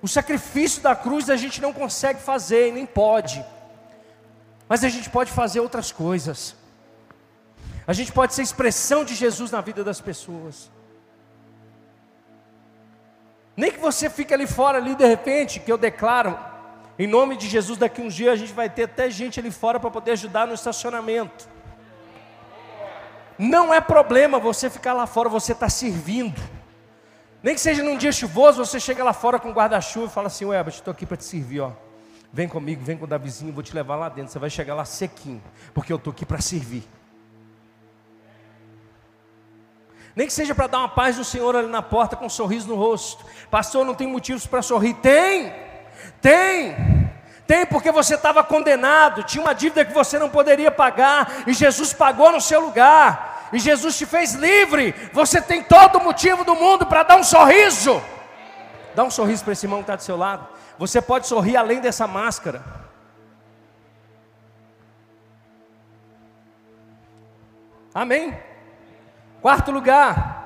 O 0.03 0.09
sacrifício 0.09 0.82
da 0.82 0.94
cruz 0.94 1.30
a 1.30 1.36
gente 1.36 1.62
não 1.62 1.72
consegue 1.72 2.20
fazer, 2.20 2.74
nem 2.74 2.84
pode. 2.84 3.42
Mas 4.68 4.84
a 4.84 4.90
gente 4.90 5.09
pode 5.09 5.32
fazer 5.32 5.61
outras 5.61 5.90
coisas. 5.90 6.55
A 7.87 7.93
gente 7.93 8.12
pode 8.12 8.35
ser 8.35 8.43
expressão 8.43 9.05
de 9.05 9.14
Jesus 9.14 9.51
na 9.51 9.61
vida 9.61 9.83
das 9.83 10.01
pessoas. 10.01 10.70
Nem 13.57 13.70
que 13.70 13.78
você 13.78 14.09
fique 14.09 14.33
ali 14.33 14.47
fora, 14.47 14.78
ali 14.78 14.95
de 14.95 15.05
repente, 15.05 15.61
que 15.61 15.70
eu 15.70 15.76
declaro, 15.76 16.39
em 16.99 17.07
nome 17.07 17.37
de 17.37 17.49
Jesus, 17.49 17.78
daqui 17.78 18.01
uns 18.01 18.14
dias 18.14 18.33
a 18.33 18.37
gente 18.37 18.53
vai 18.53 18.70
ter 18.70 18.85
até 18.85 19.11
gente 19.11 19.41
ali 19.41 19.51
fora 19.51 19.80
para 19.80 19.91
poder 19.91 20.12
ajudar 20.12 20.47
no 20.47 20.55
estacionamento. 20.55 21.49
Não 23.39 23.74
é 23.74 23.80
problema 23.80 24.39
você 24.39 24.70
ficar 24.70 24.93
lá 24.93 25.07
fora, 25.07 25.28
você 25.28 25.53
está 25.53 25.68
servindo. 25.68 26.41
Nem 27.43 27.55
que 27.55 27.61
seja 27.61 27.83
num 27.83 27.97
dia 27.97 28.12
chuvoso, 28.12 28.64
você 28.64 28.78
chega 28.78 29.03
lá 29.03 29.12
fora 29.12 29.39
com 29.39 29.51
guarda-chuva 29.51 30.07
e 30.07 30.11
fala 30.11 30.28
assim: 30.28 30.45
Ué, 30.45 30.62
estou 30.68 30.93
aqui 30.93 31.05
para 31.05 31.16
te 31.16 31.24
servir, 31.24 31.61
ó. 31.61 31.72
Vem 32.33 32.49
comigo, 32.49 32.83
vem 32.83 32.97
com 32.97 33.05
o 33.05 33.09
Davizinho, 33.09 33.53
vou 33.53 33.62
te 33.62 33.74
levar 33.74 33.97
lá 33.97 34.09
dentro. 34.09 34.33
Você 34.33 34.39
vai 34.39 34.49
chegar 34.49 34.74
lá 34.74 34.85
sequinho, 34.85 35.43
porque 35.74 35.93
eu 35.93 35.97
estou 35.97 36.12
aqui 36.12 36.24
para 36.24 36.41
servir. 36.41 36.85
Nem 40.15 40.27
que 40.27 40.33
seja 40.33 40.55
para 40.55 40.67
dar 40.67 40.79
uma 40.79 40.89
paz 40.89 41.17
no 41.17 41.25
Senhor 41.25 41.57
ali 41.57 41.69
na 41.69 41.83
porta 41.83 42.17
com 42.17 42.27
um 42.27 42.31
sorriso 42.31 42.69
no 42.69 42.75
rosto. 42.75 43.25
Pastor, 43.51 43.85
não 43.85 43.95
tem 43.95 44.07
motivos 44.07 44.47
para 44.47 44.63
sorrir. 44.63 44.95
Tem! 44.95 45.53
Tem, 46.21 47.11
tem 47.47 47.67
porque 47.67 47.91
você 47.91 48.15
estava 48.15 48.45
condenado, 48.45 49.25
tinha 49.25 49.43
uma 49.43 49.53
dívida 49.53 49.85
que 49.85 49.93
você 49.93 50.19
não 50.19 50.31
poderia 50.31 50.71
pagar, 50.71 51.43
e 51.47 51.53
Jesus 51.53 51.93
pagou 51.93 52.31
no 52.33 52.41
seu 52.41 52.61
lugar, 52.61 53.49
e 53.53 53.59
Jesus 53.59 53.99
te 53.99 54.07
fez 54.07 54.35
livre. 54.35 54.95
Você 55.13 55.41
tem 55.41 55.63
todo 55.63 55.99
o 55.99 56.05
motivo 56.05 56.45
do 56.45 56.55
mundo 56.55 56.87
para 56.87 57.03
dar 57.03 57.17
um 57.17 57.25
sorriso. 57.25 58.01
Dá 58.95 59.03
um 59.05 59.11
sorriso 59.11 59.43
para 59.43 59.53
esse 59.53 59.67
irmão 59.67 59.81
que 59.81 59.85
está 59.85 59.97
do 59.97 60.03
seu 60.03 60.17
lado. 60.17 60.47
Você 60.79 61.03
pode 61.03 61.27
sorrir 61.27 61.57
além 61.57 61.81
dessa 61.81 62.07
máscara. 62.07 62.63
Amém? 67.95 68.39
Quarto 69.43 69.70
lugar. 69.70 70.40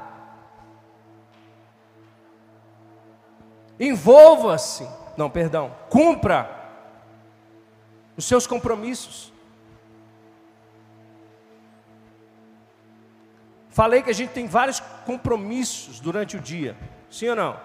Envolva-se 3.79 4.89
não, 5.17 5.31
perdão. 5.31 5.75
Cumpra 5.89 6.51
os 8.17 8.25
seus 8.25 8.47
compromissos. 8.47 9.33
Falei 13.71 14.03
que 14.03 14.11
a 14.11 14.15
gente 14.15 14.31
tem 14.31 14.47
vários 14.47 14.81
compromissos 15.05 16.01
durante 16.01 16.37
o 16.37 16.41
dia. 16.41 16.77
Sim 17.11 17.29
ou 17.31 17.37
não? 17.37 17.61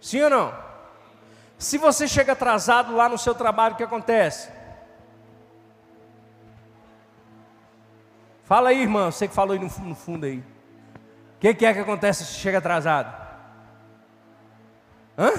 Sim 0.00 0.22
ou 0.22 0.30
não? 0.30 0.54
Se 1.56 1.76
você 1.76 2.06
chega 2.06 2.32
atrasado 2.32 2.94
lá 2.94 3.08
no 3.08 3.18
seu 3.18 3.34
trabalho, 3.34 3.74
o 3.74 3.76
que 3.76 3.82
acontece? 3.82 4.50
Fala 8.48 8.70
aí, 8.70 8.80
irmão, 8.80 9.12
você 9.12 9.28
que 9.28 9.34
falou 9.34 9.52
aí 9.52 9.58
no, 9.58 9.94
fundo 9.94 10.24
aí. 10.24 10.38
O 10.38 11.38
que, 11.38 11.52
que 11.52 11.66
é 11.66 11.74
que 11.74 11.80
acontece 11.80 12.24
se 12.24 12.32
chega 12.36 12.56
atrasado? 12.56 13.14
Hã? 15.18 15.32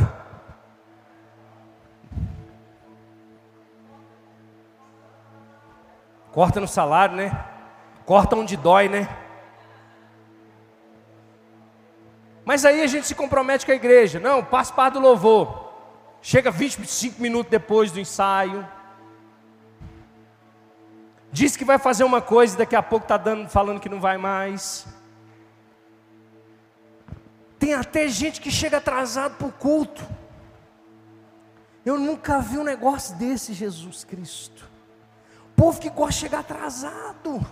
Corta 6.32 6.60
no 6.60 6.68
salário, 6.68 7.16
né? 7.16 7.46
Corta 8.06 8.36
onde 8.36 8.56
dói, 8.56 8.88
né? 8.88 9.10
Mas 12.46 12.64
aí 12.64 12.84
a 12.84 12.88
gente 12.88 13.08
se 13.08 13.16
compromete 13.16 13.66
com 13.66 13.72
a 13.72 13.76
igreja. 13.76 14.20
Não, 14.20 14.46
passa 14.46 14.72
parte 14.72 14.94
do 14.94 15.00
louvor. 15.00 15.74
Chega 16.22 16.52
25 16.52 17.20
minutos 17.20 17.50
depois 17.50 17.92
do 17.92 18.00
ensaio. 18.00 18.68
Diz 21.32 21.56
que 21.56 21.66
vai 21.66 21.78
fazer 21.78 22.04
uma 22.04 22.22
coisa 22.22 22.56
e 22.56 22.58
daqui 22.58 22.76
a 22.76 22.82
pouco 22.82 23.06
está 23.06 23.22
falando 23.48 23.80
que 23.80 23.90
não 23.90 24.00
vai 24.00 24.18
mais. 24.18 24.86
Tem 27.58 27.74
até 27.74 28.08
gente 28.08 28.42
que 28.42 28.50
chega 28.50 28.78
atrasado 28.78 29.36
para 29.36 29.48
o 29.48 29.52
culto. 29.52 30.04
Eu 31.86 32.00
nunca 32.00 32.40
vi 32.40 32.58
um 32.58 32.64
negócio 32.64 33.16
desse, 33.16 33.54
Jesus 33.54 34.04
Cristo 34.04 34.70
povo 35.60 35.78
que 35.78 35.90
gosta 35.90 36.14
de 36.14 36.20
chegar 36.20 36.40
atrasado. 36.40 37.46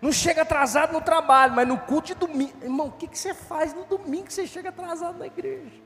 Não 0.00 0.12
chega 0.12 0.42
atrasado 0.42 0.92
no 0.92 1.00
trabalho, 1.00 1.52
mas 1.52 1.66
no 1.66 1.76
culto 1.76 2.08
de 2.08 2.14
domingo. 2.14 2.52
Irmão, 2.62 2.86
o 2.86 2.92
que, 2.92 3.08
que 3.08 3.18
você 3.18 3.34
faz 3.34 3.74
no 3.74 3.84
domingo 3.84 4.26
que 4.26 4.32
você 4.32 4.46
chega 4.46 4.68
atrasado 4.68 5.18
na 5.18 5.26
igreja? 5.26 5.82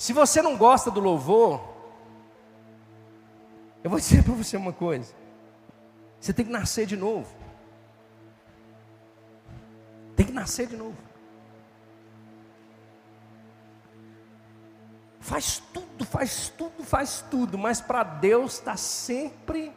Se 0.00 0.14
você 0.14 0.40
não 0.40 0.56
gosta 0.56 0.90
do 0.90 0.98
louvor, 0.98 1.60
eu 3.84 3.90
vou 3.90 3.98
dizer 4.00 4.24
para 4.24 4.32
você 4.32 4.56
uma 4.56 4.72
coisa: 4.72 5.14
você 6.18 6.32
tem 6.32 6.46
que 6.46 6.50
nascer 6.50 6.86
de 6.86 6.96
novo. 6.96 7.30
Tem 10.16 10.24
que 10.24 10.32
nascer 10.32 10.66
de 10.68 10.74
novo. 10.74 10.96
faz 15.20 15.62
tudo, 15.72 16.04
faz 16.06 16.48
tudo, 16.48 16.82
faz 16.82 17.24
tudo, 17.30 17.58
mas 17.58 17.82
para 17.82 18.02
Deus 18.02 18.54
está 18.54 18.78
sempre 18.78 19.70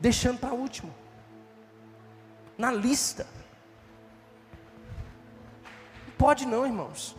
deixando 0.00 0.40
para 0.40 0.52
último, 0.52 0.92
na 2.58 2.72
lista. 2.72 3.24
Não 6.08 6.14
pode 6.18 6.44
não, 6.44 6.66
irmãos. 6.66 7.16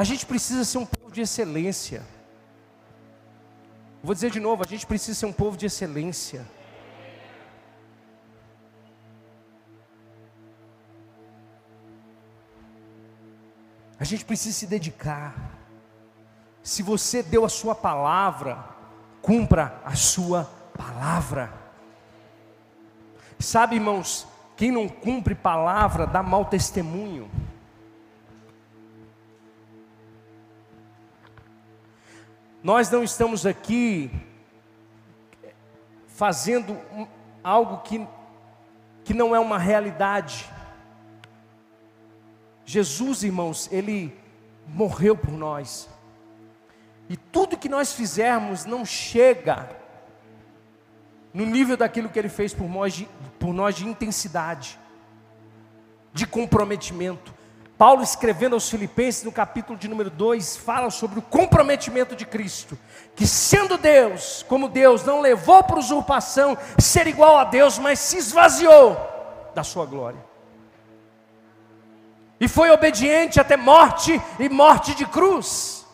A 0.00 0.02
gente 0.02 0.24
precisa 0.24 0.64
ser 0.64 0.78
um 0.78 0.86
povo 0.86 1.12
de 1.12 1.20
excelência. 1.20 2.02
Vou 4.02 4.14
dizer 4.14 4.30
de 4.30 4.40
novo, 4.40 4.62
a 4.64 4.66
gente 4.66 4.86
precisa 4.86 5.18
ser 5.18 5.26
um 5.26 5.32
povo 5.32 5.58
de 5.58 5.66
excelência. 5.66 6.48
A 13.98 14.04
gente 14.04 14.24
precisa 14.24 14.56
se 14.56 14.66
dedicar. 14.66 15.34
Se 16.62 16.82
você 16.82 17.22
deu 17.22 17.44
a 17.44 17.50
sua 17.50 17.74
palavra, 17.74 18.64
cumpra 19.20 19.82
a 19.84 19.94
sua 19.94 20.50
palavra. 20.78 21.52
Sabe, 23.38 23.76
irmãos, 23.76 24.26
quem 24.56 24.72
não 24.72 24.88
cumpre 24.88 25.34
palavra 25.34 26.06
dá 26.06 26.22
mau 26.22 26.46
testemunho. 26.46 27.30
Nós 32.62 32.90
não 32.90 33.02
estamos 33.02 33.46
aqui 33.46 34.10
fazendo 36.08 36.76
algo 37.42 37.78
que, 37.78 38.06
que 39.02 39.14
não 39.14 39.34
é 39.34 39.40
uma 39.40 39.58
realidade. 39.58 40.46
Jesus, 42.66 43.22
irmãos, 43.22 43.66
ele 43.72 44.14
morreu 44.66 45.16
por 45.16 45.32
nós. 45.32 45.88
E 47.08 47.16
tudo 47.16 47.56
que 47.56 47.68
nós 47.68 47.94
fizermos 47.94 48.66
não 48.66 48.84
chega 48.84 49.68
no 51.32 51.46
nível 51.46 51.78
daquilo 51.78 52.10
que 52.10 52.18
ele 52.18 52.28
fez 52.28 52.52
por 52.52 52.68
nós 52.68 52.92
de, 52.92 53.08
por 53.38 53.54
nós 53.54 53.74
de 53.74 53.88
intensidade, 53.88 54.78
de 56.12 56.26
comprometimento. 56.26 57.39
Paulo, 57.80 58.02
escrevendo 58.02 58.52
aos 58.52 58.68
Filipenses, 58.68 59.24
no 59.24 59.32
capítulo 59.32 59.78
de 59.78 59.88
número 59.88 60.10
2, 60.10 60.58
fala 60.58 60.90
sobre 60.90 61.18
o 61.18 61.22
comprometimento 61.22 62.14
de 62.14 62.26
Cristo, 62.26 62.78
que 63.16 63.26
sendo 63.26 63.78
Deus, 63.78 64.44
como 64.46 64.68
Deus, 64.68 65.02
não 65.02 65.22
levou 65.22 65.64
por 65.64 65.78
usurpação 65.78 66.58
ser 66.78 67.06
igual 67.06 67.38
a 67.38 67.44
Deus, 67.44 67.78
mas 67.78 67.98
se 67.98 68.18
esvaziou 68.18 69.00
da 69.54 69.64
sua 69.64 69.86
glória. 69.86 70.22
E 72.38 72.46
foi 72.46 72.70
obediente 72.70 73.40
até 73.40 73.56
morte 73.56 74.20
e 74.38 74.46
morte 74.50 74.94
de 74.94 75.06
cruz. 75.06 75.86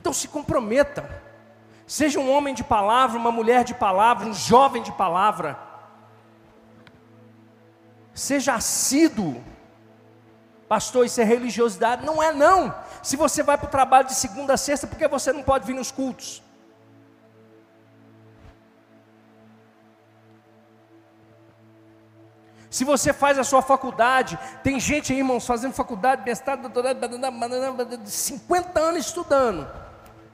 Então 0.00 0.14
se 0.14 0.26
comprometa. 0.26 1.22
Seja 1.86 2.18
um 2.18 2.32
homem 2.32 2.54
de 2.54 2.64
palavra, 2.64 3.18
uma 3.18 3.30
mulher 3.30 3.62
de 3.62 3.74
palavra, 3.74 4.26
um 4.26 4.32
jovem 4.32 4.82
de 4.82 4.92
palavra 4.92 5.73
Seja 8.14 8.54
assíduo. 8.54 9.42
Pastor, 10.68 11.04
isso 11.04 11.20
é 11.20 11.24
religiosidade? 11.24 12.06
Não 12.06 12.22
é 12.22 12.32
não. 12.32 12.74
Se 13.02 13.16
você 13.16 13.42
vai 13.42 13.58
para 13.58 13.66
o 13.66 13.70
trabalho 13.70 14.06
de 14.06 14.14
segunda 14.14 14.54
a 14.54 14.56
sexta, 14.56 14.86
por 14.86 14.96
que 14.96 15.06
você 15.08 15.32
não 15.32 15.42
pode 15.42 15.66
vir 15.66 15.74
nos 15.74 15.90
cultos? 15.90 16.42
Se 22.70 22.84
você 22.84 23.12
faz 23.12 23.38
a 23.38 23.44
sua 23.44 23.62
faculdade, 23.62 24.36
tem 24.62 24.80
gente 24.80 25.12
aí, 25.12 25.18
irmãos, 25.20 25.46
fazendo 25.46 25.72
faculdade, 25.72 26.24
mestrado, 26.24 26.62
doutorado, 26.62 26.98
50 28.04 28.80
anos 28.80 29.06
estudando. 29.06 29.68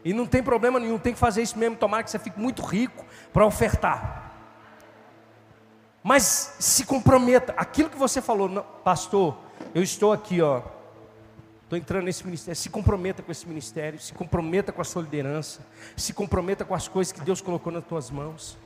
E 0.03 0.15
não 0.15 0.25
tem 0.27 0.43
problema 0.43 0.81
nenhum, 0.81 0.99
tem 0.99 1.13
que 1.13 1.19
fazer 1.19 1.43
isso 1.43 1.59
mesmo, 1.59 1.77
tomara 1.77 2.03
que 2.03 2.11
você 2.11 2.19
fique 2.19 2.41
muito 2.41 2.63
rico 2.63 3.05
para 3.31 3.45
ofertar. 3.45 4.20
Mas 6.03 6.57
se 6.59 6.85
comprometa, 6.87 7.53
aquilo 7.57 7.91
que 7.91 7.97
você 7.97 8.23
falou, 8.23 8.49
não, 8.49 8.63
pastor, 8.63 9.37
eu 9.75 9.83
estou 9.83 10.13
aqui, 10.13 10.41
ó, 10.41 10.63
estou 11.65 11.79
entrando 11.79 12.05
nesse 12.05 12.25
ministério. 12.25 12.57
Se 12.57 12.71
comprometa 12.71 13.23
com 13.23 13.31
esse 13.31 13.47
ministério, 13.47 14.01
se 14.01 14.13
comprometa 14.13 14.73
com 14.73 14.81
a 14.81 14.85
sua 14.85 15.03
liderança, 15.03 15.61
se 15.97 16.13
comprometa 16.13 16.65
com 16.65 16.75
as 16.75 16.89
coisas 16.89 17.13
que 17.13 17.21
Deus 17.21 17.41
colocou 17.41 17.73
nas 17.73 17.85
tuas 17.85 18.11
mãos. 18.11 18.59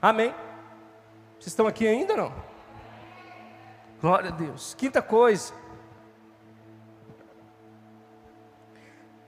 Amém? 0.00 0.32
Vocês 1.38 1.48
estão 1.48 1.66
aqui 1.66 1.86
ainda 1.86 2.16
não? 2.16 2.32
Glória 4.00 4.30
a 4.30 4.32
Deus. 4.32 4.74
Quinta 4.74 5.02
coisa. 5.02 5.52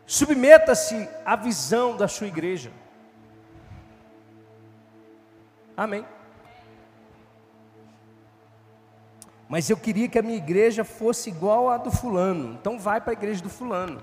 Submeta-se 0.07 1.09
à 1.24 1.35
visão 1.37 1.97
da 1.97 2.07
sua 2.07 2.28
igreja. 2.28 2.72
Amém. 5.77 6.05
Mas 9.49 9.68
eu 9.68 9.77
queria 9.77 10.09
que 10.09 10.18
a 10.18 10.23
minha 10.23 10.37
igreja 10.37 10.85
fosse 10.85 11.29
igual 11.29 11.68
à 11.68 11.77
do 11.77 11.91
fulano. 11.91 12.55
Então 12.55 12.79
vai 12.79 13.01
para 13.01 13.11
a 13.11 13.14
igreja 13.14 13.43
do 13.43 13.51
fulano. 13.51 14.01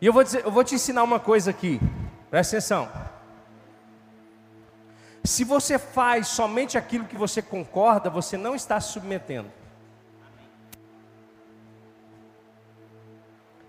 E 0.00 0.06
eu 0.06 0.12
vou, 0.12 0.24
dizer, 0.24 0.44
eu 0.44 0.50
vou 0.50 0.64
te 0.64 0.74
ensinar 0.74 1.02
uma 1.02 1.20
coisa 1.20 1.50
aqui. 1.50 1.80
Presta 2.30 2.56
atenção. 2.56 2.88
Se 5.22 5.42
você 5.44 5.78
faz 5.78 6.28
somente 6.28 6.78
aquilo 6.78 7.04
que 7.04 7.16
você 7.16 7.42
concorda, 7.42 8.08
você 8.08 8.36
não 8.36 8.54
está 8.54 8.80
se 8.80 8.92
submetendo. 8.92 9.50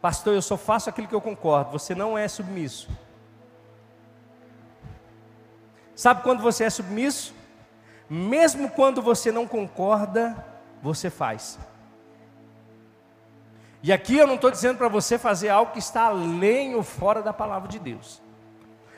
Pastor, 0.02 0.34
eu 0.34 0.41
só 0.41 0.58
faço 0.58 0.89
aquilo 0.89 1.08
que 1.08 1.16
eu 1.16 1.22
concordo. 1.22 1.72
Você 1.72 1.95
não 1.95 2.18
é 2.18 2.28
submisso. 2.28 2.89
Sabe 5.95 6.22
quando 6.22 6.41
você 6.41 6.64
é 6.64 6.70
submisso? 6.70 7.34
Mesmo 8.10 8.70
quando 8.70 9.02
você 9.02 9.32
não 9.32 9.48
concorda, 9.48 10.45
você 10.82 11.10
faz. 11.10 11.58
E 13.82 13.91
aqui 13.91 14.18
eu 14.18 14.28
não 14.28 14.36
estou 14.36 14.52
dizendo 14.52 14.78
para 14.78 14.88
você 14.88 15.18
fazer 15.18 15.50
algo 15.50 15.72
que 15.72 15.80
está 15.80 16.04
além 16.04 16.76
ou 16.76 16.84
fora 16.84 17.22
da 17.22 17.34
palavra 17.34 17.68
de 17.68 17.80
Deus. 17.80 18.22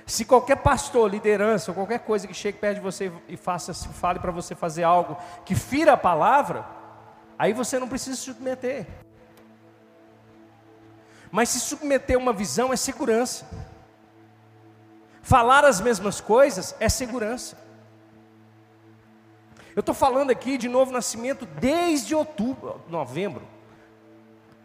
Se 0.06 0.26
qualquer 0.26 0.58
pastor, 0.58 1.10
liderança, 1.10 1.72
ou 1.72 1.76
qualquer 1.76 2.00
coisa 2.00 2.28
que 2.28 2.34
chegue 2.34 2.58
perto 2.58 2.78
de 2.78 2.82
você 2.82 3.12
e 3.28 3.38
faça, 3.38 3.74
fale 3.74 4.20
para 4.20 4.32
você 4.32 4.56
fazer 4.56 4.84
algo 4.84 5.16
que 5.46 5.54
fira 5.54 5.94
a 5.94 5.98
palavra, 5.98 6.66
aí 7.38 7.54
você 7.54 7.78
não 7.78 7.88
precisa 7.88 8.16
se 8.16 8.24
submeter. 8.24 8.88
Mas 11.32 11.50
se 11.50 11.60
submeter 11.60 12.16
a 12.16 12.20
uma 12.20 12.34
visão 12.34 12.74
é 12.74 12.76
segurança. 12.76 13.46
Falar 15.22 15.64
as 15.64 15.80
mesmas 15.80 16.20
coisas 16.20 16.76
é 16.80 16.90
segurança. 16.90 17.58
Eu 19.76 19.82
estou 19.82 19.94
falando 19.94 20.32
aqui 20.32 20.58
de 20.58 20.68
novo 20.68 20.92
nascimento 20.92 21.46
desde 21.46 22.16
outubro, 22.16 22.82
novembro. 22.90 23.48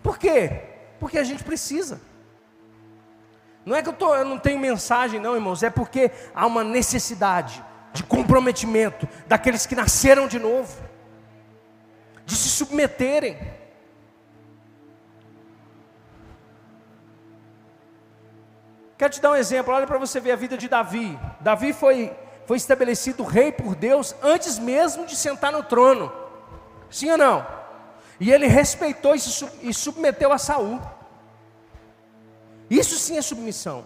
Por 0.03 0.19
quê? 0.19 0.63
Porque 0.99 1.19
a 1.19 1.25
gente 1.25 1.45
precisa. 1.45 2.01
Não 3.65 3.77
é 3.77 3.83
que 3.83 3.89
eu, 3.89 3.93
tô, 3.93 4.15
eu 4.15 4.25
não 4.25 4.39
tenho 4.39 4.59
mensagem, 4.59 5.21
não, 5.21 5.35
irmãos, 5.35 5.63
é 5.63 5.71
porque 5.71 6.11
há 6.35 6.47
uma 6.47 6.63
necessidade 6.63 7.65
de 7.93 8.03
comprometimento 8.03 9.09
daqueles 9.27 9.65
que 9.67 9.75
nasceram 9.75 10.27
de 10.27 10.39
novo, 10.39 10.77
de 12.27 12.35
se 12.35 12.49
submeterem. 12.49 13.39
Quero 19.05 19.13
te 19.13 19.21
dar 19.21 19.33
um 19.33 19.37
exemplo, 19.37 19.75
olha 19.75 19.87
para 19.87 19.99
você 19.99 20.19
ver 20.19 20.33
a 20.33 20.37
vida 20.37 20.57
de 20.57 20.67
Davi. 20.67 21.19
Davi 21.39 21.75
foi, 21.75 22.11
foi 22.47 22.57
estabelecido 22.57 23.23
rei 23.23 23.53
por 23.53 23.75
Deus 23.75 24.17
antes 24.23 24.59
mesmo 24.59 25.05
de 25.05 25.15
sentar 25.15 25.53
no 25.53 25.63
trono. 25.63 26.11
Sim 26.89 27.11
ou 27.11 27.19
não? 27.19 27.47
E 28.19 28.33
ele 28.33 28.47
respeitou 28.47 29.15
e, 29.15 29.21
se, 29.21 29.47
e 29.61 29.75
submeteu 29.75 30.33
a 30.33 30.39
Saul. 30.39 30.81
Isso 32.71 32.95
sim 32.95 33.19
é 33.19 33.21
submissão. 33.21 33.85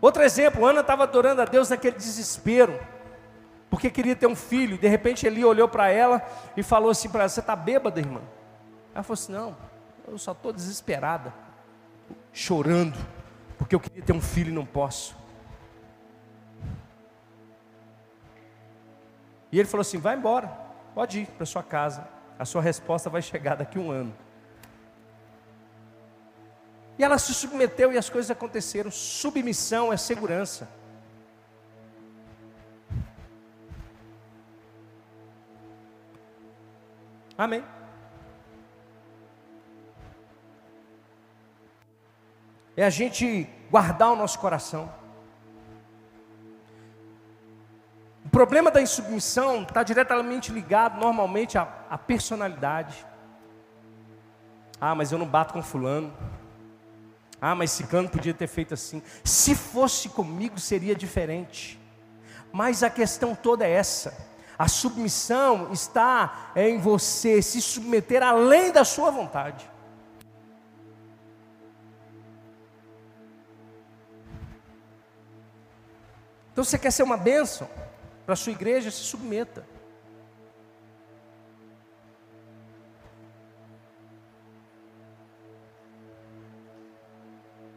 Outro 0.00 0.24
exemplo, 0.24 0.66
Ana 0.66 0.80
estava 0.80 1.04
adorando 1.04 1.42
a 1.42 1.44
Deus 1.44 1.70
naquele 1.70 1.94
desespero, 1.94 2.76
porque 3.70 3.88
queria 3.88 4.16
ter 4.16 4.26
um 4.26 4.34
filho. 4.34 4.76
De 4.76 4.88
repente 4.88 5.28
ele 5.28 5.44
olhou 5.44 5.68
para 5.68 5.88
ela 5.90 6.28
e 6.56 6.62
falou 6.64 6.90
assim 6.90 7.08
para 7.08 7.20
ela: 7.20 7.28
Você 7.28 7.38
está 7.38 7.54
bêbada, 7.54 8.00
irmã? 8.00 8.20
Ela 8.92 9.04
falou 9.04 9.14
assim: 9.14 9.30
Não, 9.30 9.56
eu 10.08 10.18
só 10.18 10.32
estou 10.32 10.52
desesperada, 10.52 11.32
chorando, 12.32 12.98
porque 13.58 13.74
eu 13.74 13.80
queria 13.80 14.02
ter 14.02 14.12
um 14.12 14.20
filho 14.20 14.50
e 14.50 14.54
não 14.54 14.64
posso. 14.64 15.16
E 19.50 19.58
ele 19.58 19.68
falou 19.68 19.82
assim: 19.82 19.98
vai 19.98 20.16
embora, 20.16 20.48
pode 20.94 21.20
ir 21.20 21.26
para 21.26 21.44
sua 21.44 21.62
casa, 21.62 22.08
a 22.38 22.44
sua 22.44 22.62
resposta 22.62 23.10
vai 23.10 23.20
chegar 23.20 23.56
daqui 23.56 23.78
a 23.78 23.80
um 23.80 23.90
ano. 23.90 24.14
E 26.98 27.04
ela 27.04 27.18
se 27.18 27.34
submeteu 27.34 27.92
e 27.92 27.98
as 27.98 28.08
coisas 28.08 28.30
aconteceram. 28.30 28.90
Submissão 28.90 29.92
é 29.92 29.96
segurança. 29.96 30.68
Amém. 37.36 37.64
É 42.76 42.84
a 42.84 42.90
gente 42.90 43.48
guardar 43.70 44.12
o 44.12 44.16
nosso 44.16 44.38
coração. 44.38 44.92
O 48.24 48.28
problema 48.28 48.70
da 48.70 48.80
insubmissão 48.80 49.62
está 49.62 49.82
diretamente 49.82 50.52
ligado, 50.52 50.98
normalmente, 50.98 51.58
à, 51.58 51.68
à 51.90 51.98
personalidade. 51.98 53.04
Ah, 54.80 54.94
mas 54.94 55.12
eu 55.12 55.18
não 55.18 55.26
bato 55.26 55.52
com 55.52 55.62
fulano. 55.62 56.12
Ah, 57.40 57.54
mas 57.54 57.72
ciclano 57.72 58.08
podia 58.08 58.32
ter 58.32 58.46
feito 58.46 58.72
assim. 58.72 59.02
Se 59.24 59.54
fosse 59.54 60.08
comigo 60.08 60.58
seria 60.58 60.94
diferente. 60.94 61.78
Mas 62.52 62.82
a 62.82 62.90
questão 62.90 63.34
toda 63.34 63.66
é 63.66 63.70
essa. 63.70 64.30
A 64.58 64.68
submissão 64.68 65.72
está 65.72 66.52
em 66.54 66.78
você 66.78 67.42
se 67.42 67.60
submeter 67.60 68.22
além 68.22 68.70
da 68.70 68.84
sua 68.84 69.10
vontade. 69.10 69.71
Então 76.52 76.62
você 76.62 76.78
quer 76.78 76.90
ser 76.90 77.02
uma 77.02 77.16
bênção 77.16 77.68
para 78.26 78.34
a 78.34 78.36
sua 78.36 78.52
igreja, 78.52 78.90
se 78.90 78.98
submeta. 78.98 79.64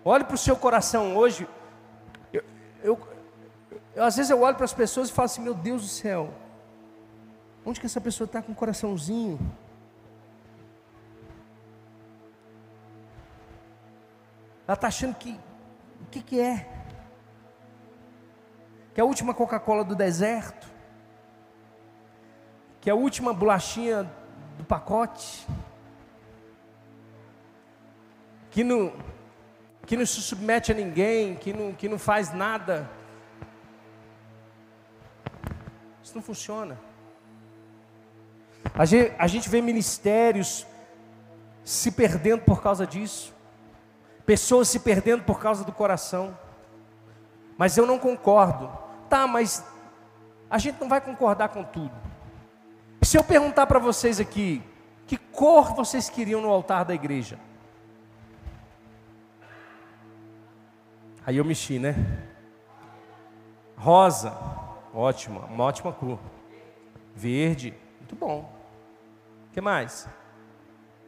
Olhe 0.03 0.23
para 0.23 0.35
o 0.35 0.37
seu 0.37 0.55
coração 0.55 1.15
hoje. 1.15 1.47
Eu, 2.31 2.43
eu, 2.83 3.07
eu, 3.95 4.03
às 4.03 4.17
vezes 4.17 4.29
eu 4.29 4.41
olho 4.41 4.55
para 4.55 4.65
as 4.65 4.73
pessoas 4.73 5.09
e 5.09 5.13
falo 5.13 5.25
assim: 5.25 5.41
Meu 5.41 5.55
Deus 5.55 5.81
do 5.81 5.87
céu, 5.87 6.31
onde 7.65 7.79
que 7.79 7.85
essa 7.85 8.01
pessoa 8.01 8.25
está 8.25 8.41
com 8.41 8.51
o 8.51 8.55
coraçãozinho? 8.55 9.39
Ela 14.67 14.75
está 14.75 14.87
achando 14.87 15.15
que. 15.15 15.39
O 16.01 16.05
que, 16.11 16.21
que 16.21 16.39
é? 16.39 16.74
Que 18.95 19.01
é 19.01 19.03
a 19.03 19.05
última 19.05 19.33
Coca-Cola 19.33 19.83
do 19.83 19.93
deserto? 19.93 20.65
Que 22.79 22.89
é 22.89 22.93
a 22.93 22.95
última 22.95 23.33
bolachinha 23.33 24.09
do 24.57 24.63
pacote? 24.63 25.45
Que 28.49 28.63
não 28.63 28.93
que 29.85 29.97
não 29.97 30.05
se 30.05 30.21
submete 30.21 30.71
a 30.71 30.75
ninguém, 30.75 31.35
que 31.35 31.51
não, 31.51 31.73
que 31.73 31.89
não 31.89 31.99
faz 31.99 32.33
nada. 32.33 32.89
Isso 36.01 36.15
não 36.15 36.23
funciona. 36.23 36.79
A 38.73 38.85
gente, 38.85 39.13
a 39.19 39.27
gente 39.27 39.49
vê 39.49 39.61
ministérios 39.61 40.65
se 41.65 41.91
perdendo 41.91 42.43
por 42.43 42.63
causa 42.63 42.87
disso, 42.87 43.35
pessoas 44.25 44.69
se 44.69 44.79
perdendo 44.79 45.23
por 45.23 45.39
causa 45.39 45.65
do 45.65 45.73
coração. 45.73 46.35
Mas 47.57 47.77
eu 47.77 47.85
não 47.85 47.99
concordo. 47.99 48.84
Tá, 49.09 49.27
mas 49.27 49.63
a 50.49 50.57
gente 50.57 50.79
não 50.79 50.89
vai 50.89 51.01
concordar 51.01 51.49
com 51.49 51.63
tudo. 51.63 51.93
Se 53.01 53.17
eu 53.17 53.23
perguntar 53.23 53.67
para 53.67 53.79
vocês 53.79 54.19
aqui, 54.19 54.63
que 55.05 55.17
cor 55.17 55.73
vocês 55.75 56.09
queriam 56.09 56.41
no 56.41 56.49
altar 56.49 56.85
da 56.85 56.93
igreja? 56.93 57.39
Aí 61.25 61.37
eu 61.37 61.45
mexi, 61.45 61.79
né? 61.79 61.95
Rosa, 63.77 64.35
ótima, 64.93 65.41
uma 65.45 65.63
ótima 65.63 65.91
cor. 65.91 66.19
Verde, 67.15 67.73
muito 67.99 68.15
bom. 68.15 68.51
O 69.49 69.53
que 69.53 69.61
mais? 69.61 70.07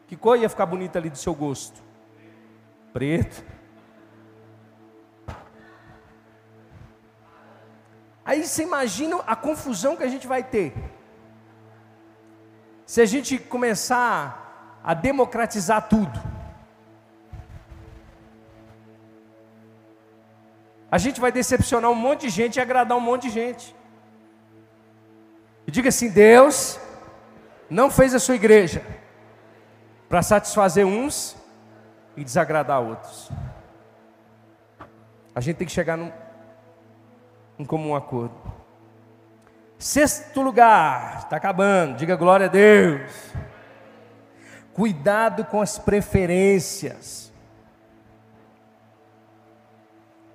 Que 0.08 0.16
cor 0.16 0.38
ia 0.38 0.50
ficar 0.50 0.66
bonita 0.66 1.00
ali 1.00 1.10
do 1.10 1.18
seu 1.18 1.34
gosto? 1.34 1.82
Preto. 2.94 3.44
Aí 8.28 8.46
você 8.46 8.62
imagina 8.62 9.18
a 9.26 9.36
confusão 9.36 9.96
que 9.96 10.04
a 10.04 10.12
gente 10.14 10.28
vai 10.28 10.44
ter. 10.44 10.74
Se 12.86 13.02
a 13.02 13.06
gente 13.06 13.40
começar 13.40 14.80
a 14.84 14.94
democratizar 14.94 15.88
tudo. 15.88 16.20
a 20.90 20.98
gente 20.98 21.20
vai 21.20 21.32
decepcionar 21.32 21.92
um 21.92 21.96
monte 21.96 22.22
de 22.22 22.30
gente 22.30 22.56
e 22.56 22.62
agradar 22.62 22.98
um 22.98 23.02
monte 23.02 23.24
de 23.24 23.30
gente. 23.30 23.76
E 25.66 25.72
diga 25.72 25.90
assim: 25.90 26.10
Deus 26.10 26.80
não 27.70 27.92
fez 27.92 28.14
a 28.16 28.20
sua 28.20 28.36
igreja 28.36 28.82
para 30.08 30.22
satisfazer 30.22 30.86
uns 30.86 31.36
e 32.16 32.24
desagradar 32.24 32.82
outros. 32.82 33.30
A 35.36 35.42
gente 35.42 35.58
tem 35.58 35.68
que 35.68 35.74
chegar 35.74 35.98
num, 35.98 36.12
num 37.58 37.66
comum 37.66 37.96
acordo. 37.96 38.36
Sexto 39.78 40.42
lugar, 40.42 41.20
está 41.20 41.38
acabando, 41.38 41.98
diga 41.98 42.16
glória 42.16 42.48
a 42.48 42.50
Deus. 42.50 43.12
Cuidado 44.74 45.46
com 45.46 45.62
as 45.62 45.78
preferências. 45.78 47.32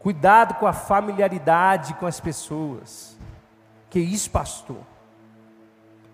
Cuidado 0.00 0.54
com 0.54 0.66
a 0.66 0.72
familiaridade 0.72 1.94
com 1.94 2.06
as 2.06 2.18
pessoas. 2.18 3.16
Que 3.88 4.00
isso, 4.00 4.30
pastor? 4.30 4.82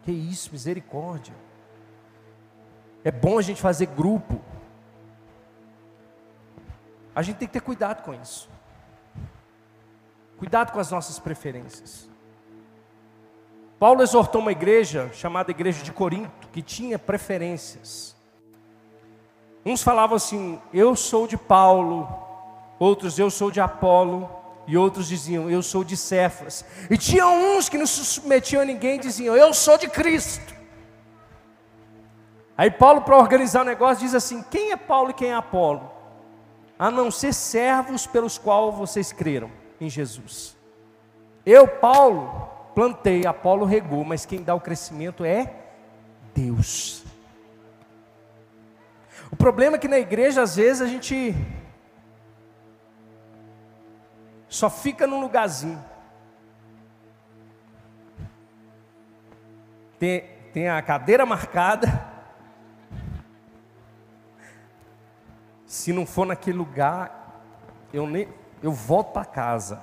Que 0.02 0.12
isso, 0.12 0.50
misericórdia. 0.52 1.34
É 3.02 3.10
bom 3.10 3.38
a 3.38 3.42
gente 3.42 3.62
fazer 3.62 3.86
grupo. 3.86 4.40
A 7.14 7.22
gente 7.22 7.36
tem 7.36 7.48
que 7.48 7.54
ter 7.54 7.62
cuidado 7.62 8.02
com 8.02 8.12
isso. 8.14 8.48
Cuidado 10.38 10.70
com 10.70 10.78
as 10.78 10.92
nossas 10.92 11.18
preferências. 11.18 12.08
Paulo 13.78 14.02
exortou 14.02 14.40
uma 14.40 14.52
igreja 14.52 15.10
chamada 15.12 15.50
Igreja 15.50 15.82
de 15.82 15.90
Corinto, 15.90 16.48
que 16.52 16.62
tinha 16.62 16.96
preferências. 16.96 18.16
Uns 19.66 19.82
falavam 19.82 20.16
assim: 20.16 20.60
Eu 20.72 20.94
sou 20.94 21.26
de 21.26 21.36
Paulo, 21.36 22.08
outros 22.78 23.18
eu 23.18 23.30
sou 23.30 23.50
de 23.50 23.60
Apolo, 23.60 24.30
e 24.64 24.76
outros 24.76 25.08
diziam 25.08 25.50
eu 25.50 25.60
sou 25.60 25.82
de 25.82 25.96
Cefas. 25.96 26.64
E 26.88 26.96
tinha 26.96 27.26
uns 27.26 27.68
que 27.68 27.76
não 27.76 27.86
se 27.86 28.04
submetiam 28.04 28.62
a 28.62 28.64
ninguém 28.64 29.00
diziam 29.00 29.36
eu 29.36 29.52
sou 29.52 29.76
de 29.76 29.88
Cristo. 29.88 30.54
Aí 32.56 32.70
Paulo, 32.70 33.02
para 33.02 33.18
organizar 33.18 33.62
o 33.62 33.64
negócio, 33.64 34.04
diz 34.04 34.14
assim: 34.14 34.40
quem 34.50 34.70
é 34.70 34.76
Paulo 34.76 35.10
e 35.10 35.14
quem 35.14 35.30
é 35.30 35.34
Apolo? 35.34 35.90
A 36.78 36.92
não 36.92 37.10
ser 37.10 37.34
servos 37.34 38.06
pelos 38.06 38.38
quais 38.38 38.76
vocês 38.76 39.12
creram 39.12 39.57
em 39.80 39.88
Jesus. 39.88 40.56
Eu, 41.44 41.66
Paulo, 41.66 42.48
plantei, 42.74 43.26
Apolo 43.26 43.64
regou, 43.64 44.04
mas 44.04 44.26
quem 44.26 44.42
dá 44.42 44.54
o 44.54 44.60
crescimento 44.60 45.24
é 45.24 45.52
Deus. 46.34 47.04
O 49.30 49.36
problema 49.36 49.76
é 49.76 49.78
que 49.78 49.88
na 49.88 49.98
igreja, 49.98 50.42
às 50.42 50.56
vezes, 50.56 50.82
a 50.82 50.86
gente 50.86 51.34
só 54.48 54.70
fica 54.70 55.06
num 55.06 55.20
lugarzinho. 55.20 55.82
Tem, 59.98 60.20
tem 60.52 60.68
a 60.68 60.80
cadeira 60.80 61.26
marcada. 61.26 62.06
Se 65.66 65.92
não 65.92 66.06
for 66.06 66.24
naquele 66.24 66.56
lugar, 66.56 67.42
eu 67.92 68.06
nem 68.06 68.28
eu 68.62 68.72
volto 68.72 69.12
para 69.12 69.24
casa. 69.24 69.82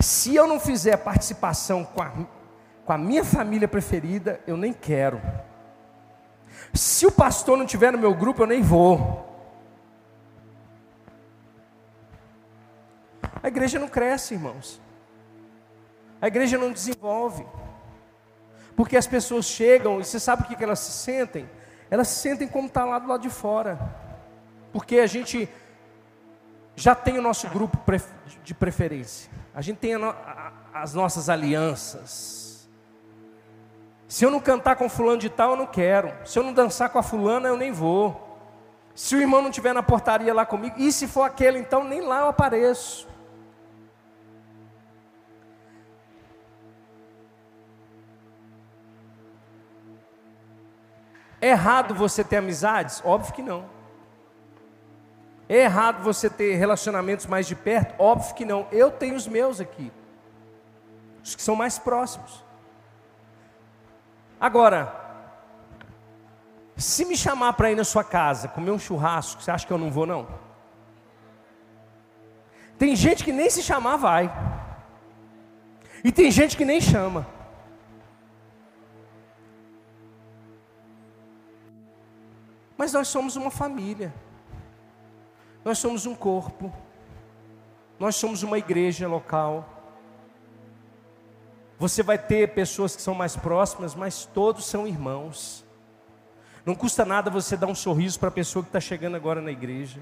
Se 0.00 0.34
eu 0.34 0.46
não 0.46 0.60
fizer 0.60 0.96
participação 0.98 1.84
com 1.84 2.02
a, 2.02 2.12
com 2.84 2.92
a 2.92 2.98
minha 2.98 3.24
família 3.24 3.66
preferida, 3.66 4.40
eu 4.46 4.56
nem 4.56 4.72
quero. 4.72 5.20
Se 6.72 7.06
o 7.06 7.12
pastor 7.12 7.56
não 7.56 7.66
tiver 7.66 7.92
no 7.92 7.98
meu 7.98 8.14
grupo, 8.14 8.42
eu 8.42 8.46
nem 8.46 8.62
vou. 8.62 9.26
A 13.42 13.48
igreja 13.48 13.78
não 13.78 13.88
cresce, 13.88 14.34
irmãos. 14.34 14.80
A 16.20 16.26
igreja 16.26 16.58
não 16.58 16.72
desenvolve. 16.72 17.46
Porque 18.76 18.96
as 18.96 19.06
pessoas 19.06 19.46
chegam 19.46 20.00
e 20.00 20.04
você 20.04 20.20
sabe 20.20 20.42
o 20.42 20.46
que 20.46 20.62
elas 20.62 20.78
se 20.80 20.92
sentem? 20.92 21.48
Elas 21.90 22.08
se 22.08 22.20
sentem 22.20 22.46
como 22.46 22.68
está 22.68 22.84
lá 22.84 22.98
do 22.98 23.08
lado 23.08 23.22
de 23.22 23.30
fora. 23.30 23.78
Porque 24.72 24.98
a 24.98 25.06
gente 25.06 25.48
já 26.78 26.94
tem 26.94 27.18
o 27.18 27.22
nosso 27.22 27.48
grupo 27.48 27.76
de 28.44 28.54
preferência. 28.54 29.28
A 29.52 29.60
gente 29.60 29.78
tem 29.78 29.92
as 30.72 30.94
nossas 30.94 31.28
alianças. 31.28 32.68
Se 34.06 34.24
eu 34.24 34.30
não 34.30 34.38
cantar 34.38 34.76
com 34.76 34.88
fulano 34.88 35.18
de 35.18 35.28
tal, 35.28 35.50
eu 35.50 35.56
não 35.56 35.66
quero. 35.66 36.14
Se 36.24 36.38
eu 36.38 36.42
não 36.44 36.52
dançar 36.52 36.88
com 36.88 36.98
a 36.98 37.02
fulana, 37.02 37.48
eu 37.48 37.56
nem 37.56 37.72
vou. 37.72 38.38
Se 38.94 39.16
o 39.16 39.20
irmão 39.20 39.42
não 39.42 39.50
estiver 39.50 39.72
na 39.72 39.82
portaria 39.82 40.32
lá 40.32 40.46
comigo, 40.46 40.76
e 40.78 40.92
se 40.92 41.08
for 41.08 41.22
aquele, 41.22 41.58
então 41.58 41.82
nem 41.82 42.00
lá 42.00 42.20
eu 42.20 42.28
apareço. 42.28 43.08
É 51.40 51.50
errado 51.50 51.94
você 51.94 52.22
ter 52.22 52.36
amizades? 52.36 53.02
Óbvio 53.04 53.34
que 53.34 53.42
não. 53.42 53.77
É 55.48 55.56
errado 55.56 56.02
você 56.02 56.28
ter 56.28 56.56
relacionamentos 56.56 57.24
mais 57.26 57.46
de 57.46 57.54
perto? 57.54 57.94
Óbvio 57.98 58.34
que 58.34 58.44
não. 58.44 58.66
Eu 58.70 58.90
tenho 58.90 59.16
os 59.16 59.26
meus 59.26 59.60
aqui, 59.60 59.90
os 61.24 61.34
que 61.34 61.42
são 61.42 61.56
mais 61.56 61.78
próximos. 61.78 62.44
Agora, 64.38 64.94
se 66.76 67.04
me 67.04 67.16
chamar 67.16 67.54
para 67.54 67.72
ir 67.72 67.76
na 67.76 67.84
sua 67.84 68.04
casa, 68.04 68.46
comer 68.46 68.70
um 68.70 68.78
churrasco, 68.78 69.42
você 69.42 69.50
acha 69.50 69.66
que 69.66 69.72
eu 69.72 69.78
não 69.78 69.90
vou 69.90 70.06
não? 70.06 70.28
Tem 72.78 72.94
gente 72.94 73.24
que 73.24 73.32
nem 73.32 73.48
se 73.48 73.62
chamar 73.62 73.96
vai. 73.96 74.30
E 76.04 76.12
tem 76.12 76.30
gente 76.30 76.56
que 76.56 76.64
nem 76.64 76.80
chama. 76.80 77.26
Mas 82.76 82.92
nós 82.92 83.08
somos 83.08 83.34
uma 83.34 83.50
família. 83.50 84.14
Nós 85.68 85.76
somos 85.76 86.06
um 86.06 86.14
corpo. 86.14 86.72
Nós 87.98 88.16
somos 88.16 88.42
uma 88.42 88.56
igreja 88.56 89.06
local. 89.06 89.68
Você 91.78 92.02
vai 92.02 92.16
ter 92.16 92.54
pessoas 92.54 92.96
que 92.96 93.02
são 93.02 93.14
mais 93.14 93.36
próximas, 93.36 93.94
mas 93.94 94.24
todos 94.24 94.64
são 94.64 94.88
irmãos. 94.88 95.62
Não 96.64 96.74
custa 96.74 97.04
nada 97.04 97.30
você 97.30 97.54
dar 97.54 97.66
um 97.66 97.74
sorriso 97.74 98.18
para 98.18 98.30
a 98.30 98.32
pessoa 98.32 98.62
que 98.62 98.70
está 98.70 98.80
chegando 98.80 99.16
agora 99.16 99.42
na 99.42 99.50
igreja. 99.50 100.00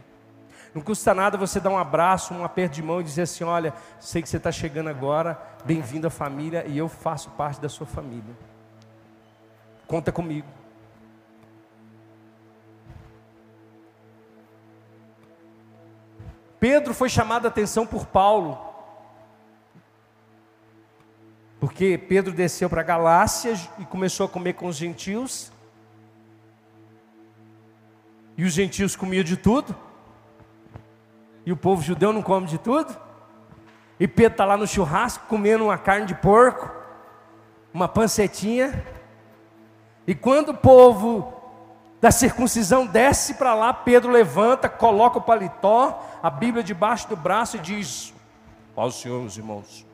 Não 0.72 0.80
custa 0.80 1.12
nada 1.12 1.36
você 1.36 1.58
dar 1.58 1.70
um 1.70 1.78
abraço, 1.78 2.32
um 2.32 2.44
aperto 2.44 2.76
de 2.76 2.82
mão 2.84 3.00
e 3.00 3.04
dizer 3.04 3.22
assim: 3.22 3.42
Olha, 3.42 3.74
sei 3.98 4.22
que 4.22 4.28
você 4.28 4.36
está 4.36 4.52
chegando 4.52 4.88
agora, 4.88 5.36
bem-vindo 5.64 6.06
à 6.06 6.10
família 6.10 6.64
e 6.68 6.78
eu 6.78 6.88
faço 6.88 7.30
parte 7.30 7.60
da 7.60 7.68
sua 7.68 7.88
família. 7.88 8.38
Conta 9.88 10.12
comigo. 10.12 10.46
Pedro 16.68 16.92
foi 16.92 17.08
chamado 17.08 17.44
a 17.44 17.48
atenção 17.48 17.86
por 17.86 18.06
Paulo, 18.06 18.58
porque 21.60 21.96
Pedro 21.96 22.32
desceu 22.32 22.68
para 22.68 22.82
Galácia 22.82 23.54
e 23.78 23.84
começou 23.84 24.26
a 24.26 24.28
comer 24.28 24.54
com 24.54 24.66
os 24.66 24.74
gentios, 24.74 25.52
e 28.36 28.44
os 28.44 28.52
gentios 28.52 28.96
comiam 28.96 29.22
de 29.22 29.36
tudo, 29.36 29.76
e 31.46 31.52
o 31.52 31.56
povo 31.56 31.82
judeu 31.82 32.12
não 32.12 32.20
come 32.20 32.48
de 32.48 32.58
tudo, 32.58 33.00
e 34.00 34.08
Pedro 34.08 34.32
está 34.32 34.44
lá 34.44 34.56
no 34.56 34.66
churrasco 34.66 35.24
comendo 35.28 35.66
uma 35.66 35.78
carne 35.78 36.06
de 36.06 36.16
porco, 36.16 36.68
uma 37.72 37.86
pancetinha, 37.86 38.84
e 40.04 40.16
quando 40.16 40.48
o 40.48 40.56
povo 40.56 41.32
da 42.00 42.10
circuncisão 42.10 42.86
desce 42.86 43.34
para 43.34 43.54
lá, 43.54 43.72
Pedro 43.72 44.10
levanta, 44.10 44.68
coloca 44.68 45.18
o 45.18 45.22
paletó, 45.22 46.04
a 46.22 46.28
Bíblia 46.28 46.62
debaixo 46.62 47.08
do 47.08 47.16
braço 47.16 47.56
e 47.56 47.60
diz: 47.60 48.12
Paz 48.74 48.94
Senhor, 48.96 49.20
meus 49.20 49.36
irmãos, 49.36 49.86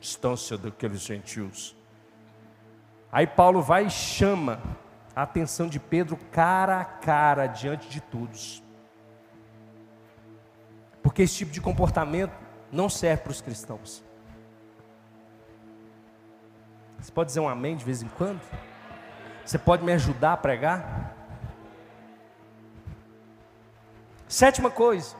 distância 0.00 0.56
daqueles 0.56 1.00
gentios. 1.00 1.76
Aí 3.10 3.26
Paulo 3.26 3.60
vai 3.60 3.86
e 3.86 3.90
chama 3.90 4.60
a 5.14 5.22
atenção 5.22 5.68
de 5.68 5.80
Pedro 5.80 6.16
cara 6.30 6.80
a 6.80 6.84
cara 6.84 7.46
diante 7.46 7.88
de 7.88 8.00
todos. 8.00 8.62
Porque 11.02 11.22
esse 11.22 11.38
tipo 11.38 11.50
de 11.50 11.60
comportamento 11.60 12.32
não 12.70 12.88
serve 12.88 13.24
para 13.24 13.32
os 13.32 13.40
cristãos. 13.40 14.04
Você 17.00 17.10
pode 17.10 17.28
dizer 17.28 17.40
um 17.40 17.48
amém 17.48 17.76
de 17.76 17.84
vez 17.84 18.02
em 18.02 18.08
quando? 18.08 18.40
Você 19.50 19.58
pode 19.58 19.82
me 19.82 19.92
ajudar 19.92 20.34
a 20.34 20.36
pregar? 20.36 21.12
Sétima 24.28 24.70
coisa. 24.70 25.16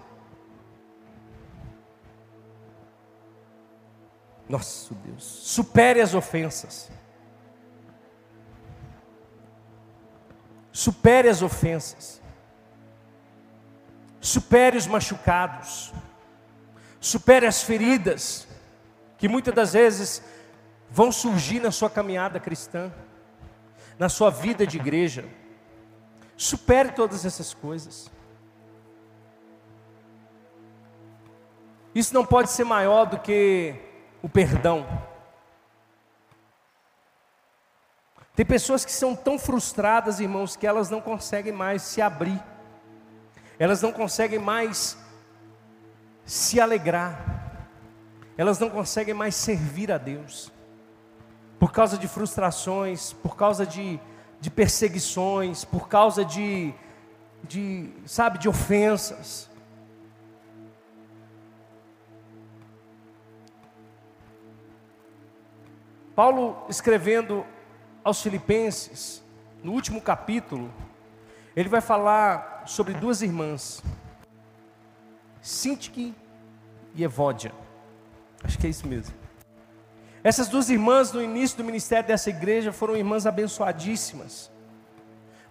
Nosso 4.48 4.94
Deus, 4.94 5.24
supere 5.24 6.00
as 6.00 6.14
ofensas. 6.14 6.92
Supere 10.70 11.28
as 11.28 11.42
ofensas. 11.42 12.22
Supere 14.20 14.76
os 14.76 14.86
machucados. 14.86 15.92
Supere 17.00 17.48
as 17.48 17.64
feridas 17.64 18.46
que 19.18 19.28
muitas 19.28 19.52
das 19.52 19.72
vezes 19.72 20.22
vão 20.88 21.10
surgir 21.10 21.58
na 21.58 21.72
sua 21.72 21.90
caminhada 21.90 22.38
cristã 22.38 22.92
na 24.00 24.08
sua 24.08 24.30
vida 24.30 24.66
de 24.66 24.78
igreja. 24.78 25.28
Supere 26.34 26.92
todas 26.92 27.26
essas 27.26 27.52
coisas. 27.52 28.10
Isso 31.94 32.14
não 32.14 32.24
pode 32.24 32.48
ser 32.48 32.64
maior 32.64 33.04
do 33.04 33.18
que 33.18 33.74
o 34.22 34.28
perdão. 34.28 34.86
Tem 38.34 38.46
pessoas 38.46 38.86
que 38.86 38.92
são 38.92 39.14
tão 39.14 39.38
frustradas, 39.38 40.18
irmãos, 40.18 40.56
que 40.56 40.66
elas 40.66 40.88
não 40.88 41.02
conseguem 41.02 41.52
mais 41.52 41.82
se 41.82 42.00
abrir, 42.00 42.42
elas 43.58 43.82
não 43.82 43.92
conseguem 43.92 44.38
mais 44.38 44.96
se 46.24 46.58
alegrar, 46.58 47.68
elas 48.38 48.58
não 48.58 48.70
conseguem 48.70 49.12
mais 49.12 49.34
servir 49.34 49.92
a 49.92 49.98
Deus 49.98 50.50
por 51.60 51.70
causa 51.70 51.98
de 51.98 52.08
frustrações, 52.08 53.12
por 53.12 53.36
causa 53.36 53.66
de, 53.66 54.00
de 54.40 54.50
perseguições, 54.50 55.62
por 55.62 55.88
causa 55.88 56.24
de, 56.24 56.72
de, 57.44 57.92
sabe, 58.06 58.38
de 58.38 58.48
ofensas. 58.48 59.50
Paulo 66.16 66.64
escrevendo 66.66 67.44
aos 68.02 68.22
Filipenses, 68.22 69.22
no 69.62 69.72
último 69.72 70.00
capítulo, 70.00 70.72
ele 71.54 71.68
vai 71.68 71.82
falar 71.82 72.62
sobre 72.64 72.94
duas 72.94 73.20
irmãs, 73.20 73.82
Sintique 75.42 76.14
e 76.94 77.04
Evódia. 77.04 77.52
Acho 78.42 78.58
que 78.58 78.66
é 78.66 78.70
isso 78.70 78.86
mesmo. 78.86 79.19
Essas 80.22 80.48
duas 80.48 80.68
irmãs, 80.68 81.12
no 81.12 81.22
início 81.22 81.56
do 81.56 81.64
ministério 81.64 82.06
dessa 82.06 82.28
igreja, 82.28 82.72
foram 82.72 82.96
irmãs 82.96 83.26
abençoadíssimas. 83.26 84.50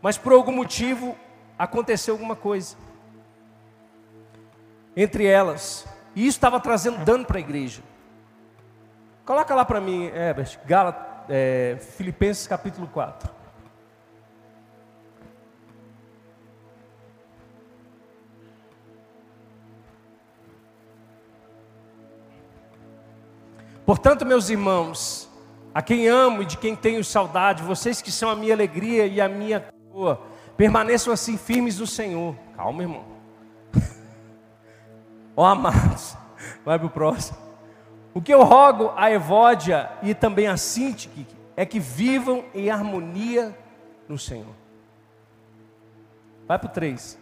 Mas 0.01 0.17
por 0.17 0.31
algum 0.31 0.51
motivo 0.51 1.17
aconteceu 1.57 2.13
alguma 2.13 2.35
coisa 2.35 2.77
entre 4.95 5.25
elas. 5.25 5.85
E 6.15 6.21
isso 6.27 6.37
estava 6.37 6.59
trazendo 6.59 7.03
dano 7.05 7.25
para 7.25 7.37
a 7.37 7.39
igreja. 7.39 7.81
Coloca 9.25 9.53
lá 9.55 9.63
para 9.63 9.79
mim, 9.79 10.05
Herbert, 10.05 10.59
é, 11.29 11.77
Filipenses 11.79 12.47
capítulo 12.47 12.87
4. 12.87 13.38
Portanto, 23.89 24.23
meus 24.23 24.51
irmãos, 24.51 25.27
a 25.73 25.81
quem 25.81 26.07
amo 26.07 26.43
e 26.43 26.45
de 26.45 26.57
quem 26.59 26.75
tenho 26.75 27.03
saudade, 27.03 27.63
vocês 27.63 28.03
que 28.03 28.11
são 28.11 28.29
a 28.29 28.35
minha 28.35 28.53
alegria 28.53 29.07
e 29.07 29.19
a 29.19 29.27
minha 29.27 29.61
coroa, 29.91 30.21
permaneçam 30.55 31.11
assim 31.11 31.39
firmes 31.39 31.79
no 31.79 31.87
Senhor. 31.87 32.35
Calma, 32.55 32.83
irmão. 32.83 33.03
Ó 35.35 35.41
oh, 35.41 35.45
amados, 35.45 36.15
vai 36.63 36.77
para 36.77 36.85
o 36.85 36.89
próximo. 36.91 37.39
O 38.13 38.21
que 38.21 38.31
eu 38.31 38.43
rogo 38.43 38.93
a 38.95 39.09
Evódia 39.09 39.89
e 40.03 40.13
também 40.13 40.45
a 40.45 40.55
Sintique 40.55 41.25
é 41.57 41.65
que 41.65 41.79
vivam 41.79 42.45
em 42.53 42.69
harmonia 42.69 43.57
no 44.07 44.19
Senhor. 44.19 44.53
Vai 46.47 46.59
para 46.59 46.69
o 46.69 46.71
3. 46.71 47.17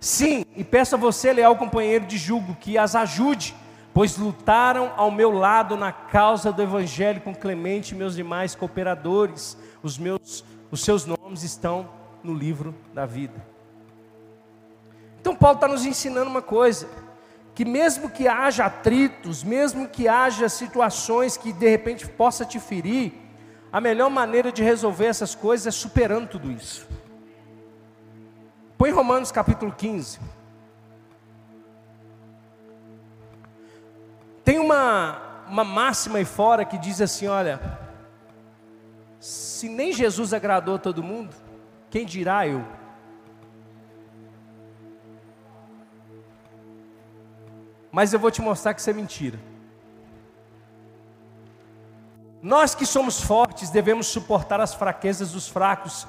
Sim, 0.00 0.44
e 0.56 0.64
peço 0.64 0.96
a 0.96 0.98
você, 0.98 1.32
leal 1.32 1.54
companheiro 1.54 2.04
de 2.04 2.18
julgo, 2.18 2.56
que 2.56 2.76
as 2.76 2.96
ajude 2.96 3.54
pois 3.96 4.18
lutaram 4.18 4.92
ao 4.94 5.10
meu 5.10 5.30
lado 5.30 5.74
na 5.74 5.90
causa 5.90 6.52
do 6.52 6.60
Evangelho 6.62 7.22
com 7.22 7.34
Clemente 7.34 7.94
e 7.94 7.94
meus 7.94 8.14
demais 8.14 8.54
cooperadores. 8.54 9.56
Os, 9.82 9.96
meus, 9.96 10.44
os 10.70 10.84
seus 10.84 11.06
nomes 11.06 11.42
estão 11.42 11.88
no 12.22 12.34
livro 12.34 12.74
da 12.92 13.06
vida. 13.06 13.42
Então, 15.18 15.34
Paulo 15.34 15.54
está 15.54 15.66
nos 15.66 15.86
ensinando 15.86 16.28
uma 16.28 16.42
coisa: 16.42 16.86
que 17.54 17.64
mesmo 17.64 18.10
que 18.10 18.28
haja 18.28 18.66
atritos, 18.66 19.42
mesmo 19.42 19.88
que 19.88 20.06
haja 20.06 20.46
situações 20.50 21.38
que 21.38 21.50
de 21.50 21.66
repente 21.66 22.06
possa 22.06 22.44
te 22.44 22.60
ferir, 22.60 23.14
a 23.72 23.80
melhor 23.80 24.10
maneira 24.10 24.52
de 24.52 24.62
resolver 24.62 25.06
essas 25.06 25.34
coisas 25.34 25.68
é 25.68 25.70
superando 25.70 26.28
tudo 26.28 26.52
isso. 26.52 26.86
Põe 28.76 28.90
Romanos 28.90 29.32
capítulo 29.32 29.72
15. 29.72 30.35
Tem 34.46 34.60
uma, 34.60 35.44
uma 35.48 35.64
máxima 35.64 36.18
aí 36.18 36.24
fora 36.24 36.64
que 36.64 36.78
diz 36.78 37.00
assim: 37.00 37.26
olha, 37.26 37.60
se 39.18 39.68
nem 39.68 39.92
Jesus 39.92 40.32
agradou 40.32 40.78
todo 40.78 41.02
mundo, 41.02 41.34
quem 41.90 42.06
dirá 42.06 42.46
eu? 42.46 42.64
Mas 47.90 48.12
eu 48.12 48.20
vou 48.20 48.30
te 48.30 48.40
mostrar 48.40 48.72
que 48.72 48.80
isso 48.80 48.88
é 48.88 48.92
mentira. 48.92 49.40
Nós 52.40 52.72
que 52.72 52.86
somos 52.86 53.20
fortes 53.20 53.68
devemos 53.70 54.06
suportar 54.06 54.60
as 54.60 54.72
fraquezas 54.72 55.32
dos 55.32 55.48
fracos 55.48 56.06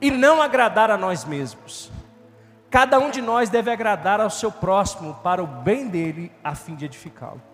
e 0.00 0.12
não 0.12 0.40
agradar 0.40 0.92
a 0.92 0.96
nós 0.96 1.24
mesmos. 1.24 1.90
Cada 2.70 3.00
um 3.00 3.10
de 3.10 3.20
nós 3.20 3.50
deve 3.50 3.68
agradar 3.68 4.20
ao 4.20 4.30
seu 4.30 4.52
próximo 4.52 5.14
para 5.24 5.42
o 5.42 5.46
bem 5.48 5.88
dele, 5.88 6.30
a 6.44 6.54
fim 6.54 6.76
de 6.76 6.84
edificá-lo. 6.84 7.49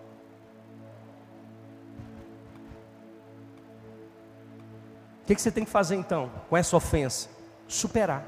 Que, 5.27 5.35
que 5.35 5.41
você 5.41 5.51
tem 5.51 5.65
que 5.65 5.69
fazer 5.69 5.95
então 5.97 6.31
com 6.49 6.55
essa 6.55 6.75
ofensa? 6.77 7.29
Superar. 7.67 8.23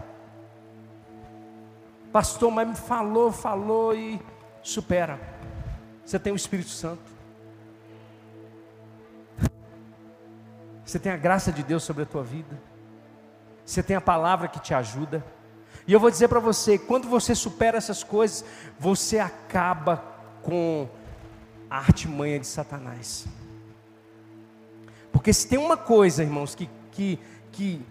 Pastor, 2.12 2.52
mas 2.52 2.68
me 2.68 2.76
falou, 2.76 3.32
falou 3.32 3.96
e 3.96 4.20
supera. 4.62 5.18
Você 6.06 6.20
tem 6.20 6.34
o 6.34 6.36
Espírito 6.36 6.70
Santo. 6.70 7.02
Você 10.84 11.00
tem 11.00 11.12
a 11.12 11.18
graça 11.18 11.54
de 11.54 11.64
Deus 11.64 11.84
sobre 11.84 12.04
a 12.04 12.06
tua 12.06 12.24
vida. 12.24 12.60
Você 13.66 13.82
tem 13.82 13.96
a 13.96 14.02
palavra 14.02 14.50
que 14.50 14.60
te 14.60 14.74
ajuda. 14.74 15.24
E 15.88 15.94
eu 15.94 16.00
vou 16.02 16.12
dizer 16.12 16.28
para 16.28 16.42
você, 16.42 16.78
quando 16.78 17.08
você 17.08 17.34
supera 17.34 17.78
essas 17.78 18.04
coisas, 18.04 18.44
você 18.78 19.20
acaba 19.20 20.04
com 20.42 20.90
a 21.70 21.78
artimanha 21.78 22.40
de 22.40 22.48
Satanás. 22.48 23.26
Porque 25.14 25.32
se 25.32 25.48
tem 25.48 25.58
uma 25.58 25.78
coisa, 25.78 26.24
irmãos, 26.24 26.56
que, 26.56 26.70
que, 27.00 27.18
que, 27.54 27.82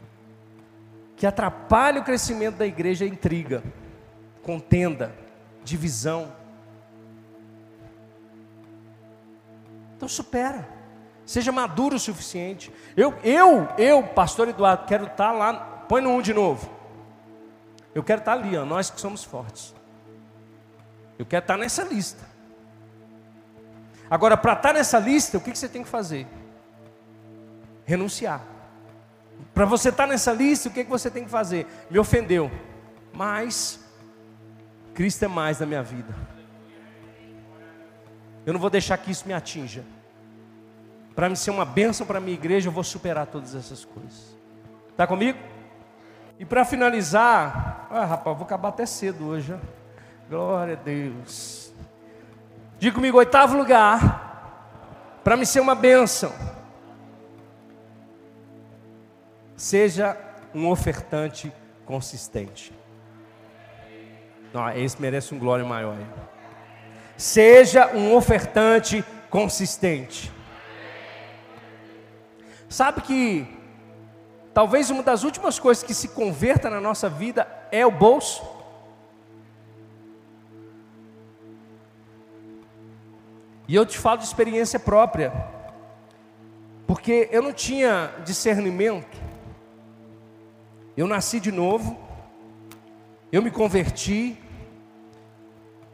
que 1.16 1.26
atrapalha 1.26 2.02
o 2.02 2.04
crescimento 2.04 2.56
da 2.56 2.66
igreja 2.66 3.06
é 3.06 3.08
intriga, 3.08 3.62
contenda, 4.42 5.14
divisão. 5.64 6.30
Então 9.96 10.06
supera. 10.06 10.68
Seja 11.24 11.50
maduro 11.50 11.96
o 11.96 11.98
suficiente. 11.98 12.70
Eu, 12.94 13.14
eu, 13.24 13.66
eu, 13.78 14.02
pastor 14.02 14.48
Eduardo, 14.48 14.84
quero 14.86 15.06
estar 15.06 15.32
lá. 15.32 15.54
Põe 15.88 16.02
no 16.02 16.10
um 16.10 16.20
de 16.20 16.34
novo. 16.34 16.70
Eu 17.94 18.04
quero 18.04 18.20
estar 18.20 18.32
ali, 18.32 18.58
ó, 18.58 18.64
nós 18.66 18.90
que 18.90 19.00
somos 19.00 19.24
fortes. 19.24 19.74
Eu 21.18 21.24
quero 21.24 21.44
estar 21.44 21.56
nessa 21.56 21.82
lista. 21.82 22.28
Agora, 24.10 24.36
para 24.36 24.52
estar 24.52 24.74
nessa 24.74 24.98
lista, 24.98 25.38
o 25.38 25.40
que, 25.40 25.50
que 25.50 25.58
você 25.58 25.68
tem 25.68 25.82
que 25.82 25.88
fazer? 25.88 26.26
Renunciar. 27.86 28.57
Para 29.54 29.64
você 29.64 29.88
estar 29.88 30.06
nessa 30.06 30.32
lista, 30.32 30.68
o 30.68 30.72
que, 30.72 30.84
que 30.84 30.90
você 30.90 31.10
tem 31.10 31.24
que 31.24 31.30
fazer? 31.30 31.66
Me 31.90 31.98
ofendeu, 31.98 32.50
mas 33.12 33.80
Cristo 34.94 35.24
é 35.24 35.28
mais 35.28 35.60
na 35.60 35.66
minha 35.66 35.82
vida. 35.82 36.14
Eu 38.46 38.52
não 38.52 38.60
vou 38.60 38.70
deixar 38.70 38.96
que 38.98 39.10
isso 39.10 39.26
me 39.26 39.34
atinja. 39.34 39.84
Para 41.14 41.28
me 41.28 41.36
ser 41.36 41.50
uma 41.50 41.64
bênção 41.64 42.06
para 42.06 42.18
a 42.18 42.20
minha 42.20 42.34
igreja, 42.34 42.68
eu 42.68 42.72
vou 42.72 42.84
superar 42.84 43.26
todas 43.26 43.54
essas 43.54 43.84
coisas. 43.84 44.36
Está 44.90 45.06
comigo? 45.06 45.38
E 46.38 46.44
para 46.44 46.64
finalizar, 46.64 47.88
ah, 47.90 48.04
rapaz, 48.04 48.36
vou 48.36 48.46
acabar 48.46 48.68
até 48.68 48.86
cedo 48.86 49.26
hoje. 49.26 49.54
Glória 50.30 50.74
a 50.74 50.76
Deus. 50.76 51.72
Diga 52.78 52.94
comigo, 52.94 53.18
oitavo 53.18 53.56
lugar, 53.56 55.20
para 55.24 55.36
me 55.36 55.44
ser 55.44 55.60
uma 55.60 55.74
bênção. 55.74 56.32
Seja 59.58 60.16
um 60.54 60.68
ofertante 60.68 61.52
consistente. 61.84 62.72
Não, 64.54 64.70
esse 64.70 65.02
merece 65.02 65.34
um 65.34 65.38
glória 65.38 65.64
maior. 65.64 65.98
Hein? 65.98 66.06
Seja 67.16 67.88
um 67.88 68.14
ofertante 68.14 69.04
consistente. 69.28 70.32
Sabe 72.68 73.00
que 73.00 73.48
talvez 74.54 74.90
uma 74.90 75.02
das 75.02 75.24
últimas 75.24 75.58
coisas 75.58 75.82
que 75.82 75.92
se 75.92 76.10
converta 76.10 76.70
na 76.70 76.80
nossa 76.80 77.08
vida 77.08 77.48
é 77.72 77.84
o 77.84 77.90
bolso? 77.90 78.46
E 83.66 83.74
eu 83.74 83.84
te 83.84 83.98
falo 83.98 84.18
de 84.18 84.24
experiência 84.24 84.78
própria, 84.78 85.32
porque 86.86 87.28
eu 87.32 87.42
não 87.42 87.52
tinha 87.52 88.12
discernimento. 88.24 89.27
Eu 90.98 91.06
nasci 91.06 91.38
de 91.38 91.52
novo, 91.52 91.96
eu 93.30 93.40
me 93.40 93.52
converti, 93.52 94.36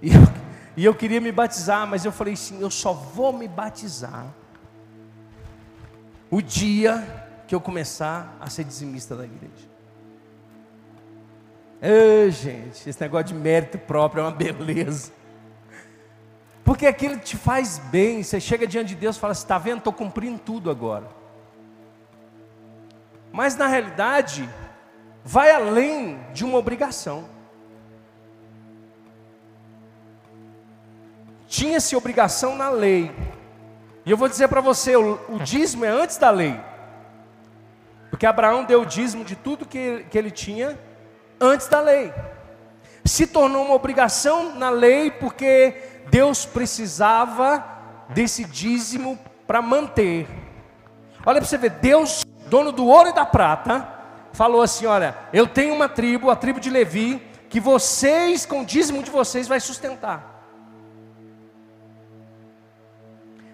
e 0.01 0.09
eu, 0.09 0.23
e 0.79 0.83
eu 0.83 0.95
queria 0.95 1.21
me 1.21 1.31
batizar, 1.31 1.87
mas 1.87 2.07
eu 2.07 2.11
falei 2.11 2.33
assim: 2.33 2.59
eu 2.59 2.71
só 2.71 2.95
vou 2.95 3.31
me 3.31 3.47
batizar 3.47 4.25
o 6.31 6.41
dia 6.41 7.05
que 7.47 7.55
eu 7.55 7.61
começar 7.61 8.35
a 8.41 8.49
ser 8.49 8.65
dizimista 8.65 9.15
da 9.15 9.25
igreja. 9.27 9.69
Ei, 11.83 12.31
gente, 12.31 12.89
esse 12.89 12.99
negócio 12.99 13.27
de 13.27 13.35
mérito 13.35 13.77
próprio 13.77 14.23
é 14.23 14.25
uma 14.25 14.33
beleza. 14.33 15.13
Porque 16.65 16.87
aquilo 16.87 17.19
te 17.19 17.37
faz 17.37 17.77
bem. 17.77 18.23
Você 18.23 18.41
chega 18.41 18.67
diante 18.67 18.89
de 18.89 18.95
Deus 18.95 19.17
e 19.17 19.21
fala 19.21 19.33
assim: 19.33 19.43
está 19.43 19.59
vendo? 19.59 19.81
Estou 19.81 19.93
cumprindo 19.93 20.39
tudo 20.39 20.71
agora. 20.71 21.07
Mas 23.31 23.55
na 23.55 23.67
realidade, 23.67 24.49
vai 25.25 25.51
além 25.51 26.21
de 26.35 26.45
uma 26.45 26.59
obrigação. 26.59 27.25
Tinha-se 31.49 31.97
obrigação 31.97 32.57
na 32.57 32.69
lei. 32.69 33.11
E 34.05 34.11
eu 34.11 34.17
vou 34.17 34.29
dizer 34.29 34.49
para 34.49 34.61
você: 34.61 34.97
o, 34.97 35.19
o, 35.29 35.39
dízimo 35.39 35.85
é 35.85 35.89
antes 35.89 36.19
da 36.19 36.31
lei. 36.31 36.61
Porque 38.11 38.27
Abraão 38.27 38.65
deu 38.65 38.83
o 38.83 38.87
dízimo 38.87 39.25
de 39.25 39.35
tudo 39.35 39.65
que, 39.65 40.05
que 40.11 40.19
ele 40.19 40.31
tinha 40.31 40.79
antes 41.41 41.69
da 41.69 41.81
lei. 41.81 42.13
Se 43.05 43.27
tornou 43.27 43.65
uma 43.65 43.75
obrigação 43.75 44.55
na 44.55 44.71
lei 44.71 45.11
porque 45.11 45.75
Deus 46.11 46.45
precisava 46.45 47.65
desse 48.09 48.45
dízimo 48.45 49.19
para 49.47 49.63
manter. 49.63 50.27
Olha 51.25 51.41
para 51.41 51.49
você 51.49 51.59
ver, 51.59 51.71
Deus, 51.71 52.25
dono 52.47 52.71
do 52.73 52.87
ouro 52.87 53.09
e 53.09 53.15
da 53.15 53.25
prata, 53.25 53.94
falou 54.35 54.61
assim: 54.61 54.85
Olha, 54.85 55.17
eu 55.33 55.47
tenho 55.47 55.75
uma 55.75 55.89
tribo, 55.89 56.31
a 56.31 56.37
tribo 56.37 56.61
de 56.61 56.69
Levi, 56.69 57.23
que 57.49 57.59
vocês, 57.59 58.45
com 58.45 58.61
o 58.61 58.67
dízimo 58.67 59.03
de 59.03 59.11
vocês, 59.11 59.49
vai 59.49 59.61
sustentar. 59.61 60.33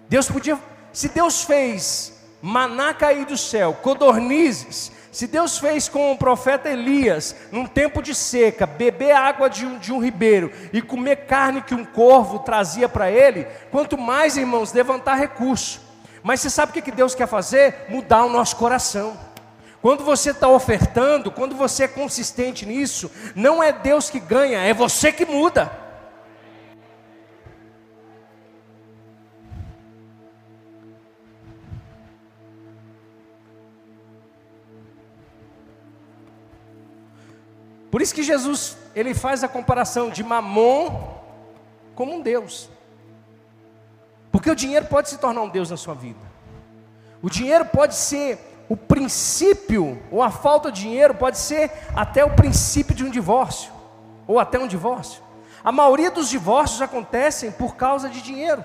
Deus 0.09 0.29
podia, 0.29 0.59
se 0.91 1.07
Deus 1.07 1.43
fez 1.43 2.19
maná 2.41 2.93
cair 2.93 3.25
do 3.25 3.37
céu, 3.37 3.73
codornizes, 3.81 4.91
se 5.11 5.27
Deus 5.27 5.57
fez 5.57 5.87
com 5.87 6.11
o 6.11 6.17
profeta 6.17 6.69
Elias, 6.69 7.35
num 7.51 7.65
tempo 7.65 8.01
de 8.01 8.15
seca, 8.15 8.65
beber 8.65 9.11
água 9.11 9.49
de 9.49 9.65
um, 9.65 9.77
de 9.77 9.93
um 9.93 10.01
ribeiro 10.01 10.51
e 10.73 10.81
comer 10.81 11.27
carne 11.27 11.61
que 11.61 11.75
um 11.75 11.85
corvo 11.85 12.39
trazia 12.39 12.89
para 12.89 13.11
ele, 13.11 13.45
quanto 13.69 13.97
mais, 13.97 14.35
irmãos, 14.35 14.73
levantar 14.73 15.15
recurso. 15.15 15.81
Mas 16.23 16.41
você 16.41 16.49
sabe 16.49 16.77
o 16.77 16.81
que 16.81 16.91
Deus 16.91 17.13
quer 17.13 17.27
fazer? 17.27 17.85
Mudar 17.89 18.25
o 18.25 18.29
nosso 18.29 18.55
coração. 18.55 19.30
Quando 19.81 20.03
você 20.03 20.29
está 20.29 20.47
ofertando, 20.47 21.31
quando 21.31 21.55
você 21.55 21.85
é 21.85 21.87
consistente 21.87 22.65
nisso, 22.65 23.09
não 23.35 23.63
é 23.63 23.71
Deus 23.71 24.09
que 24.11 24.19
ganha, 24.19 24.59
é 24.59 24.73
você 24.73 25.11
que 25.11 25.25
muda. 25.25 25.71
Por 37.89 38.01
isso 38.01 38.13
que 38.13 38.23
Jesus, 38.23 38.77
ele 38.95 39.13
faz 39.13 39.43
a 39.43 39.47
comparação 39.47 40.09
de 40.09 40.23
Mamon 40.23 41.19
como 41.95 42.15
um 42.15 42.21
Deus. 42.21 42.69
Porque 44.31 44.49
o 44.49 44.55
dinheiro 44.55 44.85
pode 44.85 45.09
se 45.09 45.17
tornar 45.17 45.41
um 45.41 45.49
Deus 45.49 45.69
na 45.69 45.75
sua 45.75 45.93
vida. 45.93 46.31
O 47.21 47.29
dinheiro 47.29 47.65
pode 47.65 47.95
ser 47.95 48.50
o 48.71 48.77
princípio, 48.77 50.01
ou 50.09 50.23
a 50.23 50.31
falta 50.31 50.71
de 50.71 50.79
dinheiro 50.79 51.13
pode 51.13 51.37
ser 51.37 51.69
até 51.93 52.23
o 52.23 52.33
princípio 52.33 52.95
de 52.95 53.03
um 53.03 53.09
divórcio, 53.09 53.69
ou 54.25 54.39
até 54.39 54.57
um 54.57 54.65
divórcio. 54.65 55.21
A 55.61 55.73
maioria 55.73 56.09
dos 56.09 56.29
divórcios 56.29 56.81
acontecem 56.81 57.51
por 57.51 57.75
causa 57.75 58.07
de 58.07 58.21
dinheiro. 58.21 58.63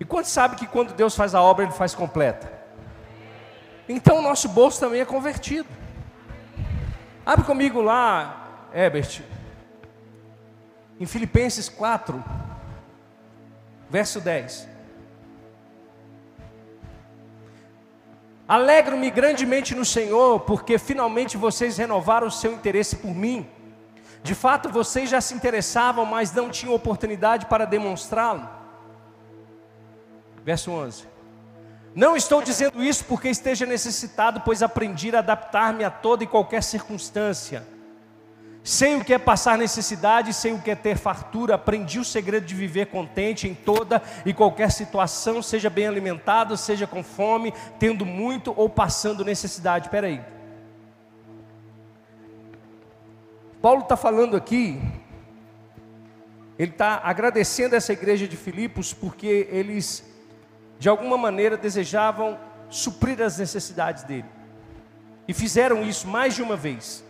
E 0.00 0.04
quanto 0.04 0.26
sabe 0.26 0.56
que 0.56 0.66
quando 0.66 0.92
Deus 0.92 1.14
faz 1.14 1.32
a 1.32 1.40
obra, 1.40 1.66
Ele 1.66 1.72
faz 1.72 1.94
completa? 1.94 2.52
Então 3.88 4.18
o 4.18 4.22
nosso 4.22 4.48
bolso 4.48 4.80
também 4.80 5.02
é 5.02 5.04
convertido. 5.04 5.68
Abre 7.24 7.44
comigo 7.44 7.80
lá, 7.80 8.66
Herbert, 8.74 9.22
em 10.98 11.06
Filipenses 11.06 11.68
4, 11.68 12.24
verso 13.88 14.20
10. 14.20 14.68
Alegro-me 18.48 19.10
grandemente 19.10 19.74
no 19.74 19.84
Senhor, 19.84 20.40
porque 20.40 20.78
finalmente 20.78 21.36
vocês 21.36 21.76
renovaram 21.78 22.28
o 22.28 22.30
seu 22.30 22.52
interesse 22.52 22.96
por 22.96 23.12
mim. 23.12 23.48
De 24.22 24.34
fato, 24.34 24.68
vocês 24.68 25.10
já 25.10 25.20
se 25.20 25.34
interessavam, 25.34 26.04
mas 26.04 26.32
não 26.32 26.48
tinham 26.48 26.74
oportunidade 26.74 27.46
para 27.46 27.64
demonstrá-lo. 27.64 28.48
Verso 30.44 30.70
11. 30.70 31.04
Não 31.92 32.16
estou 32.16 32.42
dizendo 32.42 32.84
isso 32.84 33.04
porque 33.06 33.28
esteja 33.28 33.66
necessitado, 33.66 34.42
pois 34.42 34.62
aprendi 34.62 35.14
a 35.14 35.18
adaptar-me 35.18 35.82
a 35.82 35.90
toda 35.90 36.22
e 36.22 36.26
qualquer 36.26 36.62
circunstância. 36.62 37.66
Sei 38.66 38.96
o 38.96 39.04
que 39.04 39.14
é 39.14 39.18
passar 39.18 39.56
necessidade, 39.56 40.34
sei 40.34 40.52
o 40.52 40.60
que 40.60 40.72
é 40.72 40.74
ter 40.74 40.98
fartura, 40.98 41.54
aprendi 41.54 42.00
o 42.00 42.04
segredo 42.04 42.44
de 42.44 42.52
viver 42.52 42.86
contente 42.86 43.46
em 43.46 43.54
toda 43.54 44.02
e 44.24 44.34
qualquer 44.34 44.72
situação, 44.72 45.40
seja 45.40 45.70
bem 45.70 45.86
alimentado, 45.86 46.56
seja 46.56 46.84
com 46.84 47.00
fome, 47.00 47.54
tendo 47.78 48.04
muito 48.04 48.52
ou 48.56 48.68
passando 48.68 49.24
necessidade. 49.24 49.86
Espera 49.86 50.08
aí. 50.08 50.20
Paulo 53.62 53.82
está 53.82 53.96
falando 53.96 54.36
aqui, 54.36 54.82
ele 56.58 56.72
está 56.72 57.00
agradecendo 57.04 57.76
essa 57.76 57.92
igreja 57.92 58.26
de 58.26 58.36
Filipos 58.36 58.92
porque 58.92 59.46
eles, 59.48 60.04
de 60.76 60.88
alguma 60.88 61.16
maneira, 61.16 61.56
desejavam 61.56 62.36
suprir 62.68 63.22
as 63.22 63.38
necessidades 63.38 64.02
dele. 64.02 64.26
E 65.28 65.32
fizeram 65.32 65.84
isso 65.84 66.08
mais 66.08 66.34
de 66.34 66.42
uma 66.42 66.56
vez. 66.56 67.05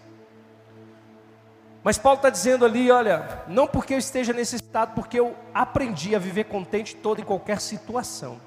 Mas 1.87 1.97
Paulo 1.97 2.17
está 2.17 2.31
dizendo 2.31 2.65
ali: 2.65 2.91
olha, 2.91 3.45
não 3.47 3.65
porque 3.65 3.95
eu 3.95 3.99
esteja 3.99 4.33
necessitado, 4.33 4.93
porque 4.97 5.21
eu 5.21 5.37
aprendi 5.55 6.17
a 6.17 6.19
viver 6.19 6.47
contente 6.47 6.97
toda 6.97 7.21
e 7.21 7.25
qualquer 7.25 7.61
situação. 7.61 8.41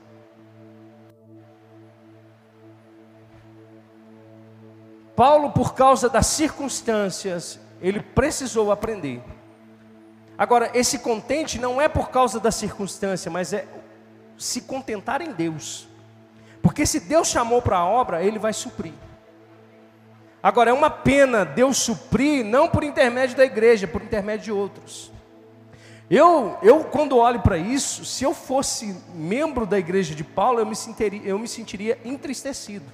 Paulo, 5.16 5.52
por 5.52 5.74
causa 5.74 6.10
das 6.10 6.26
circunstâncias, 6.26 7.58
ele 7.82 8.02
precisou 8.02 8.74
aprender. 8.74 9.24
Agora, 10.38 10.70
esse 10.74 11.00
contente 11.00 11.58
não 11.58 11.80
é 11.80 11.88
por 11.88 12.10
causa 12.10 12.42
da 12.42 12.52
circunstância, 12.52 13.32
mas 13.32 13.54
é 13.54 13.66
se 14.38 14.60
contentar 14.64 15.22
em 15.22 15.32
Deus. 15.32 15.88
Porque 16.62 16.86
se 16.86 17.00
Deus 17.00 17.30
chamou 17.30 17.62
para 17.62 17.78
a 17.78 17.86
obra, 17.86 18.22
Ele 18.22 18.38
vai 18.38 18.52
suprir. 18.52 18.94
Agora, 20.42 20.70
é 20.70 20.74
uma 20.74 20.90
pena 20.90 21.44
Deus 21.44 21.78
suprir, 21.78 22.46
não 22.46 22.70
por 22.70 22.84
intermédio 22.84 23.36
da 23.36 23.44
igreja, 23.44 23.88
por 23.88 24.02
intermédio 24.02 24.46
de 24.46 24.52
outros. 24.52 25.12
Eu, 26.10 26.58
eu 26.64 26.84
quando 26.86 27.18
olho 27.18 27.42
para 27.42 27.58
isso, 27.58 28.04
se 28.04 28.24
eu 28.24 28.34
fosse 28.34 28.96
membro 29.14 29.66
da 29.66 29.78
igreja 29.78 30.16
de 30.16 30.24
Paulo, 30.24 30.60
eu 30.60 30.66
me 30.66 30.76
sentiria, 30.76 31.22
eu 31.24 31.38
me 31.38 31.48
sentiria 31.48 32.00
entristecido. 32.04 32.86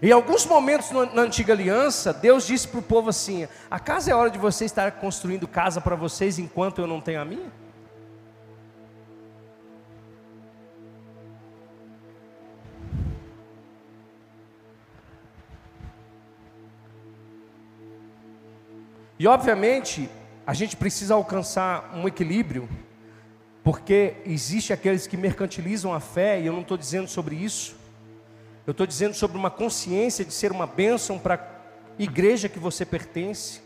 Em 0.00 0.12
alguns 0.12 0.44
momentos 0.44 0.90
na 0.90 1.22
antiga 1.22 1.54
aliança, 1.54 2.12
Deus 2.12 2.46
disse 2.46 2.68
para 2.68 2.80
o 2.80 2.82
povo 2.82 3.08
assim: 3.08 3.48
Acaso 3.70 4.10
é 4.10 4.14
hora 4.14 4.30
de 4.30 4.38
você 4.38 4.66
estar 4.66 4.92
construindo 4.92 5.48
casa 5.48 5.80
para 5.80 5.96
vocês 5.96 6.38
enquanto 6.38 6.80
eu 6.80 6.86
não 6.86 7.00
tenho 7.00 7.20
a 7.20 7.24
minha? 7.24 7.50
E 19.18 19.26
obviamente, 19.26 20.08
a 20.46 20.52
gente 20.52 20.76
precisa 20.76 21.14
alcançar 21.14 21.92
um 21.94 22.06
equilíbrio, 22.06 22.68
porque 23.64 24.14
existe 24.24 24.72
aqueles 24.72 25.06
que 25.06 25.16
mercantilizam 25.16 25.92
a 25.92 26.00
fé, 26.00 26.40
e 26.40 26.46
eu 26.46 26.52
não 26.52 26.60
estou 26.60 26.76
dizendo 26.76 27.08
sobre 27.08 27.34
isso. 27.34 27.74
Eu 28.66 28.72
estou 28.72 28.86
dizendo 28.86 29.14
sobre 29.14 29.36
uma 29.36 29.50
consciência 29.50 30.24
de 30.24 30.32
ser 30.32 30.52
uma 30.52 30.66
bênção 30.66 31.18
para 31.18 31.34
a 31.34 32.02
igreja 32.02 32.48
que 32.48 32.58
você 32.58 32.84
pertence. 32.84 33.60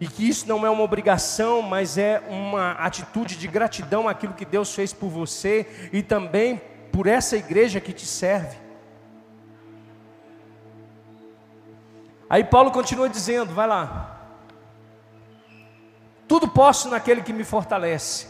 E 0.00 0.06
que 0.08 0.28
isso 0.28 0.48
não 0.48 0.66
é 0.66 0.70
uma 0.70 0.82
obrigação, 0.82 1.62
mas 1.62 1.96
é 1.96 2.20
uma 2.28 2.72
atitude 2.72 3.36
de 3.36 3.46
gratidão 3.46 4.08
àquilo 4.08 4.34
que 4.34 4.44
Deus 4.44 4.74
fez 4.74 4.92
por 4.92 5.08
você 5.08 5.88
e 5.92 6.02
também 6.02 6.60
por 6.90 7.06
essa 7.06 7.36
igreja 7.36 7.80
que 7.80 7.92
te 7.92 8.04
serve. 8.04 8.56
Aí 12.28 12.42
Paulo 12.42 12.70
continua 12.70 13.08
dizendo, 13.08 13.54
vai 13.54 13.66
lá. 13.68 14.11
Tudo 16.32 16.48
posso 16.48 16.88
naquele 16.88 17.20
que 17.20 17.30
me 17.30 17.44
fortalece. 17.44 18.26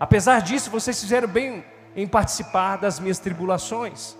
Apesar 0.00 0.40
disso, 0.40 0.70
vocês 0.70 0.98
fizeram 0.98 1.28
bem 1.28 1.62
em 1.94 2.06
participar 2.06 2.76
das 2.76 2.98
minhas 2.98 3.18
tribulações. 3.18 4.16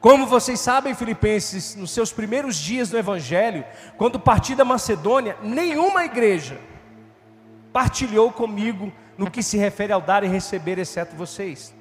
Como 0.00 0.26
vocês 0.26 0.58
sabem, 0.60 0.94
Filipenses, 0.94 1.74
nos 1.74 1.90
seus 1.90 2.10
primeiros 2.10 2.56
dias 2.56 2.88
do 2.88 2.96
Evangelho, 2.96 3.62
quando 3.98 4.18
parti 4.18 4.54
da 4.54 4.64
Macedônia, 4.64 5.36
nenhuma 5.42 6.06
igreja 6.06 6.58
partilhou 7.70 8.32
comigo 8.32 8.90
no 9.18 9.30
que 9.30 9.42
se 9.42 9.58
refere 9.58 9.92
ao 9.92 10.00
dar 10.00 10.24
e 10.24 10.26
receber, 10.26 10.78
exceto 10.78 11.14
vocês. 11.14 11.74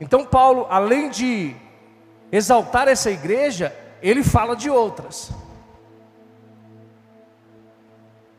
Então, 0.00 0.24
Paulo, 0.24 0.66
além 0.70 1.10
de 1.10 1.54
exaltar 2.32 2.88
essa 2.88 3.10
igreja, 3.10 3.70
ele 4.00 4.24
fala 4.24 4.56
de 4.56 4.70
outras 4.70 5.30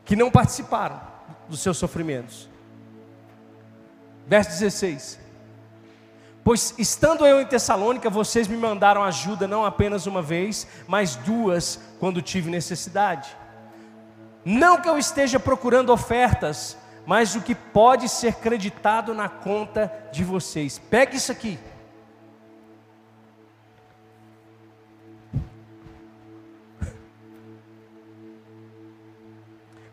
que 0.06 0.16
não 0.16 0.30
participaram 0.30 0.98
dos 1.48 1.60
seus 1.60 1.76
sofrimentos. 1.76 2.48
Verso 4.26 4.50
16: 4.50 5.18
Pois 6.42 6.74
estando 6.78 7.26
eu 7.26 7.40
em 7.40 7.44
Tessalônica, 7.46 8.08
vocês 8.08 8.48
me 8.48 8.56
mandaram 8.56 9.02
ajuda 9.02 9.46
não 9.46 9.64
apenas 9.64 10.06
uma 10.06 10.22
vez, 10.22 10.66
mas 10.86 11.16
duas, 11.16 11.78
quando 11.98 12.22
tive 12.22 12.48
necessidade. 12.48 13.36
Não 14.44 14.80
que 14.80 14.88
eu 14.88 14.96
esteja 14.96 15.40
procurando 15.40 15.92
ofertas, 15.92 16.78
mas 17.04 17.34
o 17.34 17.40
que 17.40 17.54
pode 17.54 18.08
ser 18.08 18.36
creditado 18.36 19.12
na 19.12 19.28
conta 19.28 19.92
de 20.12 20.22
vocês. 20.22 20.78
Pegue 20.78 21.16
isso 21.16 21.32
aqui. 21.32 21.58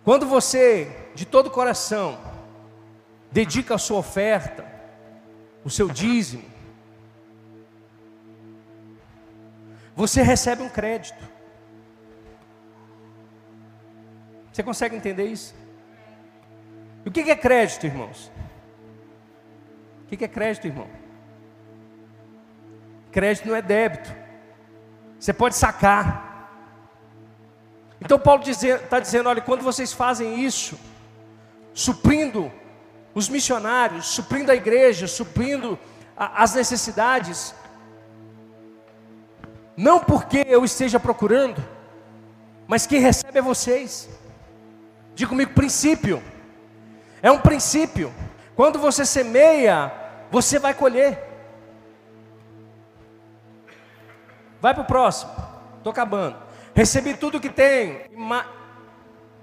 Quando 0.04 0.26
você, 0.26 0.92
de 1.16 1.26
todo 1.26 1.48
o 1.48 1.52
coração, 1.52 2.20
dedica 3.32 3.76
a 3.76 3.78
sua 3.78 3.98
oferta, 3.98 4.66
o 5.64 5.70
seu 5.70 5.90
dízimo, 5.90 6.44
você 9.96 10.22
recebe 10.22 10.62
um 10.62 10.70
crédito. 10.70 11.32
Você 14.52 14.62
consegue 14.62 14.96
entender 14.96 15.26
isso? 15.26 15.56
E 17.06 17.10
o 17.10 17.12
que 17.12 17.22
é 17.22 17.36
crédito, 17.36 17.86
irmãos? 17.86 18.32
O 20.04 20.08
que 20.08 20.24
é 20.24 20.28
crédito, 20.28 20.68
irmão? 20.68 20.88
Crédito 23.12 23.48
não 23.48 23.56
é 23.56 23.62
débito. 23.62 24.14
Você 25.20 25.32
pode 25.32 25.56
sacar. 25.56 26.33
Então 28.02 28.20
Paulo 28.20 28.44
está 28.48 29.00
dizendo: 29.00 29.30
olha, 29.30 29.42
quando 29.42 29.62
vocês 29.62 29.94
fazem 29.94 30.44
isso, 30.44 30.80
suprindo 31.74 32.52
os 33.14 33.30
missionários, 33.30 34.08
suprindo 34.08 34.52
a 34.52 34.56
igreja, 34.56 35.08
suprindo 35.08 35.78
a, 36.16 36.44
as 36.44 36.56
necessidades, 36.56 37.54
não 39.76 40.00
porque 40.00 40.46
eu 40.48 40.64
esteja 40.64 41.00
procurando, 41.00 41.64
mas 42.68 42.86
quem 42.86 43.00
recebe 43.00 43.40
é 43.40 43.42
vocês. 43.42 44.10
Diga 45.16 45.30
comigo, 45.30 45.54
princípio. 45.54 46.24
É 47.22 47.32
um 47.32 47.40
princípio. 47.40 48.14
Quando 48.56 48.80
você 48.80 49.06
semeia, 49.06 49.92
você 50.32 50.60
vai 50.60 50.74
colher. 50.74 51.30
Vai 54.60 54.74
para 54.74 54.84
o 54.84 54.86
próximo. 54.86 55.32
Estou 55.78 55.92
acabando. 55.92 56.38
Recebi 56.76 57.14
tudo 57.14 57.40
que 57.40 57.50
tenho, 57.50 58.02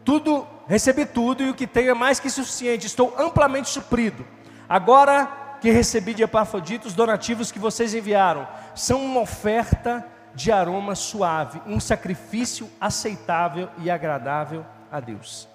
tudo, 0.04 0.46
recebi 0.66 1.06
tudo 1.06 1.44
e 1.44 1.50
o 1.50 1.54
que 1.54 1.66
tenho 1.66 1.90
é 1.90 1.94
mais 1.94 2.18
que 2.18 2.28
suficiente, 2.28 2.86
estou 2.86 3.14
amplamente 3.16 3.68
suprido. 3.68 4.26
Agora 4.68 5.58
que 5.60 5.70
recebi 5.70 6.14
de 6.14 6.22
Epafrodito 6.22 6.88
os 6.88 6.94
donativos 6.94 7.52
que 7.52 7.58
vocês 7.58 7.94
enviaram, 7.94 8.48
são 8.74 9.04
uma 9.04 9.20
oferta 9.20 10.06
de 10.34 10.50
aroma 10.50 10.94
suave, 10.94 11.60
um 11.66 11.78
sacrifício 11.78 12.70
aceitável 12.80 13.68
e 13.78 13.90
agradável 13.90 14.64
a 14.90 14.98
Deus. 14.98 15.48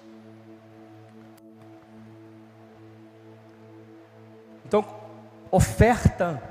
Então, 4.64 4.84
oferta 5.50 6.42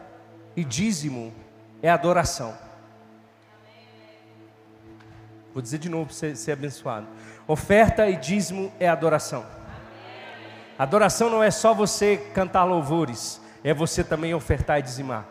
e 0.56 0.64
dízimo 0.64 1.34
é 1.82 1.90
adoração. 1.90 2.65
Vou 5.56 5.62
dizer 5.62 5.78
de 5.78 5.88
novo 5.88 6.08
para 6.08 6.14
você 6.14 6.36
ser 6.36 6.52
abençoado. 6.52 7.08
Oferta 7.48 8.10
e 8.10 8.18
dízimo 8.18 8.74
é 8.78 8.90
adoração. 8.90 9.46
Adoração 10.78 11.30
não 11.30 11.42
é 11.42 11.50
só 11.50 11.74
você 11.74 12.18
cantar 12.34 12.66
louvores, 12.66 13.40
é 13.64 13.74
você 13.74 14.04
também 14.04 14.34
ofertar 14.34 14.80
e 14.80 14.82
dizimar. 14.82 15.26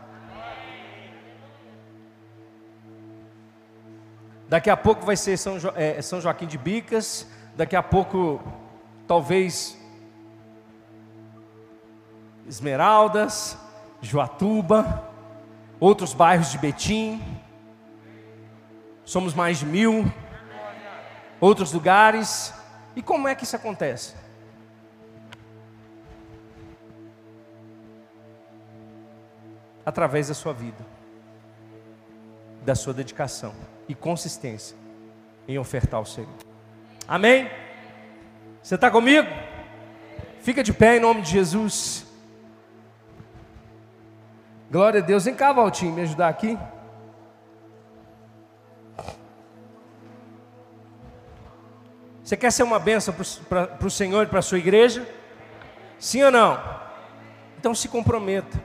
Daqui 4.49 4.71
a 4.71 4.77
pouco 4.79 5.05
vai 5.05 5.15
ser 5.15 5.37
São, 5.37 5.59
jo 5.59 5.71
é, 5.77 6.01
São 6.01 6.23
Joaquim 6.23 6.47
de 6.47 6.57
Bicas, 6.57 7.27
daqui 7.55 7.77
a 7.77 7.83
pouco, 7.83 8.43
talvez, 9.07 9.79
Esmeraldas, 12.49 13.59
Joatuba, 14.01 15.07
outros 15.79 16.15
bairros 16.15 16.51
de 16.51 16.57
Betim 16.57 17.23
somos 19.05 19.35
mais 19.35 19.59
de 19.59 19.67
mil, 19.67 20.11
outros 21.41 21.73
lugares. 21.73 22.53
E 22.97 23.03
como 23.03 23.29
é 23.29 23.35
que 23.35 23.45
isso 23.45 23.57
acontece? 23.57 24.15
Através 29.85 30.29
da 30.29 30.35
sua 30.35 30.53
vida. 30.53 30.85
da 32.65 32.75
sua 32.75 32.95
dedicação 32.95 33.55
e 33.87 33.95
consistência 33.95 34.75
em 35.47 35.59
ofertar 35.59 35.99
ao 35.99 36.07
Senhor. 36.07 36.31
Amém? 37.07 37.51
Você 38.63 38.77
está 38.77 38.91
comigo? 38.91 39.29
Fica 40.41 40.63
de 40.63 40.73
pé 40.73 40.97
em 40.97 41.01
nome 41.01 41.21
de 41.21 41.31
Jesus. 41.31 42.07
Glória 44.71 45.01
a 45.01 45.05
Deus. 45.05 45.27
Vem 45.27 45.35
cá, 45.35 45.53
Valtinho, 45.53 45.93
me 45.93 46.01
ajudar 46.01 46.29
aqui. 46.29 46.59
Você 52.25 52.39
quer 52.39 52.51
ser 52.51 52.63
uma 52.63 52.79
bênção 52.79 53.15
para 53.49 53.87
o 53.87 53.91
Senhor 53.91 54.23
e 54.23 54.27
para 54.27 54.39
a 54.39 54.43
sua 54.43 54.57
igreja? 54.57 55.07
Sim 55.99 56.23
ou 56.23 56.31
não? 56.31 56.59
Então 57.59 57.75
se 57.75 57.87
comprometa. 57.87 58.59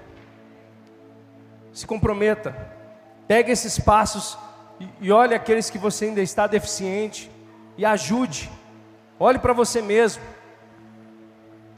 Se 1.74 1.86
comprometa. 1.86 2.56
Pegue 3.28 3.52
esses 3.52 3.78
passos 3.78 4.38
e, 4.80 4.88
e 5.02 5.12
olhe 5.12 5.36
aqueles 5.36 5.70
que 5.70 5.78
você 5.78 6.06
ainda 6.06 6.22
está 6.22 6.48
deficiente 6.48 7.30
e 7.78 7.86
ajude. 7.86 8.50
Olhe 9.20 9.38
para 9.38 9.52
você 9.52 9.82
mesmo. 9.82 10.24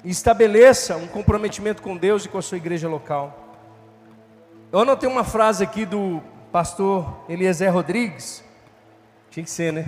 E 0.03 0.11
estabeleça 0.11 0.97
um 0.97 1.07
comprometimento 1.07 1.81
com 1.81 1.97
Deus 1.97 2.25
e 2.25 2.29
com 2.29 2.37
a 2.37 2.43
sua 2.43 2.57
igreja 2.57 2.87
local. 2.87 3.55
Eu 4.71 4.79
anotei 4.79 5.09
uma 5.09 5.23
frase 5.23 5.63
aqui 5.63 5.83
do 5.83 6.21
pastor 6.51 7.25
Eliezer 7.27 7.73
Rodrigues. 7.73 8.43
Tinha 9.31 9.43
que 9.43 9.49
ser, 9.49 9.73
né? 9.73 9.85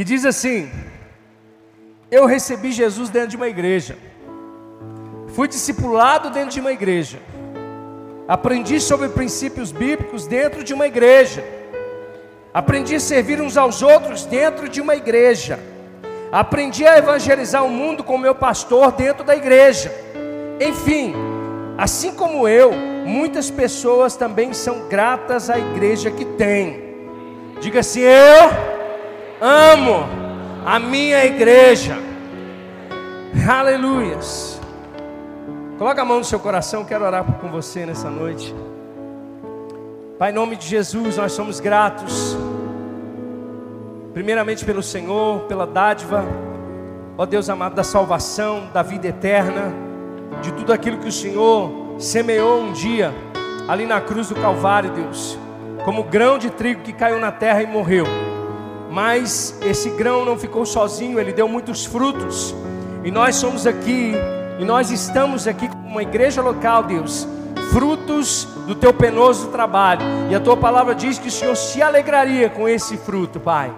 Que 0.00 0.04
diz 0.04 0.24
assim: 0.24 0.70
Eu 2.10 2.24
recebi 2.24 2.72
Jesus 2.72 3.10
dentro 3.10 3.28
de 3.28 3.36
uma 3.36 3.48
igreja, 3.48 3.98
fui 5.34 5.46
discipulado 5.46 6.30
dentro 6.30 6.52
de 6.52 6.58
uma 6.58 6.72
igreja, 6.72 7.18
aprendi 8.26 8.80
sobre 8.80 9.10
princípios 9.10 9.70
bíblicos 9.70 10.26
dentro 10.26 10.64
de 10.64 10.72
uma 10.72 10.86
igreja, 10.86 11.44
aprendi 12.54 12.94
a 12.94 13.00
servir 13.00 13.42
uns 13.42 13.58
aos 13.58 13.82
outros 13.82 14.24
dentro 14.24 14.70
de 14.70 14.80
uma 14.80 14.96
igreja, 14.96 15.60
aprendi 16.32 16.86
a 16.86 16.96
evangelizar 16.96 17.62
o 17.62 17.68
mundo 17.68 18.02
com 18.02 18.16
meu 18.16 18.34
pastor 18.34 18.92
dentro 18.92 19.22
da 19.22 19.36
igreja. 19.36 19.94
Enfim, 20.58 21.14
assim 21.76 22.14
como 22.14 22.48
eu, 22.48 22.72
muitas 23.04 23.50
pessoas 23.50 24.16
também 24.16 24.54
são 24.54 24.88
gratas 24.88 25.50
à 25.50 25.58
igreja 25.58 26.10
que 26.10 26.24
tem. 26.24 26.88
Diga 27.60 27.80
assim: 27.80 28.00
Eu 28.00 28.79
amo 29.40 30.06
a 30.64 30.78
minha 30.78 31.24
igreja. 31.24 31.96
Aleluias. 33.48 34.60
Coloca 35.78 36.02
a 36.02 36.04
mão 36.04 36.18
no 36.18 36.24
seu 36.24 36.38
coração, 36.38 36.84
quero 36.84 37.04
orar 37.04 37.24
com 37.24 37.48
você 37.48 37.86
nessa 37.86 38.10
noite. 38.10 38.54
Pai, 40.18 40.30
em 40.30 40.34
nome 40.34 40.56
de 40.56 40.66
Jesus, 40.66 41.16
nós 41.16 41.32
somos 41.32 41.58
gratos. 41.58 42.36
Primeiramente 44.12 44.64
pelo 44.64 44.82
Senhor, 44.82 45.40
pela 45.44 45.66
dádiva, 45.66 46.24
ó 47.16 47.24
Deus 47.24 47.48
amado, 47.48 47.74
da 47.74 47.84
salvação, 47.84 48.68
da 48.74 48.82
vida 48.82 49.08
eterna, 49.08 49.72
de 50.42 50.52
tudo 50.52 50.72
aquilo 50.72 50.98
que 50.98 51.08
o 51.08 51.12
Senhor 51.12 51.94
semeou 51.98 52.60
um 52.60 52.72
dia 52.72 53.14
ali 53.66 53.86
na 53.86 54.00
cruz 54.00 54.28
do 54.28 54.34
Calvário, 54.34 54.90
Deus, 54.90 55.38
como 55.84 56.04
grão 56.04 56.38
de 56.38 56.50
trigo 56.50 56.82
que 56.82 56.92
caiu 56.92 57.18
na 57.18 57.32
terra 57.32 57.62
e 57.62 57.66
morreu 57.66 58.29
mas 58.90 59.56
esse 59.62 59.88
grão 59.90 60.24
não 60.24 60.36
ficou 60.36 60.66
sozinho, 60.66 61.20
ele 61.20 61.32
deu 61.32 61.48
muitos 61.48 61.84
frutos. 61.84 62.54
E 63.04 63.10
nós 63.10 63.36
somos 63.36 63.66
aqui, 63.66 64.12
e 64.58 64.64
nós 64.64 64.90
estamos 64.90 65.46
aqui 65.46 65.68
como 65.68 65.86
uma 65.86 66.02
igreja 66.02 66.42
local, 66.42 66.82
Deus, 66.82 67.26
frutos 67.72 68.48
do 68.66 68.74
teu 68.74 68.92
penoso 68.92 69.48
trabalho. 69.48 70.02
E 70.28 70.34
a 70.34 70.40
tua 70.40 70.56
palavra 70.56 70.94
diz 70.94 71.18
que 71.18 71.28
o 71.28 71.30
Senhor 71.30 71.56
se 71.56 71.80
alegraria 71.80 72.50
com 72.50 72.68
esse 72.68 72.96
fruto, 72.96 73.38
Pai. 73.38 73.72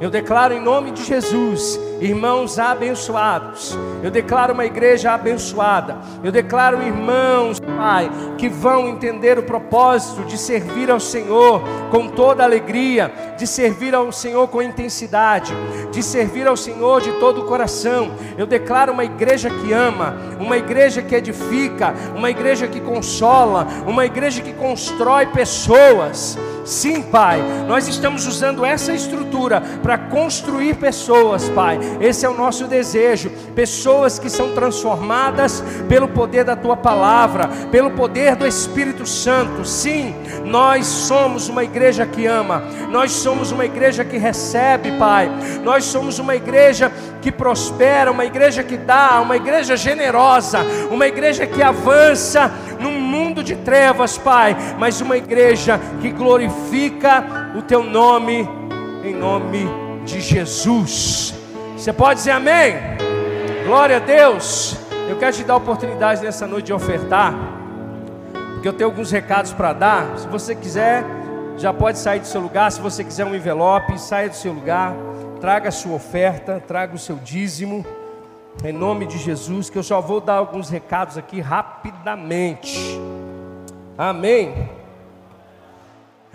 Eu 0.00 0.10
declaro 0.10 0.54
em 0.54 0.60
nome 0.60 0.92
de 0.92 1.02
Jesus, 1.02 1.80
irmãos 2.00 2.58
abençoados. 2.58 3.76
Eu 4.02 4.10
declaro 4.10 4.52
uma 4.52 4.64
igreja 4.64 5.12
abençoada. 5.12 5.96
Eu 6.22 6.30
declaro 6.30 6.82
irmãos, 6.82 7.58
Pai, 7.60 8.10
que 8.36 8.48
vão 8.48 8.88
entender 8.88 9.38
o 9.38 9.42
propósito 9.42 10.24
de 10.24 10.38
servir 10.38 10.90
ao 10.90 11.00
Senhor 11.00 11.62
com 11.90 12.08
toda 12.08 12.44
alegria, 12.44 13.12
de 13.36 13.46
servir 13.46 13.94
ao 13.94 14.10
Senhor 14.12 14.48
com 14.48 14.62
intensidade, 14.62 15.52
de 15.90 16.02
servir 16.02 16.46
ao 16.46 16.56
Senhor 16.56 17.00
de 17.00 17.12
todo 17.12 17.42
o 17.42 17.46
coração. 17.46 18.12
Eu 18.36 18.46
declaro 18.46 18.92
uma 18.92 19.04
igreja 19.04 19.50
que 19.50 19.72
ama, 19.72 20.16
uma 20.38 20.56
igreja 20.56 21.02
que 21.02 21.14
edifica, 21.14 21.94
uma 22.14 22.30
igreja 22.30 22.68
que 22.68 22.80
consola, 22.80 23.66
uma 23.86 24.06
igreja 24.06 24.42
que 24.42 24.52
constrói 24.52 25.26
pessoas. 25.26 26.38
Sim, 26.64 27.00
Pai, 27.00 27.42
nós 27.66 27.88
estamos 27.88 28.26
usando 28.26 28.62
essa 28.62 28.92
estrutura 28.92 29.62
para 29.82 29.96
construir 29.96 30.76
pessoas, 30.76 31.48
Pai. 31.48 31.78
Esse 32.00 32.24
é 32.24 32.28
o 32.28 32.34
nosso 32.34 32.66
desejo. 32.66 33.30
Pessoas 33.54 34.18
que 34.18 34.30
são 34.30 34.52
transformadas 34.54 35.62
pelo 35.88 36.08
poder 36.08 36.44
da 36.44 36.56
tua 36.56 36.76
palavra, 36.76 37.48
pelo 37.70 37.90
poder 37.92 38.36
do 38.36 38.46
Espírito 38.46 39.06
Santo. 39.06 39.64
Sim, 39.64 40.14
nós 40.44 40.86
somos 40.86 41.48
uma 41.48 41.64
igreja 41.64 42.06
que 42.06 42.26
ama, 42.26 42.62
nós 42.90 43.12
somos 43.12 43.50
uma 43.50 43.64
igreja 43.64 44.04
que 44.04 44.16
recebe, 44.16 44.92
Pai. 44.92 45.30
Nós 45.62 45.84
somos 45.84 46.18
uma 46.18 46.34
igreja 46.34 46.92
que 47.20 47.32
prospera, 47.32 48.10
uma 48.10 48.24
igreja 48.24 48.62
que 48.62 48.76
dá, 48.76 49.20
uma 49.20 49.36
igreja 49.36 49.76
generosa, 49.76 50.60
uma 50.90 51.06
igreja 51.06 51.46
que 51.46 51.62
avança 51.62 52.50
num 52.80 53.00
mundo 53.00 53.42
de 53.42 53.56
trevas, 53.56 54.16
Pai, 54.16 54.56
mas 54.78 55.00
uma 55.00 55.16
igreja 55.16 55.80
que 56.00 56.10
glorifica 56.10 57.52
o 57.56 57.62
Teu 57.62 57.82
nome, 57.82 58.48
em 59.04 59.14
nome 59.14 59.68
de 60.04 60.20
Jesus. 60.20 61.37
Você 61.78 61.92
pode 61.92 62.18
dizer 62.18 62.32
amém? 62.32 62.74
Glória 63.64 63.98
a 63.98 64.00
Deus. 64.00 64.76
Eu 65.08 65.16
quero 65.16 65.36
te 65.36 65.44
dar 65.44 65.54
a 65.54 65.58
oportunidade 65.58 66.20
nessa 66.20 66.44
noite 66.44 66.66
de 66.66 66.72
ofertar, 66.72 67.32
porque 68.52 68.66
eu 68.66 68.72
tenho 68.72 68.90
alguns 68.90 69.12
recados 69.12 69.52
para 69.52 69.72
dar. 69.72 70.18
Se 70.18 70.26
você 70.26 70.56
quiser, 70.56 71.04
já 71.56 71.72
pode 71.72 71.96
sair 71.98 72.18
do 72.18 72.26
seu 72.26 72.40
lugar. 72.40 72.72
Se 72.72 72.80
você 72.80 73.04
quiser 73.04 73.24
um 73.24 73.32
envelope, 73.32 73.96
saia 73.96 74.28
do 74.28 74.34
seu 74.34 74.52
lugar, 74.52 74.92
traga 75.40 75.68
a 75.68 75.72
sua 75.72 75.94
oferta, 75.94 76.60
traga 76.66 76.96
o 76.96 76.98
seu 76.98 77.14
dízimo. 77.14 77.86
Em 78.64 78.72
nome 78.72 79.06
de 79.06 79.16
Jesus, 79.16 79.70
que 79.70 79.78
eu 79.78 79.84
só 79.84 80.00
vou 80.00 80.20
dar 80.20 80.34
alguns 80.34 80.68
recados 80.68 81.16
aqui 81.16 81.40
rapidamente. 81.40 83.00
Amém. 83.96 84.68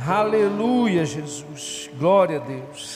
Aleluia, 0.07 1.03
Jesus. 1.03 1.89
Glória 1.99 2.37
a 2.37 2.39
Deus. 2.39 2.91